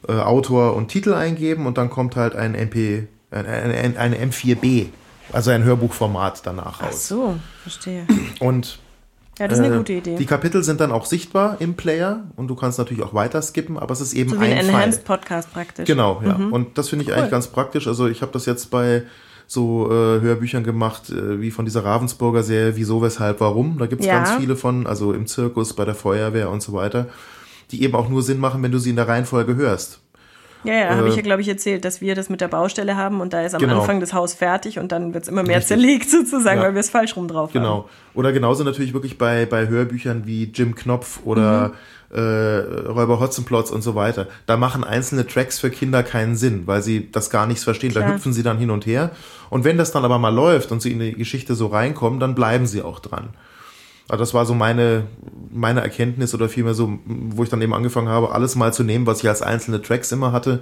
äh, 0.08 0.14
Autor 0.14 0.76
und 0.76 0.90
Titel 0.90 1.14
eingeben 1.14 1.66
und 1.66 1.78
dann 1.78 1.90
kommt 1.90 2.16
halt 2.16 2.36
ein 2.36 2.56
MP, 2.56 3.08
ein, 3.32 3.46
ein, 3.46 3.72
ein, 3.72 3.98
eine 3.98 4.16
M4B, 4.18 4.88
also 5.34 5.52
ein 5.52 5.64
Hörbuchformat 5.64 6.42
danach 6.46 6.80
Ach 6.82 6.88
raus. 6.88 7.08
so, 7.08 7.36
verstehe. 7.64 8.06
Und 8.40 8.80
Ja, 9.40 9.48
das 9.48 9.60
ist 9.60 9.66
eine 9.66 9.74
äh, 9.76 9.78
gute 9.78 9.94
Idee. 9.94 10.16
Die 10.16 10.26
Kapitel 10.26 10.64
sind 10.64 10.80
dann 10.80 10.92
auch 10.92 11.06
sichtbar 11.06 11.58
im 11.60 11.76
Player 11.76 12.24
und 12.36 12.48
du 12.48 12.56
kannst 12.56 12.80
natürlich 12.80 13.04
auch 13.04 13.14
weiter 13.14 13.42
skippen, 13.42 13.78
aber 13.78 13.92
es 13.94 14.02
ist 14.02 14.14
eben 14.14 14.32
so 14.32 14.40
wie 14.42 14.46
ein 14.46 14.54
ein. 14.54 14.70
Enhanced 14.70 15.04
Podcast 15.06 15.52
praktisch. 15.54 15.86
Genau, 15.86 16.22
ja. 16.26 16.36
Und 16.36 16.78
das 16.78 16.90
finde 16.90 17.06
ich 17.06 17.14
eigentlich 17.14 17.32
ganz 17.32 17.48
praktisch. 17.48 17.88
Also 17.88 18.08
ich 18.08 18.22
habe 18.22 18.32
das 18.32 18.46
jetzt 18.46 18.72
bei 18.72 19.04
so 19.50 19.88
äh, 19.90 20.20
Hörbüchern 20.22 20.64
gemacht, 20.64 21.10
äh, 21.10 21.40
wie 21.40 21.52
von 21.52 21.64
dieser 21.66 21.86
Ravensburger 21.86 22.44
Serie, 22.44 22.76
wieso, 22.76 23.02
weshalb, 23.02 23.40
warum. 23.40 23.78
Da 23.78 23.86
gibt's 23.86 24.06
Ja. 24.06 24.16
ganz 24.18 24.32
viele 24.32 24.56
von, 24.58 24.86
also 24.86 25.14
im 25.14 25.26
Zirkus, 25.26 25.74
bei 25.74 25.86
der 25.86 25.96
Feuerwehr 25.96 26.50
und 26.50 26.62
so 26.62 26.74
weiter, 26.74 27.08
die 27.72 27.84
eben 27.84 27.96
auch 27.96 28.10
nur 28.10 28.22
Sinn 28.22 28.40
machen, 28.40 28.62
wenn 28.64 28.72
du 28.72 28.80
sie 28.80 28.90
in 28.92 28.96
der 28.96 29.08
Reihenfolge 29.08 29.56
hörst. 29.56 30.00
Ja, 30.64 30.74
ja, 30.74 30.90
habe 30.96 31.06
Äh, 31.08 31.10
ich 31.12 31.16
ja, 31.16 31.22
glaube 31.22 31.42
ich, 31.42 31.48
erzählt, 31.48 31.86
dass 31.86 32.02
wir 32.02 32.16
das 32.16 32.30
mit 32.30 32.42
der 32.42 32.48
Baustelle 32.48 32.98
haben 32.98 33.22
und 33.22 33.32
da 33.32 33.44
ist 33.46 33.54
am 33.54 33.62
Genau. 33.62 33.82
Anfang 33.82 34.00
das 34.00 34.12
Haus 34.14 34.34
fertig 34.34 34.80
und 34.80 34.92
dann 34.92 35.14
wird's 35.14 35.28
immer 35.28 35.44
mehr 35.44 35.58
Richtig. 35.58 35.68
zerlegt 35.68 36.10
sozusagen, 36.10 36.60
Ja. 36.60 36.66
weil 36.66 36.74
wir 36.74 36.80
es 36.80 36.90
falsch 36.90 37.16
rum 37.16 37.28
drauf 37.28 37.50
haben. 37.50 37.62
Genau. 37.62 37.90
Oder 38.16 38.32
genauso 38.34 38.64
natürlich 38.64 38.92
wirklich 38.94 39.18
bei, 39.20 39.46
bei 39.46 39.68
Hörbüchern 39.68 40.24
wie 40.26 40.46
Jim 40.46 40.74
Knopf 40.76 41.20
oder 41.26 41.74
Mhm. 42.10 42.18
äh, 42.18 42.90
Räuber 42.90 43.20
Hotzenplotz 43.20 43.70
und 43.70 43.84
so 43.84 43.94
weiter. 43.94 44.28
Da 44.48 44.58
machen 44.58 44.84
einzelne 44.84 45.28
Tracks 45.28 45.60
für 45.60 45.70
Kinder 45.70 46.02
keinen 46.04 46.36
Sinn, 46.36 46.64
weil 46.66 46.82
sie 46.82 47.12
das 47.12 47.30
gar 47.30 47.46
nichts 47.46 47.64
verstehen. 47.64 47.94
Da 47.94 48.02
Klar. 48.02 48.16
hüpfen 48.16 48.34
sie 48.34 48.44
dann 48.44 48.58
hin 48.58 48.72
und 48.72 48.86
her. 48.88 49.12
Und 49.50 49.64
wenn 49.64 49.78
das 49.78 49.92
dann 49.92 50.06
aber 50.06 50.18
mal 50.18 50.34
läuft 50.34 50.72
und 50.72 50.82
sie 50.82 50.92
in 50.92 51.00
die 51.00 51.14
Geschichte 51.14 51.54
so 51.54 51.68
reinkommen, 51.68 52.20
dann 52.20 52.34
bleiben 52.34 52.66
sie 52.66 52.82
auch 52.82 53.00
dran. 53.00 53.30
Also 54.10 54.22
das 54.22 54.34
war 54.34 54.46
so 54.46 54.54
meine, 54.54 55.04
meine 55.52 55.82
Erkenntnis 55.82 56.34
oder 56.34 56.48
vielmehr 56.48 56.74
so, 56.74 57.00
wo 57.06 57.44
ich 57.44 57.50
dann 57.50 57.62
eben 57.62 57.74
angefangen 57.74 58.08
habe, 58.08 58.32
alles 58.32 58.56
mal 58.56 58.74
zu 58.74 58.84
nehmen, 58.84 59.06
was 59.06 59.22
ich 59.22 59.30
als 59.30 59.42
einzelne 59.42 59.82
Tracks 59.82 60.12
immer 60.12 60.32
hatte, 60.32 60.62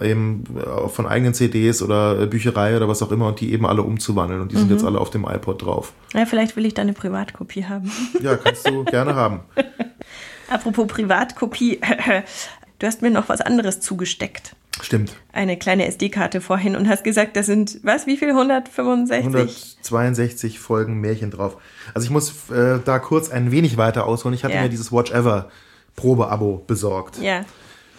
eben 0.00 0.44
äh, 0.56 0.88
von 0.88 1.06
eigenen 1.06 1.34
CDs 1.34 1.80
oder 1.80 2.20
äh, 2.20 2.26
Bücherei 2.26 2.76
oder 2.76 2.88
was 2.88 3.02
auch 3.02 3.10
immer 3.10 3.28
und 3.28 3.40
die 3.40 3.52
eben 3.52 3.66
alle 3.66 3.82
umzuwandeln. 3.82 4.42
Und 4.42 4.52
die 4.52 4.56
sind 4.56 4.70
jetzt 4.70 4.84
alle 4.84 5.00
auf 5.00 5.10
dem 5.10 5.24
iPod 5.24 5.62
drauf. 5.62 5.92
Ja, 6.12 6.26
vielleicht 6.26 6.56
will 6.56 6.66
ich 6.66 6.74
da 6.74 6.82
eine 6.82 6.92
Privatkopie 6.92 7.64
haben. 7.64 7.90
Ja, 8.20 8.36
kannst 8.36 8.68
du 8.68 8.84
gerne 8.84 9.14
haben. 9.14 9.40
Apropos 10.48 10.86
Privatkopie, 10.86 11.80
du 12.78 12.86
hast 12.86 13.00
mir 13.00 13.10
noch 13.10 13.28
was 13.28 13.40
anderes 13.40 13.80
zugesteckt. 13.80 14.54
Stimmt. 14.82 15.14
Eine 15.32 15.56
kleine 15.56 15.86
SD-Karte 15.86 16.40
vorhin 16.40 16.74
und 16.76 16.88
hast 16.88 17.04
gesagt, 17.04 17.36
das 17.36 17.46
sind, 17.46 17.78
was, 17.84 18.06
wie 18.06 18.16
viel? 18.16 18.30
165? 18.30 19.18
162 19.24 20.58
Folgen 20.58 21.00
Märchen 21.00 21.30
drauf. 21.30 21.56
Also 21.94 22.04
ich 22.04 22.10
muss 22.10 22.50
äh, 22.50 22.80
da 22.84 22.98
kurz 22.98 23.30
ein 23.30 23.50
wenig 23.52 23.76
weiter 23.76 24.06
ausholen. 24.06 24.34
Ich 24.34 24.44
hatte 24.44 24.54
Ja. 24.54 24.62
mir 24.62 24.68
dieses 24.68 24.90
Watch 24.92 25.12
Ever 25.12 25.48
Probeabo 25.96 26.64
besorgt. 26.66 27.18
Ja. 27.20 27.44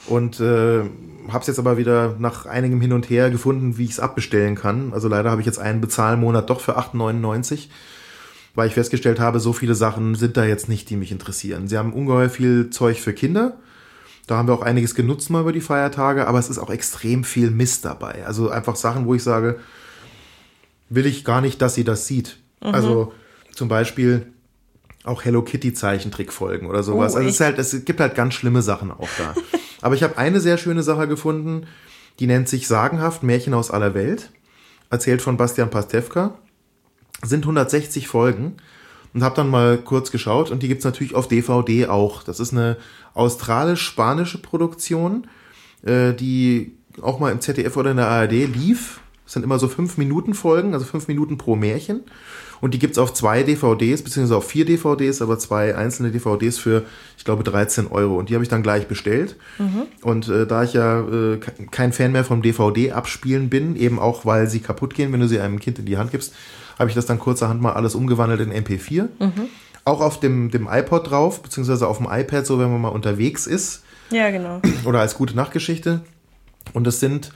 Und 0.07 0.39
äh, 0.39 0.81
habe 1.29 1.39
es 1.41 1.47
jetzt 1.47 1.57
aber 1.59 1.77
wieder 1.77 2.15
nach 2.19 2.45
einigem 2.45 2.79
Hin 2.81 2.93
und 2.93 3.09
Her 3.09 3.31
gefunden, 3.31 3.77
wie 3.77 3.85
ich 3.85 3.91
es 3.91 3.99
abbestellen 3.99 4.55
kann. 4.55 4.91
Also 4.93 5.07
leider 5.07 5.31
habe 5.31 5.41
ich 5.41 5.47
jetzt 5.47 5.57
einen 5.59 5.81
Bezahlmonat 5.81 6.49
doch 6.49 6.59
für 6.59 6.77
8,99, 6.77 7.69
weil 8.53 8.67
ich 8.67 8.73
festgestellt 8.75 9.19
habe, 9.19 9.39
so 9.39 9.53
viele 9.53 9.73
Sachen 9.75 10.13
sind 10.15 10.37
da 10.37 10.45
jetzt 10.45 10.69
nicht, 10.69 10.89
die 10.89 10.97
mich 10.97 11.11
interessieren. 11.11 11.67
Sie 11.67 11.77
haben 11.77 11.93
ungeheuer 11.93 12.29
viel 12.29 12.69
Zeug 12.69 12.99
für 12.99 13.13
Kinder. 13.13 13.53
Da 14.27 14.37
haben 14.37 14.47
wir 14.47 14.53
auch 14.53 14.61
einiges 14.61 14.95
genutzt 14.95 15.29
mal 15.29 15.41
über 15.41 15.53
die 15.53 15.61
Feiertage, 15.61 16.27
aber 16.27 16.39
es 16.39 16.49
ist 16.49 16.57
auch 16.57 16.69
extrem 16.69 17.23
viel 17.23 17.51
Mist 17.51 17.85
dabei. 17.85 18.25
Also 18.25 18.49
einfach 18.49 18.75
Sachen, 18.75 19.05
wo 19.05 19.13
ich 19.13 19.23
sage, 19.23 19.59
will 20.89 21.05
ich 21.05 21.23
gar 21.25 21.41
nicht, 21.41 21.61
dass 21.61 21.75
sie 21.75 21.83
das 21.83 22.07
sieht. 22.07 22.39
Also 22.59 23.13
zum 23.53 23.67
Beispiel 23.67 24.25
auch 25.03 25.23
Hello 25.23 25.43
Kitty 25.43 25.73
Zeichentrickfolgen 25.73 26.67
oder 26.67 26.83
sowas. 26.83 27.13
Oh, 27.13 27.17
also 27.17 27.29
es, 27.29 27.39
halt, 27.39 27.59
es 27.59 27.85
gibt 27.85 27.99
halt 27.99 28.15
ganz 28.15 28.33
schlimme 28.33 28.61
Sachen 28.61 28.91
auch 28.91 29.09
da. 29.17 29.35
Aber 29.81 29.93
ich 29.93 30.03
habe 30.03 30.17
eine 30.17 30.39
sehr 30.39 30.57
schöne 30.57 30.81
Sache 30.81 31.07
gefunden, 31.07 31.67
die 32.19 32.27
nennt 32.27 32.49
sich 32.49 32.67
Sagenhaft 32.67 33.21
Märchen 33.21 33.53
aus 33.53 33.69
aller 33.69 33.93
Welt, 33.93 34.31
erzählt 34.89 35.21
von 35.21 35.37
Bastian 35.37 35.69
Pastewka. 35.69 36.33
Sind 37.23 37.43
160 37.43 38.07
Folgen 38.07 38.57
und 39.13 39.23
habe 39.23 39.35
dann 39.35 39.49
mal 39.49 39.77
kurz 39.77 40.11
geschaut 40.11 40.51
und 40.51 40.63
die 40.63 40.67
gibt's 40.67 40.85
natürlich 40.85 41.15
auf 41.15 41.27
DVD 41.27 41.87
auch. 41.87 42.23
Das 42.23 42.39
ist 42.39 42.51
eine 42.51 42.77
australisch-spanische 43.15 44.37
Produktion, 44.41 45.27
äh, 45.85 46.13
die 46.13 46.73
auch 47.01 47.19
mal 47.19 47.31
im 47.31 47.41
ZDF 47.41 47.75
oder 47.77 47.91
in 47.91 47.97
der 47.97 48.07
ARD 48.07 48.31
lief. 48.31 48.99
Das 49.25 49.33
sind 49.33 49.43
immer 49.43 49.57
so 49.59 49.67
5 49.67 49.97
Minuten 49.97 50.33
Folgen, 50.33 50.73
also 50.73 50.85
5 50.85 51.07
Minuten 51.07 51.37
pro 51.37 51.55
Märchen. 51.55 52.01
Und 52.61 52.73
die 52.73 52.79
gibt's 52.79 52.97
auf 52.97 53.13
zwei 53.13 53.43
DVDs, 53.43 54.01
beziehungsweise 54.01 54.37
auf 54.37 54.47
vier 54.47 54.63
DVDs, 54.65 55.21
aber 55.21 55.37
zwei 55.37 55.75
einzelne 55.75 56.09
DVDs 56.11 56.57
für, 56.57 56.83
ich 57.17 57.25
glaube, 57.25 57.43
13 57.43 57.87
Euro. 57.87 58.17
Und 58.17 58.29
die 58.29 58.33
habe 58.33 58.43
ich 58.43 58.49
dann 58.49 58.63
gleich 58.63 58.87
bestellt. 58.87 59.35
Und 60.01 60.29
äh, 60.29 60.47
da 60.47 60.63
ich 60.63 60.73
ja 60.73 61.01
äh, 61.01 61.37
ke- 61.37 61.51
kein 61.69 61.91
Fan 61.91 62.13
mehr 62.13 62.23
vom 62.23 62.41
DVD-Abspielen 62.41 63.49
bin, 63.49 63.75
eben 63.75 63.99
auch 63.99 64.25
weil 64.25 64.47
sie 64.49 64.61
kaputt 64.61 64.93
gehen, 64.93 65.11
wenn 65.11 65.19
du 65.19 65.27
sie 65.27 65.39
einem 65.39 65.59
Kind 65.59 65.79
in 65.79 65.85
die 65.85 65.97
Hand 65.97 66.11
gibst, 66.11 66.33
habe 66.79 66.89
ich 66.89 66.95
das 66.95 67.05
dann 67.05 67.19
kurzerhand 67.19 67.61
mal 67.61 67.73
alles 67.73 67.93
umgewandelt 67.93 68.39
in 68.39 68.53
MP4. 68.53 69.07
Auch 69.85 70.01
auf 70.01 70.19
dem, 70.19 70.51
dem 70.51 70.67
iPod 70.69 71.09
drauf, 71.09 71.41
beziehungsweise 71.41 71.87
auf 71.87 71.97
dem 71.97 72.07
iPad, 72.09 72.45
so 72.45 72.59
wenn 72.59 72.71
man 72.71 72.81
mal 72.81 72.89
unterwegs 72.89 73.47
ist 73.47 73.83
Ja, 74.09 74.31
genau. 74.31 74.61
oder 74.83 74.99
als 74.99 75.15
gute 75.15 75.35
Nachtgeschichte. 75.35 76.01
Und 76.73 76.87
es 76.87 76.99
sind 76.99 77.31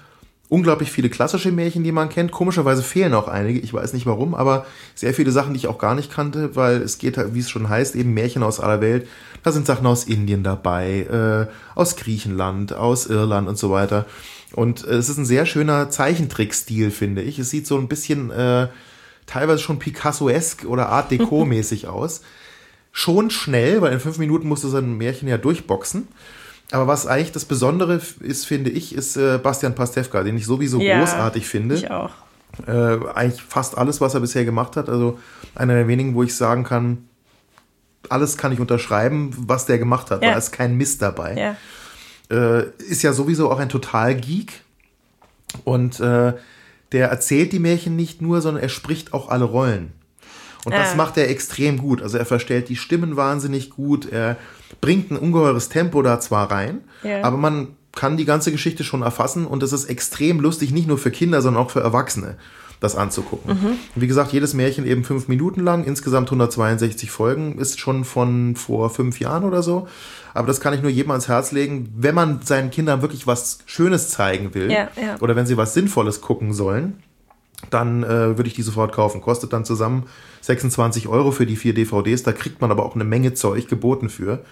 unglaublich 0.49 0.91
viele 0.91 1.09
klassische 1.09 1.51
Märchen, 1.51 1.83
die 1.83 1.91
man 1.91 2.09
kennt. 2.09 2.31
Komischerweise 2.31 2.81
fehlen 2.81 3.13
auch 3.13 3.27
einige, 3.27 3.59
ich 3.59 3.71
weiß 3.73 3.93
nicht 3.93 4.07
warum, 4.07 4.33
aber 4.33 4.65
sehr 4.95 5.13
viele 5.13 5.31
Sachen, 5.31 5.53
die 5.53 5.59
ich 5.59 5.67
auch 5.67 5.77
gar 5.77 5.93
nicht 5.93 6.11
kannte, 6.11 6.55
weil 6.55 6.81
es 6.81 6.97
geht 6.97 7.17
wie 7.33 7.39
es 7.39 7.49
schon 7.51 7.69
heißt, 7.69 7.95
eben 7.95 8.13
Märchen 8.15 8.41
aus 8.41 8.59
aller 8.59 8.81
Welt. 8.81 9.07
Da 9.43 9.51
sind 9.51 9.67
Sachen 9.67 9.85
aus 9.85 10.05
Indien 10.05 10.43
dabei, 10.43 11.47
äh, 11.47 11.53
aus 11.75 11.95
Griechenland, 11.95 12.73
aus 12.73 13.05
Irland 13.05 13.47
und 13.47 13.59
so 13.59 13.69
weiter. 13.69 14.05
Und 14.53 14.83
äh, 14.85 14.95
es 14.95 15.07
ist 15.07 15.17
ein 15.17 15.25
sehr 15.25 15.45
schöner 15.45 15.91
Zeichentrickstil, 15.91 16.89
finde 16.89 17.21
ich. 17.21 17.37
Es 17.37 17.51
sieht 17.51 17.67
so 17.67 17.77
ein 17.77 17.87
bisschen 17.87 18.31
äh, 18.31 18.67
teilweise 19.29 19.59
schon 19.59 19.79
Picasso-esk 19.79 20.65
oder 20.65 20.89
Art 20.89 21.11
Deco-mäßig 21.11 21.87
aus. 21.87 22.21
Schon 22.91 23.29
schnell, 23.29 23.81
weil 23.81 23.93
in 23.93 23.99
fünf 23.99 24.17
Minuten 24.17 24.47
musst 24.47 24.63
du 24.63 24.67
so 24.67 24.77
ein 24.77 24.97
Märchen 24.97 25.27
ja 25.27 25.37
durchboxen. 25.37 26.07
Aber 26.71 26.87
was 26.87 27.07
eigentlich 27.07 27.31
das 27.31 27.45
Besondere 27.45 28.01
ist, 28.19 28.45
finde 28.45 28.69
ich, 28.69 28.93
ist 28.93 29.17
äh, 29.17 29.39
Bastian 29.41 29.75
Pastewka, 29.75 30.23
den 30.23 30.37
ich 30.37 30.45
sowieso 30.45 30.79
Ja, 30.79 30.99
großartig 30.99 31.47
finde. 31.47 31.75
Ich 31.75 31.89
auch. 31.89 32.11
Äh, 32.67 32.97
eigentlich 33.13 33.41
fast 33.41 33.77
alles, 33.77 34.01
was 34.01 34.13
er 34.13 34.19
bisher 34.19 34.45
gemacht 34.45 34.75
hat. 34.75 34.89
Also 34.89 35.19
einer 35.55 35.73
der 35.73 35.87
wenigen, 35.87 36.15
wo 36.15 36.23
ich 36.23 36.35
sagen 36.35 36.63
kann, 36.63 37.09
alles 38.09 38.37
kann 38.37 38.51
ich 38.51 38.59
unterschreiben, 38.59 39.31
was 39.37 39.65
der 39.65 39.77
gemacht 39.77 40.11
hat. 40.11 40.23
Ja. 40.23 40.31
Da 40.31 40.37
ist 40.37 40.51
kein 40.51 40.75
Mist 40.77 41.01
dabei. 41.01 41.35
Ja. 41.35 41.55
Äh, 42.35 42.69
ist 42.79 43.03
ja 43.03 43.13
sowieso 43.13 43.51
auch 43.51 43.59
ein 43.59 43.69
Total-Geek. 43.69 44.61
Und 45.63 45.99
äh, 45.99 46.33
der 46.91 47.09
erzählt 47.09 47.51
die 47.53 47.59
Märchen 47.59 47.95
nicht 47.95 48.21
nur, 48.21 48.41
sondern 48.41 48.63
er 48.63 48.69
spricht 48.69 49.13
auch 49.13 49.29
alle 49.29 49.45
Rollen. 49.45 49.91
Und 50.65 50.73
das 50.73 50.93
Ah. 50.93 50.95
macht 50.95 51.17
er 51.17 51.29
extrem 51.29 51.77
gut. 51.77 52.01
Also 52.01 52.17
er 52.17 52.25
verstellt 52.25 52.67
die 52.69 52.75
Stimmen 52.75 53.15
wahnsinnig 53.15 53.69
gut. 53.69 54.11
Er 54.11 54.37
bringt 54.81 55.09
ein 55.11 55.17
ungeheures 55.17 55.69
Tempo 55.69 56.01
da 56.01 56.19
zwar 56.19 56.51
rein, 56.51 56.81
Ja. 57.03 57.23
aber 57.23 57.37
man 57.37 57.69
kann 57.95 58.17
die 58.17 58.25
ganze 58.25 58.51
Geschichte 58.51 58.83
schon 58.83 59.01
erfassen 59.01 59.45
und 59.47 59.63
es 59.63 59.71
ist 59.73 59.85
extrem 59.85 60.39
lustig, 60.39 60.71
nicht 60.71 60.87
nur 60.87 60.97
für 60.97 61.11
Kinder, 61.11 61.41
sondern 61.41 61.63
auch 61.63 61.71
für 61.71 61.81
Erwachsene. 61.81 62.35
das 62.81 62.95
anzugucken. 62.95 63.55
Mhm. 63.61 63.67
Wie 63.95 64.07
gesagt, 64.07 64.31
jedes 64.31 64.53
Märchen 64.53 64.87
eben 64.87 65.03
fünf 65.03 65.27
Minuten 65.27 65.59
lang, 65.59 65.83
insgesamt 65.83 66.29
162 66.31 67.11
Folgen, 67.11 67.57
ist 67.59 67.77
schon 67.77 68.05
von 68.05 68.55
vor 68.55 68.89
fünf 68.89 69.19
Jahren 69.19 69.43
oder 69.43 69.61
so. 69.61 69.89
Aber 70.33 70.47
das 70.47 70.61
kann 70.61 70.73
ich 70.73 70.81
nur 70.81 70.91
jedem 70.91 71.11
ans 71.11 71.27
Herz 71.27 71.51
legen, 71.51 71.93
wenn 71.97 72.15
man 72.15 72.41
seinen 72.41 72.71
Kindern 72.71 73.01
wirklich 73.01 73.27
was 73.27 73.59
Schönes 73.65 74.09
zeigen 74.09 74.53
will 74.53 74.71
ja, 74.71 74.89
ja. 75.01 75.17
oder 75.19 75.35
wenn 75.35 75.45
sie 75.45 75.57
was 75.57 75.73
Sinnvolles 75.73 76.21
gucken 76.21 76.53
sollen, 76.53 77.01
dann 77.69 78.03
äh, 78.03 78.37
würde 78.37 78.47
ich 78.47 78.53
die 78.53 78.61
sofort 78.61 78.93
kaufen. 78.93 79.21
Kostet 79.21 79.53
dann 79.53 79.65
zusammen 79.65 80.05
26 80.41 81.07
Euro 81.07 81.31
für 81.31 81.45
die 81.45 81.55
vier 81.55 81.73
DVDs. 81.73 82.23
Da 82.23 82.31
kriegt 82.31 82.61
man 82.61 82.71
aber 82.71 82.85
auch 82.85 82.95
eine 82.95 83.03
Menge 83.03 83.33
Zeug 83.33 83.67
geboten 83.67 84.09
für. 84.09 84.43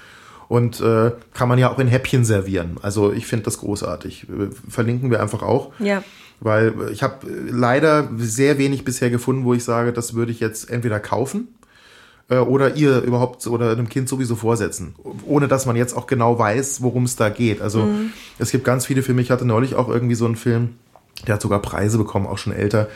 Und 0.50 0.80
äh, 0.80 1.12
kann 1.34 1.50
man 1.50 1.60
ja 1.60 1.70
auch 1.72 1.80
in 1.80 1.88
Häppchen 1.88 2.24
servieren. 2.24 2.78
Also 2.82 3.12
ich 3.12 3.28
finde 3.28 3.46
das 3.46 3.60
großartig. 3.60 4.28
Äh, 4.30 4.50
verlinken 4.70 5.12
wir 5.12 5.22
einfach 5.22 5.42
auch. 5.42 5.72
Ja. 5.80 6.04
Weil 6.40 6.74
ich 6.92 7.04
habe 7.04 7.28
leider 7.50 8.10
sehr 8.18 8.58
wenig 8.58 8.86
bisher 8.86 9.10
gefunden, 9.10 9.44
wo 9.44 9.54
ich 9.54 9.64
sage, 9.64 9.92
das 9.92 10.14
würde 10.14 10.32
ich 10.32 10.40
jetzt 10.40 10.70
entweder 10.70 11.00
kaufen 11.00 11.48
äh, 12.30 12.38
oder 12.38 12.76
ihr 12.76 13.02
überhaupt 13.02 13.46
oder 13.48 13.72
einem 13.72 13.90
Kind 13.90 14.10
sowieso 14.10 14.36
vorsetzen, 14.36 14.96
ohne 15.26 15.48
dass 15.48 15.66
man 15.66 15.76
jetzt 15.76 15.96
auch 15.96 16.08
genau 16.08 16.38
weiß, 16.38 16.82
worum 16.82 17.04
es 17.04 17.16
da 17.16 17.30
geht. 17.30 17.62
Also 17.62 17.84
mhm. 17.84 18.12
es 18.38 18.52
gibt 18.52 18.64
ganz 18.64 18.86
viele 18.86 19.04
Filme. 19.04 19.22
Ich 19.22 19.32
hatte 19.32 19.46
neulich 19.46 19.76
auch 19.76 19.90
irgendwie 19.90 20.16
so 20.16 20.26
einen 20.26 20.36
Film, 20.36 20.76
der 21.26 21.36
hat 21.36 21.42
sogar 21.42 21.62
Preise 21.62 21.98
bekommen, 21.98 22.28
auch 22.28 22.38
schon 22.38 22.54
älter, 22.54 22.88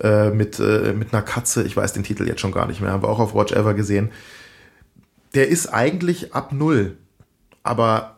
äh, 0.00 0.30
mit, 0.30 0.58
äh, 0.58 0.94
mit 0.94 1.12
einer 1.12 1.22
Katze. 1.22 1.62
Ich 1.64 1.76
weiß 1.76 1.92
den 1.92 2.02
Titel 2.02 2.26
jetzt 2.26 2.40
schon 2.40 2.52
gar 2.52 2.66
nicht 2.66 2.80
mehr, 2.80 2.92
haben 2.92 3.02
wir 3.02 3.08
auch 3.08 3.20
auf 3.20 3.34
Watch 3.34 3.52
Ever 3.52 3.74
gesehen. 3.74 4.10
Der 5.34 5.48
ist 5.48 5.68
eigentlich 5.68 6.34
ab 6.34 6.52
null, 6.52 6.96
aber 7.62 8.16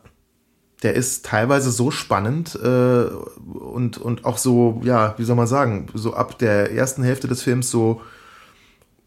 der 0.83 0.93
ist 0.93 1.25
teilweise 1.25 1.71
so 1.71 1.89
spannend 1.91 2.59
äh, 2.61 3.05
und, 3.07 3.97
und 3.97 4.25
auch 4.25 4.37
so, 4.37 4.81
ja, 4.83 5.15
wie 5.17 5.23
soll 5.23 5.35
man 5.35 5.47
sagen, 5.47 5.87
so 5.93 6.13
ab 6.13 6.37
der 6.37 6.73
ersten 6.73 7.03
Hälfte 7.03 7.27
des 7.27 7.41
Films 7.41 7.71
so, 7.71 8.01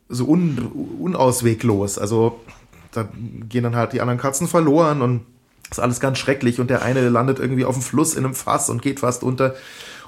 so 0.09 0.27
un, 0.27 0.59
unausweglos. 0.99 1.99
Also 1.99 2.41
da 2.93 3.09
gehen 3.49 3.65
dann 3.65 3.77
halt 3.77 3.93
die 3.93 4.01
anderen 4.01 4.19
Katzen 4.19 4.49
verloren 4.49 5.03
und 5.03 5.23
ist 5.71 5.81
alles 5.81 6.01
ganz 6.01 6.19
schrecklich 6.19 6.61
und 6.61 6.71
der 6.71 6.83
eine 6.83 7.09
landet 7.09 7.39
irgendwie 7.39 7.65
auf 7.65 7.75
dem 7.75 7.83
Fluss 7.83 8.15
in 8.15 8.25
einem 8.25 8.35
Fass 8.35 8.71
und 8.71 8.83
geht 8.83 9.01
fast 9.01 9.23
unter. 9.23 9.55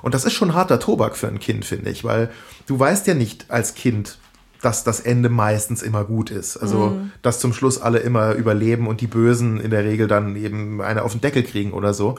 Und 0.03 0.15
das 0.15 0.25
ist 0.25 0.33
schon 0.33 0.55
harter 0.55 0.81
Tobak 0.81 1.17
für 1.17 1.29
ein 1.29 1.39
Kind, 1.39 1.65
finde 1.65 1.91
ich, 1.91 2.05
weil 2.05 2.31
du 2.67 2.79
weißt 2.79 3.07
ja 3.07 3.15
nicht 3.15 3.51
als 3.51 3.75
Kind, 3.75 4.19
dass 4.63 4.85
das 4.85 5.01
Ende 5.01 5.29
meistens 5.29 5.83
immer 5.83 6.05
gut 6.05 6.31
ist. 6.31 6.57
Also, 6.57 6.91
mhm. 6.91 7.13
dass 7.23 7.41
zum 7.41 7.53
Schluss 7.53 7.81
alle 7.81 7.99
immer 7.99 8.35
überleben 8.35 8.87
und 8.87 9.01
die 9.01 9.07
Bösen 9.07 9.61
in 9.61 9.71
der 9.71 9.85
Regel 9.85 10.07
dann 10.07 10.37
eben 10.37 10.81
eine 10.81 11.03
auf 11.03 11.13
den 11.13 11.21
Deckel 11.21 11.43
kriegen 11.43 11.73
oder 11.73 11.95
so. 11.95 12.17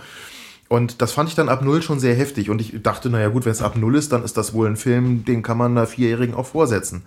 Und 0.68 1.02
das 1.02 1.12
fand 1.12 1.30
ich 1.30 1.36
dann 1.36 1.50
ab 1.50 1.64
Null 1.64 1.82
schon 1.82 2.00
sehr 2.00 2.16
heftig. 2.16 2.50
Und 2.50 2.62
ich 2.62 2.82
dachte, 2.82 3.10
naja 3.10 3.28
gut, 3.28 3.46
wenn 3.46 3.52
es 3.52 3.62
ab 3.62 3.76
Null 3.76 3.96
ist, 3.96 4.12
dann 4.12 4.24
ist 4.24 4.38
das 4.38 4.54
wohl 4.54 4.68
ein 4.68 4.78
Film, 4.78 5.26
den 5.26 5.44
kann 5.44 5.58
man 5.58 5.78
einer 5.78 5.86
Vierjährigen 5.86 6.34
auch 6.34 6.46
vorsetzen. 6.46 7.04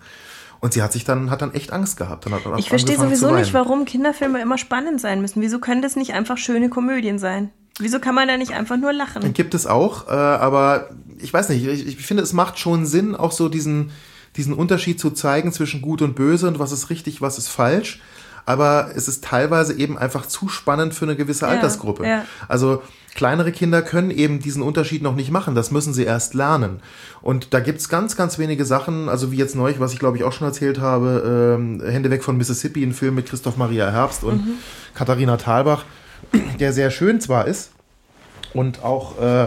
Und 0.65 0.73
sie 0.73 0.81
hat 0.81 0.93
sich 0.93 1.03
dann, 1.03 1.29
hat 1.29 1.43
dann 1.43 1.53
echt 1.53 1.71
Angst 1.71 1.95
gehabt. 1.95 2.25
Dann 2.25 2.33
ich 2.57 2.69
verstehe 2.69 2.97
sowieso 2.97 3.29
nicht, 3.29 3.53
warum 3.53 3.85
Kinderfilme 3.85 4.41
immer 4.41 4.57
spannend 4.57 4.99
sein 4.99 5.21
müssen. 5.21 5.39
Wieso 5.43 5.59
können 5.59 5.83
das 5.83 5.95
nicht 5.95 6.15
einfach 6.15 6.39
schöne 6.39 6.69
Komödien 6.69 7.19
sein? 7.19 7.51
Wieso 7.77 7.99
kann 7.99 8.15
man 8.15 8.27
da 8.27 8.35
nicht 8.35 8.53
einfach 8.53 8.75
nur 8.75 8.91
lachen? 8.91 9.31
Gibt 9.33 9.53
es 9.53 9.67
auch, 9.67 10.07
äh, 10.07 10.11
aber 10.11 10.89
ich 11.19 11.31
weiß 11.31 11.49
nicht, 11.49 11.67
ich, 11.67 11.85
ich 11.85 11.97
finde, 11.97 12.23
es 12.23 12.33
macht 12.33 12.57
schon 12.57 12.87
Sinn, 12.87 13.15
auch 13.15 13.31
so 13.31 13.47
diesen, 13.47 13.91
diesen 14.37 14.55
Unterschied 14.55 14.99
zu 14.99 15.11
zeigen 15.11 15.53
zwischen 15.53 15.83
gut 15.83 16.01
und 16.01 16.15
böse 16.15 16.47
und 16.47 16.57
was 16.57 16.71
ist 16.71 16.89
richtig, 16.89 17.21
was 17.21 17.37
ist 17.37 17.49
falsch. 17.49 18.01
Aber 18.45 18.91
es 18.95 19.07
ist 19.07 19.23
teilweise 19.23 19.73
eben 19.77 19.97
einfach 19.97 20.25
zu 20.25 20.49
spannend 20.49 20.93
für 20.93 21.05
eine 21.05 21.15
gewisse 21.15 21.47
Altersgruppe. 21.47 22.03
Ja, 22.03 22.09
ja. 22.09 22.25
Also 22.47 22.83
kleinere 23.15 23.51
Kinder 23.51 23.81
können 23.81 24.11
eben 24.11 24.39
diesen 24.39 24.61
Unterschied 24.61 25.01
noch 25.01 25.15
nicht 25.15 25.31
machen. 25.31 25.55
Das 25.55 25.71
müssen 25.71 25.93
sie 25.93 26.03
erst 26.03 26.33
lernen. 26.33 26.81
Und 27.21 27.53
da 27.53 27.59
gibt's 27.59 27.89
ganz, 27.89 28.15
ganz 28.15 28.37
wenige 28.37 28.65
Sachen, 28.65 29.09
also 29.09 29.31
wie 29.31 29.37
jetzt 29.37 29.55
neulich, 29.55 29.79
was 29.79 29.93
ich 29.93 29.99
glaube 29.99 30.17
ich 30.17 30.23
auch 30.23 30.33
schon 30.33 30.47
erzählt 30.47 30.79
habe, 30.79 31.57
ähm, 31.57 31.81
Hände 31.83 32.11
weg 32.11 32.23
von 32.23 32.37
Mississippi, 32.37 32.83
ein 32.83 32.93
Film 32.93 33.15
mit 33.15 33.27
Christoph 33.27 33.57
Maria 33.57 33.89
Herbst 33.89 34.23
und 34.23 34.45
mhm. 34.45 34.53
Katharina 34.93 35.37
Thalbach, 35.37 35.85
der 36.59 36.73
sehr 36.73 36.91
schön 36.91 37.19
zwar 37.19 37.47
ist 37.47 37.71
und 38.53 38.83
auch 38.83 39.19
äh, 39.19 39.45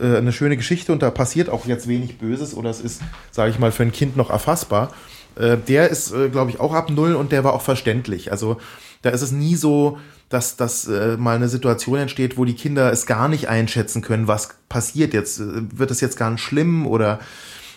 äh, 0.00 0.16
eine 0.16 0.32
schöne 0.32 0.56
Geschichte 0.56 0.92
und 0.92 1.02
da 1.02 1.10
passiert 1.10 1.48
auch 1.48 1.66
jetzt 1.66 1.88
wenig 1.88 2.18
Böses 2.18 2.54
oder 2.54 2.70
es 2.70 2.80
ist, 2.80 3.02
sage 3.30 3.50
ich 3.50 3.58
mal, 3.58 3.72
für 3.72 3.82
ein 3.82 3.92
Kind 3.92 4.16
noch 4.16 4.30
erfassbar. 4.30 4.92
Äh, 5.36 5.56
der 5.56 5.88
ist, 5.88 6.12
äh, 6.12 6.28
glaube 6.28 6.50
ich, 6.50 6.60
auch 6.60 6.74
ab 6.74 6.90
Null 6.90 7.14
und 7.14 7.32
der 7.32 7.44
war 7.44 7.54
auch 7.54 7.62
verständlich. 7.62 8.32
Also 8.32 8.58
da 9.02 9.10
ist 9.10 9.22
es 9.22 9.32
nie 9.32 9.56
so, 9.56 9.98
dass, 10.28 10.56
dass 10.56 10.86
äh, 10.86 11.16
mal 11.16 11.36
eine 11.36 11.48
Situation 11.48 11.98
entsteht, 11.98 12.36
wo 12.36 12.44
die 12.44 12.54
Kinder 12.54 12.92
es 12.92 13.06
gar 13.06 13.28
nicht 13.28 13.48
einschätzen 13.48 14.02
können, 14.02 14.28
was 14.28 14.50
passiert 14.68 15.14
jetzt. 15.14 15.40
Äh, 15.40 15.78
wird 15.78 15.90
es 15.90 16.00
jetzt 16.00 16.18
gar 16.18 16.30
nicht 16.30 16.42
schlimm 16.42 16.86
oder 16.86 17.20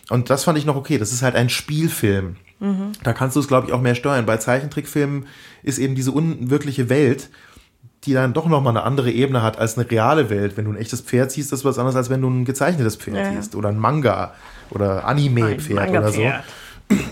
und 0.10 0.30
das 0.30 0.44
fand 0.44 0.58
ich 0.58 0.66
noch 0.66 0.76
okay. 0.76 0.98
Das 0.98 1.14
ist 1.14 1.22
halt 1.22 1.36
ein 1.36 1.50
Spielfilm. 1.50 2.36
Mhm. 2.60 2.92
Da 3.04 3.14
kannst 3.14 3.36
du 3.36 3.40
es, 3.40 3.48
glaube 3.48 3.68
ich, 3.68 3.74
auch 3.74 3.82
mehr 3.82 3.96
steuern. 3.96 4.26
Bei 4.26 4.38
Zeichentrickfilmen 4.38 5.26
ist 5.64 5.80
eben 5.80 5.96
diese 5.96 6.12
unwirkliche 6.12 6.90
Welt 6.90 7.30
die 8.06 8.14
dann 8.14 8.34
doch 8.34 8.48
nochmal 8.48 8.76
eine 8.76 8.84
andere 8.84 9.12
Ebene 9.12 9.42
hat 9.42 9.58
als 9.58 9.78
eine 9.78 9.90
reale 9.90 10.30
Welt. 10.30 10.58
Wenn 10.58 10.66
du 10.66 10.72
ein 10.72 10.78
echtes 10.78 11.02
Pferd 11.02 11.32
siehst, 11.32 11.52
das 11.52 11.60
ist 11.60 11.66
was 11.66 11.78
anderes, 11.78 11.96
als 11.96 12.10
wenn 12.10 12.22
du 12.22 12.30
ein 12.30 12.46
gezeichnetes 12.46 12.98
Pferd 12.98 13.16
ja. 13.16 13.32
siehst. 13.32 13.56
Oder 13.56 13.70
ein 13.70 13.78
Manga 13.78 14.34
oder 14.72 15.06
Anime-Pferd 15.06 15.90
oder 15.90 16.12
so. 16.12 16.22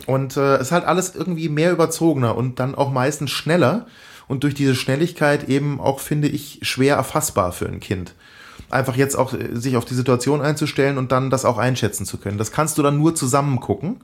Und 0.05 0.38
äh, 0.38 0.55
es 0.55 0.67
ist 0.67 0.72
halt 0.72 0.86
alles 0.86 1.15
irgendwie 1.15 1.49
mehr 1.49 1.72
überzogener 1.72 2.36
und 2.36 2.59
dann 2.59 2.76
auch 2.76 2.91
meistens 2.91 3.32
schneller 3.32 3.86
und 4.28 4.43
durch 4.43 4.53
diese 4.53 4.76
Schnelligkeit 4.76 5.49
eben 5.49 5.80
auch, 5.80 5.99
finde 5.99 6.28
ich, 6.28 6.59
schwer 6.61 6.95
erfassbar 6.95 7.51
für 7.51 7.67
ein 7.67 7.80
Kind. 7.80 8.13
Einfach 8.69 8.95
jetzt 8.95 9.15
auch 9.15 9.34
äh, 9.34 9.49
sich 9.53 9.78
auf 9.78 9.86
die 9.86 9.95
Situation 9.95 10.41
einzustellen 10.41 10.97
und 10.97 11.11
dann 11.11 11.30
das 11.30 11.45
auch 11.45 11.57
einschätzen 11.57 12.05
zu 12.05 12.17
können. 12.17 12.38
Das 12.38 12.51
kannst 12.51 12.78
du 12.78 12.84
dann 12.84 12.97
nur 12.97 13.15
zusammen 13.15 13.59
gucken 13.59 14.01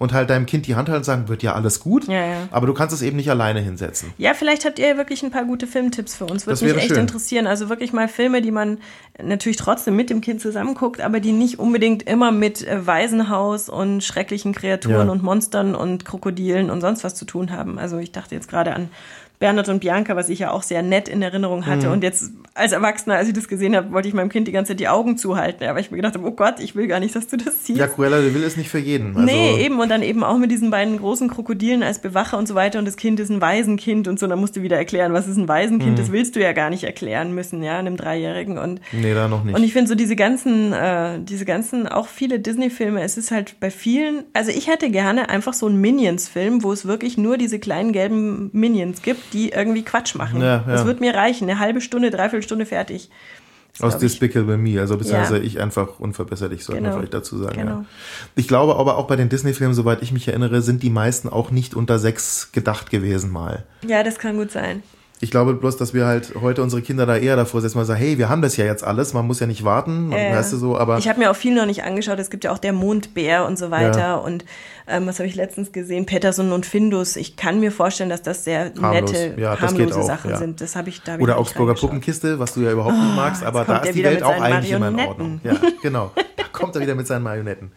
und 0.00 0.14
halt 0.14 0.30
deinem 0.30 0.46
Kind 0.46 0.66
die 0.66 0.76
Hand 0.76 0.88
halten 0.88 1.00
und 1.00 1.04
sagen, 1.04 1.28
wird 1.28 1.42
ja 1.42 1.54
alles 1.54 1.78
gut. 1.78 2.08
Ja, 2.08 2.24
ja. 2.24 2.48
Aber 2.50 2.66
du 2.66 2.72
kannst 2.72 2.94
es 2.94 3.02
eben 3.02 3.18
nicht 3.18 3.30
alleine 3.30 3.60
hinsetzen. 3.60 4.14
Ja, 4.16 4.32
vielleicht 4.32 4.64
habt 4.64 4.78
ihr 4.78 4.96
wirklich 4.96 5.22
ein 5.22 5.30
paar 5.30 5.44
gute 5.44 5.66
Filmtipps 5.66 6.16
für 6.16 6.24
uns. 6.24 6.46
Würde 6.46 6.64
mich 6.64 6.74
echt 6.76 6.88
schön. 6.88 7.00
interessieren. 7.00 7.46
Also 7.46 7.68
wirklich 7.68 7.92
mal 7.92 8.08
Filme, 8.08 8.40
die 8.40 8.50
man 8.50 8.78
natürlich 9.22 9.58
trotzdem 9.58 9.96
mit 9.96 10.08
dem 10.08 10.22
Kind 10.22 10.40
zusammen 10.40 10.74
guckt, 10.74 11.02
aber 11.02 11.20
die 11.20 11.32
nicht 11.32 11.58
unbedingt 11.58 12.02
immer 12.04 12.32
mit 12.32 12.66
äh, 12.66 12.86
Waisenhaus 12.86 13.68
und 13.68 14.02
schrecklichen 14.02 14.54
Kreaturen 14.54 15.08
ja. 15.08 15.12
und 15.12 15.22
Monstern 15.22 15.74
und 15.74 16.06
Krokodilen 16.06 16.70
und 16.70 16.80
sonst 16.80 17.04
was 17.04 17.14
zu 17.14 17.26
tun 17.26 17.50
haben. 17.50 17.78
Also 17.78 17.98
ich 17.98 18.10
dachte 18.10 18.34
jetzt 18.34 18.48
gerade 18.48 18.74
an 18.74 18.88
Bernhard 19.40 19.70
und 19.70 19.80
Bianca, 19.80 20.16
was 20.16 20.28
ich 20.28 20.40
ja 20.40 20.50
auch 20.50 20.62
sehr 20.62 20.82
nett 20.82 21.08
in 21.08 21.22
Erinnerung 21.22 21.64
hatte. 21.64 21.86
Mhm. 21.86 21.92
Und 21.94 22.02
jetzt 22.02 22.30
als 22.52 22.72
Erwachsener, 22.72 23.16
als 23.16 23.26
ich 23.26 23.32
das 23.32 23.48
gesehen 23.48 23.74
habe, 23.74 23.90
wollte 23.90 24.06
ich 24.06 24.12
meinem 24.12 24.28
Kind 24.28 24.46
die 24.46 24.52
ganze 24.52 24.72
Zeit 24.72 24.80
die 24.80 24.88
Augen 24.88 25.16
zuhalten. 25.16 25.64
Aber 25.64 25.80
ich 25.80 25.90
mir 25.90 25.96
gedacht 25.96 26.14
habe, 26.14 26.26
oh 26.26 26.32
Gott, 26.32 26.60
ich 26.60 26.76
will 26.76 26.86
gar 26.86 27.00
nicht, 27.00 27.16
dass 27.16 27.26
du 27.26 27.38
das 27.38 27.64
siehst. 27.64 27.78
Ja, 27.78 27.86
Cruella 27.86 28.20
de 28.20 28.34
Vil 28.34 28.42
ist 28.42 28.58
nicht 28.58 28.68
für 28.68 28.78
jeden. 28.78 29.16
Also 29.16 29.20
nee, 29.20 29.64
eben. 29.64 29.80
Und 29.80 29.88
dann 29.88 30.02
eben 30.02 30.22
auch 30.24 30.36
mit 30.36 30.50
diesen 30.50 30.70
beiden 30.70 30.98
großen 30.98 31.30
Krokodilen 31.30 31.82
als 31.82 32.00
Bewacher 32.00 32.36
und 32.36 32.48
so 32.48 32.54
weiter. 32.54 32.78
Und 32.78 32.84
das 32.84 32.96
Kind 32.96 33.18
ist 33.18 33.30
ein 33.30 33.40
Waisenkind 33.40 34.08
und 34.08 34.18
so. 34.20 34.26
Dann 34.26 34.38
musst 34.38 34.56
du 34.56 34.62
wieder 34.62 34.76
erklären, 34.76 35.14
was 35.14 35.26
ist 35.26 35.38
ein 35.38 35.48
Waisenkind. 35.48 35.92
Mhm. 35.92 35.96
Das 35.96 36.12
willst 36.12 36.36
du 36.36 36.40
ja 36.40 36.52
gar 36.52 36.68
nicht 36.68 36.84
erklären 36.84 37.34
müssen, 37.34 37.62
ja, 37.62 37.78
einem 37.78 37.96
Dreijährigen. 37.96 38.58
Und, 38.58 38.82
nee, 38.92 39.14
da 39.14 39.26
noch 39.26 39.42
nicht. 39.42 39.56
Und 39.56 39.64
ich 39.64 39.72
finde 39.72 39.88
so 39.88 39.94
diese 39.94 40.16
ganzen, 40.16 40.74
äh, 40.74 41.18
diese 41.18 41.46
ganzen, 41.46 41.88
auch 41.88 42.08
viele 42.08 42.40
Disney-Filme, 42.40 43.00
es 43.00 43.16
ist 43.16 43.30
halt 43.30 43.58
bei 43.58 43.70
vielen, 43.70 44.24
also 44.34 44.50
ich 44.50 44.68
hätte 44.68 44.90
gerne 44.90 45.30
einfach 45.30 45.54
so 45.54 45.64
einen 45.64 45.80
Minions-Film, 45.80 46.62
wo 46.62 46.72
es 46.72 46.84
wirklich 46.84 47.16
nur 47.16 47.38
diese 47.38 47.58
kleinen 47.58 47.92
gelben 47.92 48.50
Minions 48.52 49.00
gibt, 49.00 49.29
die 49.32 49.50
irgendwie 49.50 49.82
Quatsch 49.82 50.14
machen. 50.14 50.40
Ja, 50.40 50.46
ja. 50.46 50.64
Das 50.66 50.84
wird 50.84 51.00
mir 51.00 51.14
reichen. 51.14 51.48
Eine 51.48 51.58
halbe 51.58 51.80
Stunde, 51.80 52.10
dreiviertel 52.10 52.42
Stunde 52.42 52.66
fertig. 52.66 53.10
Das 53.78 53.94
Aus 53.94 54.00
Despicable 54.00 54.58
Me, 54.58 54.80
also 54.80 54.96
beziehungsweise 54.96 55.38
ja. 55.38 55.44
ich 55.44 55.60
einfach 55.60 56.00
unverbesserlich, 56.00 56.64
sollte 56.64 56.80
genau. 56.80 56.90
man 56.90 56.98
vielleicht 56.98 57.14
dazu 57.14 57.38
sagen. 57.38 57.56
Genau. 57.56 57.70
Ja. 57.70 57.84
Ich 58.34 58.48
glaube 58.48 58.76
aber 58.76 58.98
auch 58.98 59.06
bei 59.06 59.16
den 59.16 59.28
Disney-Filmen, 59.28 59.74
soweit 59.74 60.02
ich 60.02 60.12
mich 60.12 60.28
erinnere, 60.28 60.60
sind 60.60 60.82
die 60.82 60.90
meisten 60.90 61.28
auch 61.28 61.50
nicht 61.50 61.74
unter 61.74 61.98
sechs 61.98 62.52
gedacht 62.52 62.90
gewesen 62.90 63.30
mal. 63.30 63.64
Ja, 63.86 64.02
das 64.02 64.18
kann 64.18 64.36
gut 64.36 64.50
sein. 64.50 64.82
Ich 65.22 65.30
glaube 65.30 65.52
bloß, 65.52 65.76
dass 65.76 65.92
wir 65.92 66.06
halt 66.06 66.32
heute 66.40 66.62
unsere 66.62 66.80
Kinder 66.80 67.04
da 67.04 67.14
eher 67.14 67.36
davor 67.36 67.60
setzen, 67.60 67.76
mal 67.76 67.84
sagen, 67.84 68.00
hey, 68.00 68.16
wir 68.16 68.30
haben 68.30 68.40
das 68.40 68.56
ja 68.56 68.64
jetzt 68.64 68.82
alles, 68.82 69.12
man 69.12 69.26
muss 69.26 69.38
ja 69.38 69.46
nicht 69.46 69.64
warten, 69.64 70.12
äh, 70.12 70.34
weißt 70.34 70.54
du 70.54 70.56
so, 70.56 70.78
aber. 70.78 70.96
Ich 70.96 71.08
habe 71.08 71.18
mir 71.18 71.30
auch 71.30 71.36
viel 71.36 71.54
noch 71.54 71.66
nicht 71.66 71.84
angeschaut, 71.84 72.18
es 72.18 72.30
gibt 72.30 72.44
ja 72.44 72.52
auch 72.52 72.58
der 72.58 72.72
Mondbär 72.72 73.44
und 73.44 73.58
so 73.58 73.70
weiter 73.70 73.98
ja. 73.98 74.14
und 74.14 74.46
ähm, 74.88 75.06
was 75.06 75.18
habe 75.18 75.28
ich 75.28 75.34
letztens 75.34 75.72
gesehen, 75.72 76.06
Peterson 76.06 76.52
und 76.52 76.64
Findus. 76.64 77.16
Ich 77.16 77.36
kann 77.36 77.60
mir 77.60 77.70
vorstellen, 77.70 78.08
dass 78.08 78.22
das 78.22 78.44
sehr 78.44 78.72
Harmlos. 78.80 79.12
nette, 79.12 79.40
ja, 79.40 79.60
harmlose 79.60 80.00
auch, 80.00 80.06
Sachen 80.06 80.30
ja. 80.30 80.38
sind. 80.38 80.60
Das 80.62 80.74
habe 80.74 80.88
ich 80.88 81.02
da 81.02 81.18
Oder 81.18 81.36
Augsburger 81.36 81.74
Puppenkiste, 81.74 82.38
was 82.38 82.54
du 82.54 82.62
ja 82.62 82.72
überhaupt 82.72 82.96
oh, 82.98 83.02
nicht 83.02 83.14
magst, 83.14 83.44
aber 83.44 83.64
da 83.64 83.78
ist 83.78 83.94
die 83.94 84.02
Welt 84.02 84.22
auch 84.22 84.40
eigentlich 84.40 84.72
immer 84.72 84.88
in 84.88 85.00
Ordnung. 85.00 85.40
Ja, 85.44 85.54
genau. 85.82 86.12
Da 86.36 86.44
kommt 86.50 86.74
er 86.76 86.80
wieder 86.80 86.94
mit 86.94 87.06
seinen 87.06 87.22
Marionetten. 87.22 87.72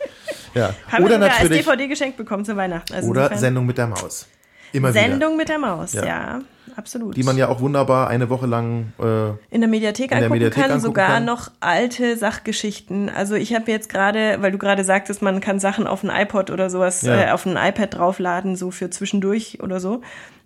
Ja. 0.54 0.74
Haben 0.88 1.04
oder 1.04 1.16
wir 1.16 1.18
natürlich 1.20 1.52
als 1.52 1.66
DVD 1.68 1.88
geschenkt 1.88 2.18
bekommen 2.18 2.46
zu 2.46 2.56
Weihnachten. 2.56 2.94
Also 2.94 3.10
oder 3.10 3.36
Sendung 3.36 3.66
mit 3.66 3.78
der 3.78 3.88
Maus. 3.88 4.28
Immer 4.72 4.92
Sendung 4.92 5.34
wieder. 5.34 5.38
mit 5.38 5.50
der 5.50 5.60
Maus, 5.60 5.94
ja. 5.94 6.06
ja. 6.06 6.42
Absolut. 6.76 7.16
Die 7.16 7.24
man 7.24 7.38
ja 7.38 7.50
auch 7.50 7.60
wunderbar 7.60 8.08
eine 8.08 8.30
Woche 8.30 8.46
lang 8.46 8.94
äh, 9.00 9.30
in 9.54 9.62
der 9.62 9.68
Mediathek, 9.68 10.06
in 10.06 10.10
der 10.10 10.18
angucken, 10.18 10.34
Mediathek 10.34 10.64
kann, 10.64 10.72
angucken 10.72 10.82
sogar 10.82 11.08
kann. 11.08 11.26
noch 11.26 11.52
alte 11.60 12.18
Sachgeschichten. 12.18 13.10
Also 13.10 13.36
ich 13.36 13.54
habe 13.54 13.72
jetzt 13.72 13.90
gerade, 13.90 14.38
weil 14.42 14.52
du 14.52 14.58
gerade 14.58 14.84
sagtest, 14.84 15.22
man 15.22 15.42
kann 15.42 15.60
Sachen 15.60 15.88
auf 15.88 16.04
ein 16.04 16.10
iPod 16.10 16.50
oder 16.50 16.70
sowas, 16.70 17.02
ja. 17.02 17.30
äh, 17.30 17.32
auf 17.32 17.46
ein 17.46 17.58
iPad 17.58 17.96
draufladen, 17.96 18.56
so 18.56 18.72
für 18.72 18.90
zwischendurch 18.90 19.60
oder 19.62 19.80
so. 19.80 20.02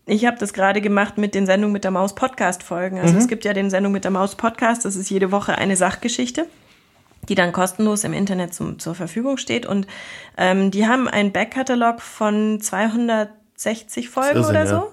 Ich 0.05 0.25
habe 0.25 0.37
das 0.39 0.53
gerade 0.53 0.79
gemacht 0.79 1.17
mit 1.17 1.35
den 1.35 1.45
Sendung 1.45 1.71
mit 1.71 1.83
der 1.83 1.91
Maus 1.91 2.15
Podcast 2.15 2.63
Folgen. 2.63 2.99
Also 2.99 3.13
mhm. 3.13 3.19
es 3.19 3.27
gibt 3.27 3.43
ja 3.43 3.53
den 3.53 3.69
Sendung 3.69 3.91
mit 3.91 4.05
der 4.05 4.11
Maus 4.11 4.35
Podcast, 4.35 4.85
das 4.85 4.95
ist 4.95 5.09
jede 5.09 5.31
Woche 5.31 5.57
eine 5.57 5.75
Sachgeschichte 5.75 6.45
die 7.29 7.35
dann 7.35 7.51
kostenlos 7.51 8.03
im 8.03 8.13
Internet 8.13 8.53
zum, 8.53 8.79
zur 8.79 8.95
Verfügung 8.95 9.37
steht. 9.37 9.65
Und 9.65 9.87
ähm, 10.37 10.71
die 10.71 10.87
haben 10.87 11.07
einen 11.07 11.31
Backkatalog 11.31 12.01
von 12.01 12.59
260 12.61 14.09
Folgen 14.09 14.37
Irrsinn, 14.37 14.49
oder 14.49 14.65
ja. 14.65 14.87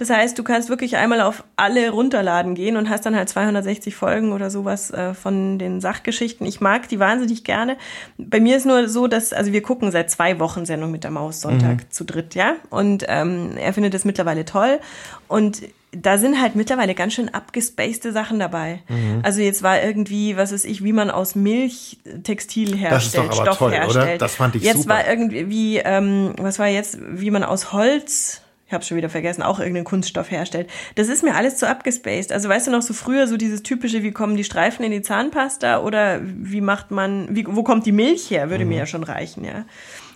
Das 0.00 0.08
heißt, 0.08 0.38
du 0.38 0.42
kannst 0.42 0.70
wirklich 0.70 0.96
einmal 0.96 1.20
auf 1.20 1.44
alle 1.56 1.90
runterladen 1.90 2.54
gehen 2.54 2.78
und 2.78 2.88
hast 2.88 3.04
dann 3.04 3.14
halt 3.14 3.28
260 3.28 3.94
Folgen 3.94 4.32
oder 4.32 4.48
sowas 4.48 4.90
äh, 4.90 5.12
von 5.12 5.58
den 5.58 5.82
Sachgeschichten. 5.82 6.46
Ich 6.46 6.62
mag 6.62 6.88
die 6.88 6.98
wahnsinnig 6.98 7.44
gerne. 7.44 7.76
Bei 8.16 8.40
mir 8.40 8.56
ist 8.56 8.64
nur 8.64 8.88
so, 8.88 9.08
dass, 9.08 9.34
also 9.34 9.52
wir 9.52 9.60
gucken 9.60 9.90
seit 9.92 10.10
zwei 10.10 10.40
Wochen 10.40 10.64
Sendung 10.64 10.90
mit 10.90 11.04
der 11.04 11.10
Maus 11.10 11.42
Sonntag 11.42 11.92
zu 11.92 12.04
dritt, 12.04 12.34
ja. 12.34 12.54
Und 12.70 13.04
ähm, 13.08 13.58
er 13.58 13.74
findet 13.74 13.92
es 13.92 14.06
mittlerweile 14.06 14.46
toll. 14.46 14.80
Und 15.28 15.60
da 15.92 16.16
sind 16.16 16.40
halt 16.40 16.56
mittlerweile 16.56 16.94
ganz 16.94 17.12
schön 17.12 17.28
abgespacede 17.28 18.12
Sachen 18.12 18.38
dabei. 18.38 18.80
Also 19.22 19.42
jetzt 19.42 19.62
war 19.62 19.82
irgendwie, 19.82 20.34
was 20.34 20.50
weiß 20.50 20.64
ich, 20.64 20.82
wie 20.82 20.94
man 20.94 21.10
aus 21.10 21.34
Milch 21.34 21.98
Textil 22.22 22.70
Das 22.70 23.04
ist 23.04 23.18
doch 23.18 23.24
herstellt, 23.24 23.32
aber 23.32 23.42
Stoff 23.42 23.58
toll, 23.58 23.68
oder? 23.68 23.80
herstellt. 23.80 24.22
Das 24.22 24.34
fand 24.36 24.54
ich 24.54 24.62
jetzt 24.62 24.84
super. 24.84 24.94
war 24.94 25.06
irgendwie, 25.06 25.76
ähm, 25.76 26.32
was 26.38 26.58
war 26.58 26.68
jetzt, 26.68 26.96
wie 27.02 27.30
man 27.30 27.44
aus 27.44 27.74
Holz 27.74 28.40
ich 28.70 28.74
habe 28.74 28.84
schon 28.84 28.96
wieder 28.96 29.08
vergessen, 29.08 29.42
auch 29.42 29.58
irgendeinen 29.58 29.84
Kunststoff 29.84 30.30
herstellt. 30.30 30.70
Das 30.94 31.08
ist 31.08 31.24
mir 31.24 31.34
alles 31.34 31.56
zu 31.56 31.68
abgespaced. 31.68 32.30
Also 32.30 32.48
weißt 32.48 32.68
du 32.68 32.70
noch 32.70 32.82
so 32.82 32.94
früher 32.94 33.26
so 33.26 33.36
dieses 33.36 33.64
typische, 33.64 34.04
wie 34.04 34.12
kommen 34.12 34.36
die 34.36 34.44
Streifen 34.44 34.84
in 34.84 34.92
die 34.92 35.02
Zahnpasta 35.02 35.80
oder 35.80 36.20
wie 36.22 36.60
macht 36.60 36.92
man, 36.92 37.26
wie, 37.34 37.44
wo 37.48 37.64
kommt 37.64 37.84
die 37.84 37.90
Milch 37.90 38.30
her, 38.30 38.48
würde 38.48 38.64
mir 38.64 38.74
Mhm. 38.74 38.78
ja 38.78 38.86
schon 38.86 39.02
reichen, 39.02 39.42
ja. 39.44 39.64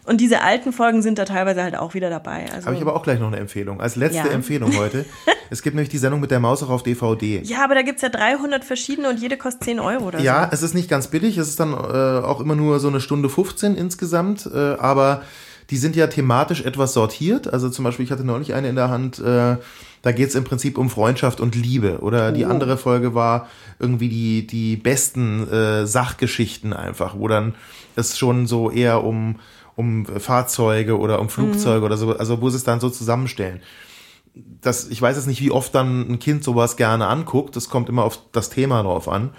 Und 0.05 0.21
diese 0.21 0.43
alten 0.43 0.73
Folgen 0.73 1.03
sind 1.03 1.19
da 1.19 1.25
teilweise 1.25 1.65
halt 1.65 1.77
auch 1.77 1.95
wieder 1.95 2.11
dabei. 2.11 2.45
Also, 2.55 2.67
Habe 2.67 2.77
ich 2.77 2.83
aber 2.83 2.95
auch 2.95 3.03
gleich 3.03 3.19
noch 3.19 3.27
eine 3.27 3.39
Empfehlung. 3.39 3.81
Als 3.81 3.97
letzte 3.97 4.29
Ja. 4.29 4.35
Empfehlung 4.35 4.77
heute. 4.77 5.05
es 5.51 5.63
gibt 5.63 5.75
nämlich 5.75 5.89
die 5.89 5.99
Sendung 5.99 6.21
mit 6.21 6.31
der 6.31 6.39
Maus 6.41 6.63
auch 6.63 6.69
auf 6.71 6.85
DVD. 6.85 7.41
ja, 7.43 7.65
aber 7.65 7.75
da 7.75 7.83
gibt's 7.83 8.03
ja 8.03 8.09
300 8.11 8.65
verschiedene 8.65 9.09
und 9.09 9.19
jede 9.19 9.37
kostet 9.37 9.65
10 9.65 9.81
Euro 9.81 10.05
oder 10.09 10.21
Ja, 10.21 10.45
so. 10.45 10.49
es 10.53 10.63
ist 10.63 10.75
nicht 10.75 10.89
ganz 10.89 11.09
billig. 11.09 11.39
Es 11.39 11.49
ist 11.49 11.59
dann 11.59 11.73
äh, 11.73 12.25
auch 12.25 12.41
immer 12.41 12.55
nur 12.55 12.79
so 12.79 12.87
eine 12.89 13.01
Stunde 13.01 13.29
15 13.31 13.75
insgesamt. 13.77 14.47
Äh, 14.55 14.59
aber 14.79 15.23
die 15.71 15.77
sind 15.77 15.97
ja 15.97 16.07
thematisch 16.07 16.63
etwas 16.63 16.93
sortiert. 16.93 17.53
Also 17.53 17.69
zum 17.71 17.85
Beispiel, 17.85 18.05
ich 18.05 18.13
hatte 18.13 18.25
neulich 18.25 18.55
eine 18.55 18.69
in 18.69 18.77
der 18.77 18.91
Hand, 18.91 19.19
äh, 19.19 19.57
da 20.03 20.13
geht 20.13 20.29
es 20.29 20.35
im 20.35 20.45
Prinzip 20.45 20.77
um 20.77 20.91
Freundschaft 20.91 21.41
und 21.41 21.55
Liebe. 21.55 22.01
Oder 22.01 22.33
die 22.33 22.45
andere 22.45 22.77
Folge 22.77 23.15
war 23.15 23.49
irgendwie 23.79 24.09
die, 24.09 24.47
die 24.47 24.77
besten 24.77 25.49
äh, 25.51 25.87
Sachgeschichten 25.87 26.73
einfach, 26.73 27.17
wo 27.19 27.29
dann 27.29 27.55
es 27.97 28.19
schon 28.19 28.47
so 28.47 28.71
eher 28.71 29.03
um, 29.05 29.37
um 29.77 30.05
Fahrzeuge 30.07 30.99
oder 30.99 31.21
um 31.21 31.29
Flugzeuge 31.29 31.85
oder 31.85 31.97
so, 31.97 32.17
also 32.17 32.41
wo 32.41 32.51
sie 32.51 32.57
es 32.57 32.65
dann 32.65 32.81
so 32.81 32.91
zusammenstellen 32.91 33.61
das, 34.35 34.89
ich 34.89 35.01
weiß 35.01 35.17
jetzt 35.17 35.27
nicht, 35.27 35.41
wie 35.41 35.51
oft 35.51 35.75
dann 35.75 36.11
ein 36.11 36.19
Kind 36.19 36.45
sowas 36.45 36.77
gerne 36.77 37.07
anguckt. 37.07 37.57
Das 37.57 37.69
kommt 37.69 37.89
immer 37.89 38.05
auf 38.05 38.19
das 38.33 38.51
Thema 38.51 38.83
drauf 38.83 39.09
an. 39.09 39.31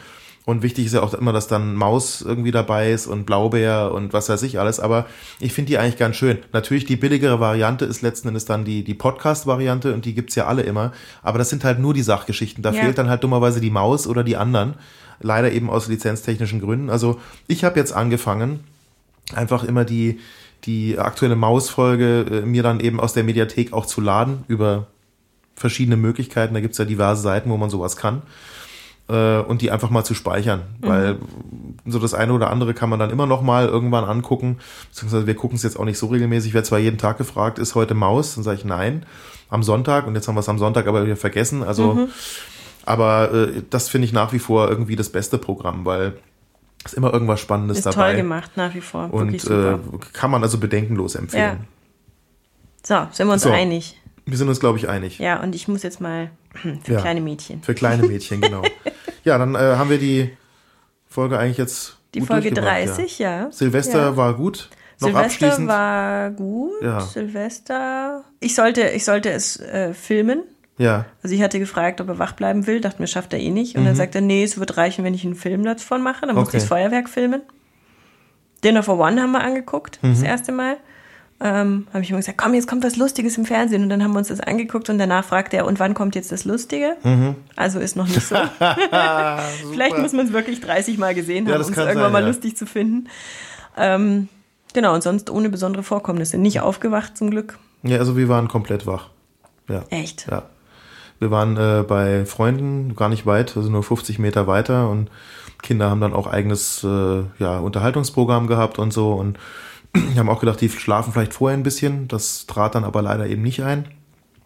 Und 0.46 0.62
wichtig 0.62 0.86
ist 0.86 0.93
ja 0.93 1.02
auch 1.02 1.16
immer, 1.16 1.34
dass 1.34 1.48
dann 1.48 1.74
Maus 1.74 2.22
irgendwie 2.22 2.52
dabei 2.52 2.91
ist 2.91 3.08
und 3.08 3.26
Blaubeer 3.26 3.91
und 3.91 4.14
was 4.14 4.30
weiß 4.30 4.43
ich 4.43 4.60
alles. 4.60 4.80
Aber 4.80 5.08
ich 5.39 5.54
finde 5.54 5.70
die 5.70 5.80
eigentlich 5.80 5.98
ganz 5.98 6.18
schön. 6.18 6.38
Natürlich 6.54 6.86
die 6.86 6.98
billigere 6.98 7.39
Variante 7.39 7.86
ist 7.86 8.04
letzten 8.04 8.28
Endes 8.28 8.46
dann 8.46 8.64
die, 8.64 8.84
die 8.84 8.93
Podcast-Variante 8.93 9.91
und 9.93 10.06
die 10.06 10.14
gibt's 10.14 10.36
ja 10.36 10.46
alle 10.46 10.62
immer. 10.62 10.91
Aber 11.24 11.39
das 11.39 11.50
sind 11.50 11.64
halt 11.64 11.80
nur 11.80 11.96
die 11.96 12.04
Sachgeschichten. 12.04 12.62
Da 12.62 12.72
Ja. 12.72 12.82
fehlt 12.84 13.00
dann 13.00 13.10
halt 13.10 13.24
dummerweise 13.24 13.60
die 13.60 13.72
Maus 13.72 14.06
oder 14.06 14.24
die 14.24 14.38
anderen. 14.38 14.76
Leider 15.20 15.52
eben 15.52 15.70
aus 15.72 15.88
lizenztechnischen 15.88 16.62
Gründen. 16.62 16.91
Also 16.91 17.20
ich 17.48 17.64
habe 17.64 17.80
jetzt 17.80 17.93
angefangen, 17.93 18.60
einfach 19.34 19.64
immer 19.64 19.84
die, 19.84 20.20
die 20.66 21.00
aktuelle 21.00 21.36
Mausfolge 21.36 22.26
äh, 22.32 22.41
mir 22.46 22.62
dann 22.62 22.82
eben 22.82 23.00
aus 23.00 23.14
der 23.14 23.24
Mediathek 23.24 23.74
auch 23.74 23.88
zu 23.88 24.00
laden 24.00 24.43
über 24.48 24.86
verschiedene 25.56 25.98
Möglichkeiten. 25.98 26.54
Da 26.54 26.60
gibt's 26.60 26.78
ja 26.78 26.86
diverse 26.86 27.24
Seiten, 27.24 27.50
wo 27.50 27.58
man 27.58 27.72
sowas 27.72 27.96
kann. 27.98 28.22
Äh, 29.08 29.39
und 29.39 29.62
die 29.62 29.70
einfach 29.70 29.91
mal 29.91 30.03
zu 30.03 30.16
speichern. 30.16 30.64
Weil 30.82 31.18
so 31.86 31.99
das 31.99 32.14
eine 32.14 32.34
oder 32.34 32.49
andere 32.49 32.74
kann 32.74 32.89
man 32.89 32.99
dann 32.99 33.12
immer 33.12 33.28
noch 33.28 33.41
mal 33.41 33.68
irgendwann 33.68 34.03
angucken. 34.03 34.58
Beziehungsweise 34.89 35.28
wir 35.28 35.36
gucken 35.36 35.58
es 35.58 35.64
jetzt 35.64 35.80
auch 35.80 35.86
nicht 35.86 35.99
so 35.99 36.08
regelmäßig. 36.08 36.49
Ich 36.49 36.53
werde 36.56 36.68
zwar 36.68 36.80
jeden 36.80 36.97
Tag 36.97 37.18
gefragt, 37.18 37.60
ist 37.60 37.76
heute 37.76 37.93
Maus? 37.93 38.36
Dann 38.36 38.43
sage 38.43 38.58
ich 38.58 38.66
nein. 38.66 39.06
Am 39.49 39.62
Sonntag. 39.62 40.08
Und 40.08 40.16
jetzt 40.16 40.28
haben 40.28 40.36
wir 40.36 40.39
es 40.39 40.49
am 40.49 40.58
Sonntag 40.58 40.88
aber 40.88 41.06
wieder 41.06 41.16
vergessen. 41.16 41.62
Also, 41.64 42.10
aber 42.86 43.32
äh, 43.32 43.62
das 43.70 43.89
finde 43.89 44.06
ich 44.06 44.14
nach 44.14 44.34
wie 44.34 44.39
vor 44.39 44.70
irgendwie 44.70 44.95
das 44.95 45.10
beste 45.10 45.38
Programm, 45.38 45.86
weil 45.86 46.14
es 46.84 46.93
immer 46.93 47.14
irgendwas 47.14 47.39
Spannendes 47.39 47.78
Ist 47.80 47.86
dabei. 47.86 48.10
toll 48.10 48.16
gemacht, 48.18 48.51
nach 48.56 48.74
wie 48.74 48.82
vor. 48.82 49.14
Und 49.14 49.43
äh, 49.45 49.78
kann 50.14 50.32
man 50.32 50.41
also 50.41 50.58
bedenkenlos 50.58 51.14
empfehlen. 51.14 51.68
so, 52.82 53.08
sind 53.12 53.28
wir 53.28 53.34
uns 53.34 53.43
so. 53.43 53.51
einig. 53.51 53.99
Wir 54.26 54.38
sind 54.38 54.49
uns, 54.49 54.59
glaube 54.59 54.78
ich, 54.78 54.89
einig. 54.89 55.19
Ja, 55.19 55.41
und 55.41 55.53
ich 55.55 55.67
muss 55.67 55.84
jetzt 55.84 56.01
mal 56.01 56.32
für 56.84 56.93
Ja. 56.93 57.01
kleine 57.01 57.21
Mädchen. 57.21 57.61
Für 57.63 57.76
kleine 57.76 58.03
Mädchen, 58.07 58.41
genau. 58.41 58.63
ja, 59.23 59.38
dann 59.38 59.55
äh, 59.55 59.59
haben 59.59 59.89
wir 59.89 59.99
die 59.99 60.32
Folge 61.07 61.38
eigentlich 61.38 61.57
jetzt. 61.57 61.97
Die 62.13 62.19
gut 62.19 62.28
Folge 62.30 62.49
durchgebracht, 62.51 62.97
30, 62.97 63.19
ja. 63.19 63.41
Ja. 63.43 63.51
Silvester 63.51 63.99
Ja. 64.01 64.17
war 64.17 64.34
gut. 64.36 64.69
Noch 65.01 65.09
Silvester 65.09 65.67
war 65.67 66.32
gut. 66.32 66.71
Silvester. 67.11 68.23
Ich 68.39 68.55
sollte, 68.55 68.82
ich 68.89 69.03
sollte 69.03 69.30
es 69.32 69.59
äh, 69.59 69.93
filmen. 69.93 70.43
ja, 70.78 71.05
Also 71.21 71.36
ich 71.36 71.41
hatte 71.41 71.59
gefragt, 71.59 71.99
ob 72.01 72.07
er 72.07 72.17
wach 72.19 72.32
bleiben 72.32 72.65
will, 72.67 72.80
dachte 72.82 73.01
mir, 73.01 73.07
schafft 73.07 73.34
er 73.34 73.39
eh 73.39 73.51
nicht. 73.51 73.76
Und 73.76 73.82
Mhm. 73.84 73.88
dann 73.88 73.95
sagte 73.95 74.19
er, 74.19 74.21
nee, 74.21 74.43
es 74.43 74.57
wird 74.57 74.78
reichen, 74.78 75.03
wenn 75.03 75.13
ich 75.13 75.26
einen 75.26 75.36
Film 75.36 75.63
davon 75.65 76.01
mache. 76.01 76.26
Dann 76.26 76.38
Okay. 76.38 76.47
ich 76.57 76.63
das 76.63 76.65
Feuerwerk 76.69 77.09
filmen. 77.09 77.41
Dinner 78.63 78.84
for 78.84 78.97
One 78.97 79.21
haben 79.21 79.32
wir 79.34 79.41
angeguckt, 79.43 79.99
das 80.01 80.19
Mhm. 80.19 80.26
erste 80.26 80.51
Mal. 80.53 80.78
Ähm, 81.41 81.88
habe 81.93 82.01
ich 82.01 82.09
immer 82.09 82.19
gesagt, 82.19 82.38
komm, 82.38 82.53
jetzt 82.53 82.67
kommt 82.67 82.83
was 82.86 82.95
Lustiges 82.95 83.38
im 83.38 83.45
Fernsehen. 83.45 83.83
Und 83.83 83.89
dann 83.89 84.01
haben 84.01 84.13
wir 84.13 84.19
uns 84.19 84.29
das 84.29 84.39
angeguckt 84.39 84.89
und 84.89 84.97
danach 84.97 85.25
fragte 85.25 85.57
er, 85.57 85.65
und 85.65 85.79
wann 85.79 85.93
kommt 85.93 86.15
jetzt 86.15 86.31
das 86.31 86.45
Lustige? 86.45 86.95
Mhm. 87.03 87.36
Also 87.57 87.79
ist 87.79 87.97
noch 87.97 88.07
nicht 88.07 88.21
so. 88.21 88.36
Vielleicht 89.71 89.97
muss 89.97 90.13
man 90.13 90.27
es 90.27 90.33
wirklich 90.33 90.61
30 90.61 90.97
Mal 90.97 91.13
gesehen 91.13 91.45
Ja, 91.45 91.53
haben, 91.53 91.59
das 91.59 91.67
um 91.67 91.73
es 91.73 91.79
irgendwann 91.79 92.03
sein, 92.03 92.11
mal 92.13 92.21
ja. 92.21 92.27
lustig 92.27 92.55
zu 92.55 92.65
finden. 92.65 93.09
Ähm, 93.77 94.29
genau, 94.73 94.93
und 94.93 95.03
sonst 95.03 95.29
ohne 95.29 95.49
besondere 95.49 95.83
Vorkommnisse. 95.83 96.38
Nicht 96.38 96.61
aufgewacht 96.61 97.17
zum 97.17 97.31
Glück. 97.31 97.59
ja, 97.83 97.97
also 97.97 98.15
wir 98.15 98.29
waren 98.29 98.47
komplett 98.47 98.88
wach. 98.88 99.09
Ja. 99.67 99.83
Echt. 99.89 100.27
Ja. 100.29 100.43
Wir 101.19 101.31
waren 101.31 101.57
äh, 101.57 101.83
bei 101.83 102.25
Freunden, 102.25 102.95
gar 102.95 103.09
nicht 103.09 103.25
weit, 103.25 103.55
also 103.57 103.69
nur 103.69 103.83
50 103.83 104.19
Meter 104.19 104.47
weiter 104.47 104.89
und 104.89 105.09
Kinder 105.61 105.89
haben 105.89 106.01
dann 106.01 106.13
auch 106.13 106.27
eigenes 106.27 106.83
äh, 106.83 107.23
ja, 107.39 107.59
Unterhaltungsprogramm 107.59 108.47
gehabt 108.47 108.79
und 108.79 108.91
so 108.91 109.13
und 109.13 109.38
wir 109.96 110.20
haben 110.20 110.30
auch 110.30 110.39
gedacht, 110.39 110.62
die 110.62 110.70
schlafen 110.70 111.14
vielleicht 111.14 111.34
vorher 111.34 111.58
ein 111.58 111.64
bisschen, 111.64 112.08
das 112.08 112.46
trat 112.46 112.76
dann 112.76 112.84
aber 112.84 113.02
leider 113.02 113.28
eben 113.28 113.41
nicht 113.41 113.64
ein. 113.64 113.86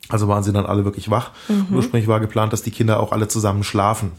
Also 0.09 0.27
waren 0.27 0.43
sie 0.43 0.51
dann 0.53 0.65
alle 0.65 0.85
wirklich 0.85 1.11
wach. 1.11 1.31
Ursprünglich 1.71 2.07
war 2.07 2.19
geplant, 2.19 2.51
dass 2.53 2.63
die 2.63 2.71
Kinder 2.71 2.99
auch 2.99 3.11
alle 3.11 3.27
zusammen 3.27 3.63
schlafen. 3.63 4.11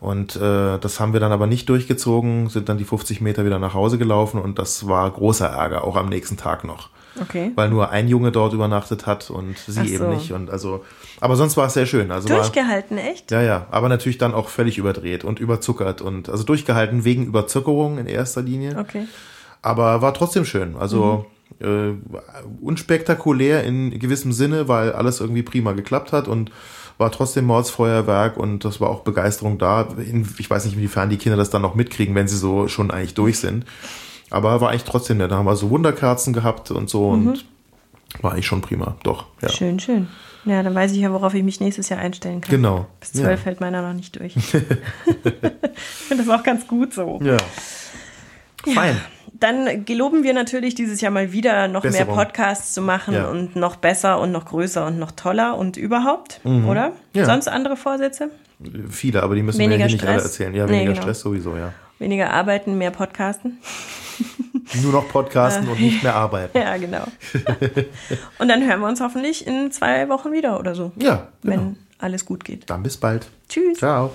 Und 0.00 0.36
äh, 0.36 0.78
das 0.78 0.98
haben 1.00 1.12
wir 1.12 1.20
dann 1.20 1.32
aber 1.32 1.46
nicht 1.46 1.68
durchgezogen, 1.68 2.48
sind 2.48 2.68
dann 2.68 2.78
die 2.78 2.84
50 2.84 3.20
Meter 3.20 3.44
wieder 3.44 3.58
nach 3.58 3.74
Hause 3.74 3.98
gelaufen 3.98 4.40
und 4.40 4.58
das 4.58 4.86
war 4.88 5.10
großer 5.10 5.46
Ärger, 5.46 5.84
auch 5.84 5.96
am 5.96 6.08
nächsten 6.08 6.36
Tag 6.36 6.64
noch 6.64 6.90
Okay. 7.20 7.52
weil 7.54 7.70
nur 7.70 7.90
ein 7.90 8.08
Junge 8.08 8.32
dort 8.32 8.52
übernachtet 8.54 9.06
hat 9.06 9.30
und 9.30 9.56
sie 9.56 9.80
Ach 9.80 9.86
so. 9.86 9.92
eben 9.94 10.08
nicht. 10.10 10.32
Und 10.32 10.50
also, 10.50 10.84
aber 11.20 11.36
sonst 11.36 11.56
war 11.56 11.66
es 11.68 11.74
sehr 11.74 11.86
schön. 11.86 12.10
Also 12.10 12.28
war, 12.28 12.38
Durchgehalten, 12.38 12.98
echt? 12.98 13.30
ja, 13.30 13.40
ja, 13.40 13.66
aber 13.70 13.88
natürlich 13.88 14.18
dann 14.18 14.34
auch 14.34 14.48
völlig 14.48 14.78
überdreht 14.78 15.22
und 15.24 15.38
überzuckert 15.38 16.00
und 16.02 16.28
also 16.28 16.42
durchgehalten 16.44 17.04
wegen 17.04 17.24
Überzuckerung 17.26 17.98
in 17.98 18.06
erster 18.06 18.42
Linie. 18.42 18.76
Okay. 18.78 19.06
Aber 19.64 20.02
war 20.02 20.12
trotzdem 20.12 20.44
schön. 20.44 20.76
Also 20.76 21.24
äh, 21.58 21.92
unspektakulär 22.60 23.64
in 23.64 23.98
gewissem 23.98 24.32
Sinne, 24.32 24.68
weil 24.68 24.92
alles 24.92 25.20
irgendwie 25.20 25.42
prima 25.42 25.72
geklappt 25.72 26.12
hat 26.12 26.28
und 26.28 26.50
war 26.98 27.10
trotzdem 27.10 27.46
Mordsfeuerwerk 27.46 28.36
und 28.36 28.64
das 28.66 28.80
war 28.82 28.90
auch 28.90 29.00
Begeisterung 29.00 29.56
da. 29.56 29.88
Ich 30.38 30.50
weiß 30.50 30.66
nicht, 30.66 30.74
inwiefern 30.74 31.08
die 31.08 31.16
Kinder 31.16 31.38
das 31.38 31.48
dann 31.48 31.62
noch 31.62 31.74
mitkriegen, 31.74 32.14
wenn 32.14 32.28
sie 32.28 32.36
so 32.36 32.68
schon 32.68 32.90
eigentlich 32.90 33.14
durch 33.14 33.38
sind. 33.38 33.64
Aber 34.30 34.60
war 34.60 34.68
eigentlich 34.68 34.84
trotzdem 34.84 35.16
nett. 35.16 35.30
Da 35.30 35.36
haben 35.36 35.46
wir 35.46 35.56
so 35.56 35.70
Wunderkerzen 35.70 36.34
gehabt 36.34 36.70
und 36.70 36.90
so 36.90 37.08
und 37.08 37.46
war 38.20 38.32
eigentlich 38.32 38.46
schon 38.46 38.60
prima. 38.60 38.96
Doch, 39.02 39.26
ja. 39.40 39.48
Schön, 39.48 39.80
schön. 39.80 40.08
Ja, 40.44 40.62
dann 40.62 40.74
weiß 40.74 40.92
ich 40.92 40.98
ja, 40.98 41.10
worauf 41.10 41.32
ich 41.32 41.42
mich 41.42 41.60
nächstes 41.60 41.88
Jahr 41.88 42.00
einstellen 42.00 42.42
kann. 42.42 42.50
Genau. 42.50 42.86
Bis 43.00 43.12
zwölf 43.14 43.30
Ja. 43.30 43.36
fällt 43.38 43.60
meiner 43.60 43.80
noch 43.80 43.94
nicht 43.94 44.20
durch. 44.20 44.36
ich 44.36 44.52
finde 44.52 46.22
das 46.22 46.28
auch 46.28 46.42
ganz 46.42 46.66
gut 46.68 46.92
so. 46.92 47.18
Ja. 47.22 47.38
Fein. 48.74 49.00
Dann 49.44 49.84
geloben 49.84 50.22
wir 50.22 50.32
natürlich 50.32 50.74
dieses 50.74 51.02
Jahr 51.02 51.10
mal 51.12 51.30
wieder 51.32 51.68
noch 51.68 51.82
Besserung. 51.82 52.16
mehr 52.16 52.24
Podcasts 52.24 52.72
zu 52.72 52.80
machen 52.80 53.12
Ja. 53.12 53.28
und 53.28 53.56
noch 53.56 53.76
besser 53.76 54.18
und 54.18 54.32
noch 54.32 54.46
größer 54.46 54.86
und 54.86 54.98
noch 54.98 55.10
toller 55.10 55.58
und 55.58 55.76
überhaupt, 55.76 56.40
oder? 56.44 56.88
Mhm. 56.90 56.94
Ja. 57.12 57.26
Sonst 57.26 57.48
andere 57.48 57.76
Vorsätze? 57.76 58.30
Viele, 58.88 59.22
aber 59.22 59.34
die 59.34 59.42
müssen 59.42 59.58
Weniger 59.58 59.80
wir 59.80 59.86
hier 59.88 59.96
nicht 59.96 60.06
alle 60.06 60.22
erzählen. 60.22 60.54
Ja, 60.54 60.64
Nee, 60.64 60.72
weniger 60.72 60.92
genau. 60.92 61.02
Stress 61.02 61.20
sowieso, 61.20 61.56
ja. 61.58 61.74
Weniger 61.98 62.30
arbeiten, 62.30 62.78
mehr 62.78 62.90
podcasten. 62.90 63.58
Nur 64.82 64.92
noch 64.92 65.08
Podcasten 65.08 65.68
und 65.68 65.78
nicht 65.78 66.02
mehr 66.02 66.14
arbeiten. 66.24 66.56
Ja, 66.56 66.76
genau. 66.78 67.04
und 68.38 68.48
dann 68.48 68.66
hören 68.66 68.80
wir 68.80 68.88
uns 68.88 69.00
hoffentlich 69.02 69.46
in 69.46 69.70
zwei 69.72 70.08
Wochen 70.08 70.32
wieder 70.32 70.58
oder 70.58 70.74
so, 70.74 70.92
Ja, 70.96 71.28
genau. 71.42 71.54
wenn 71.56 71.76
alles 71.98 72.24
gut 72.24 72.44
geht. 72.46 72.70
Dann 72.70 72.82
bis 72.82 72.96
bald. 72.96 73.26
Tschüss. 73.48 73.76
Ciao. 73.78 74.10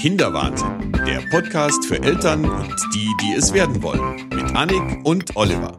Kinderwahnsinn, 0.00 0.92
der 1.06 1.20
Podcast 1.28 1.84
für 1.86 2.00
Eltern 2.00 2.44
und 2.44 2.76
die, 2.94 3.08
die 3.20 3.34
es 3.36 3.52
werden 3.52 3.82
wollen. 3.82 4.28
Mit 4.32 4.54
Annik 4.54 5.04
und 5.04 5.34
Oliver. 5.34 5.76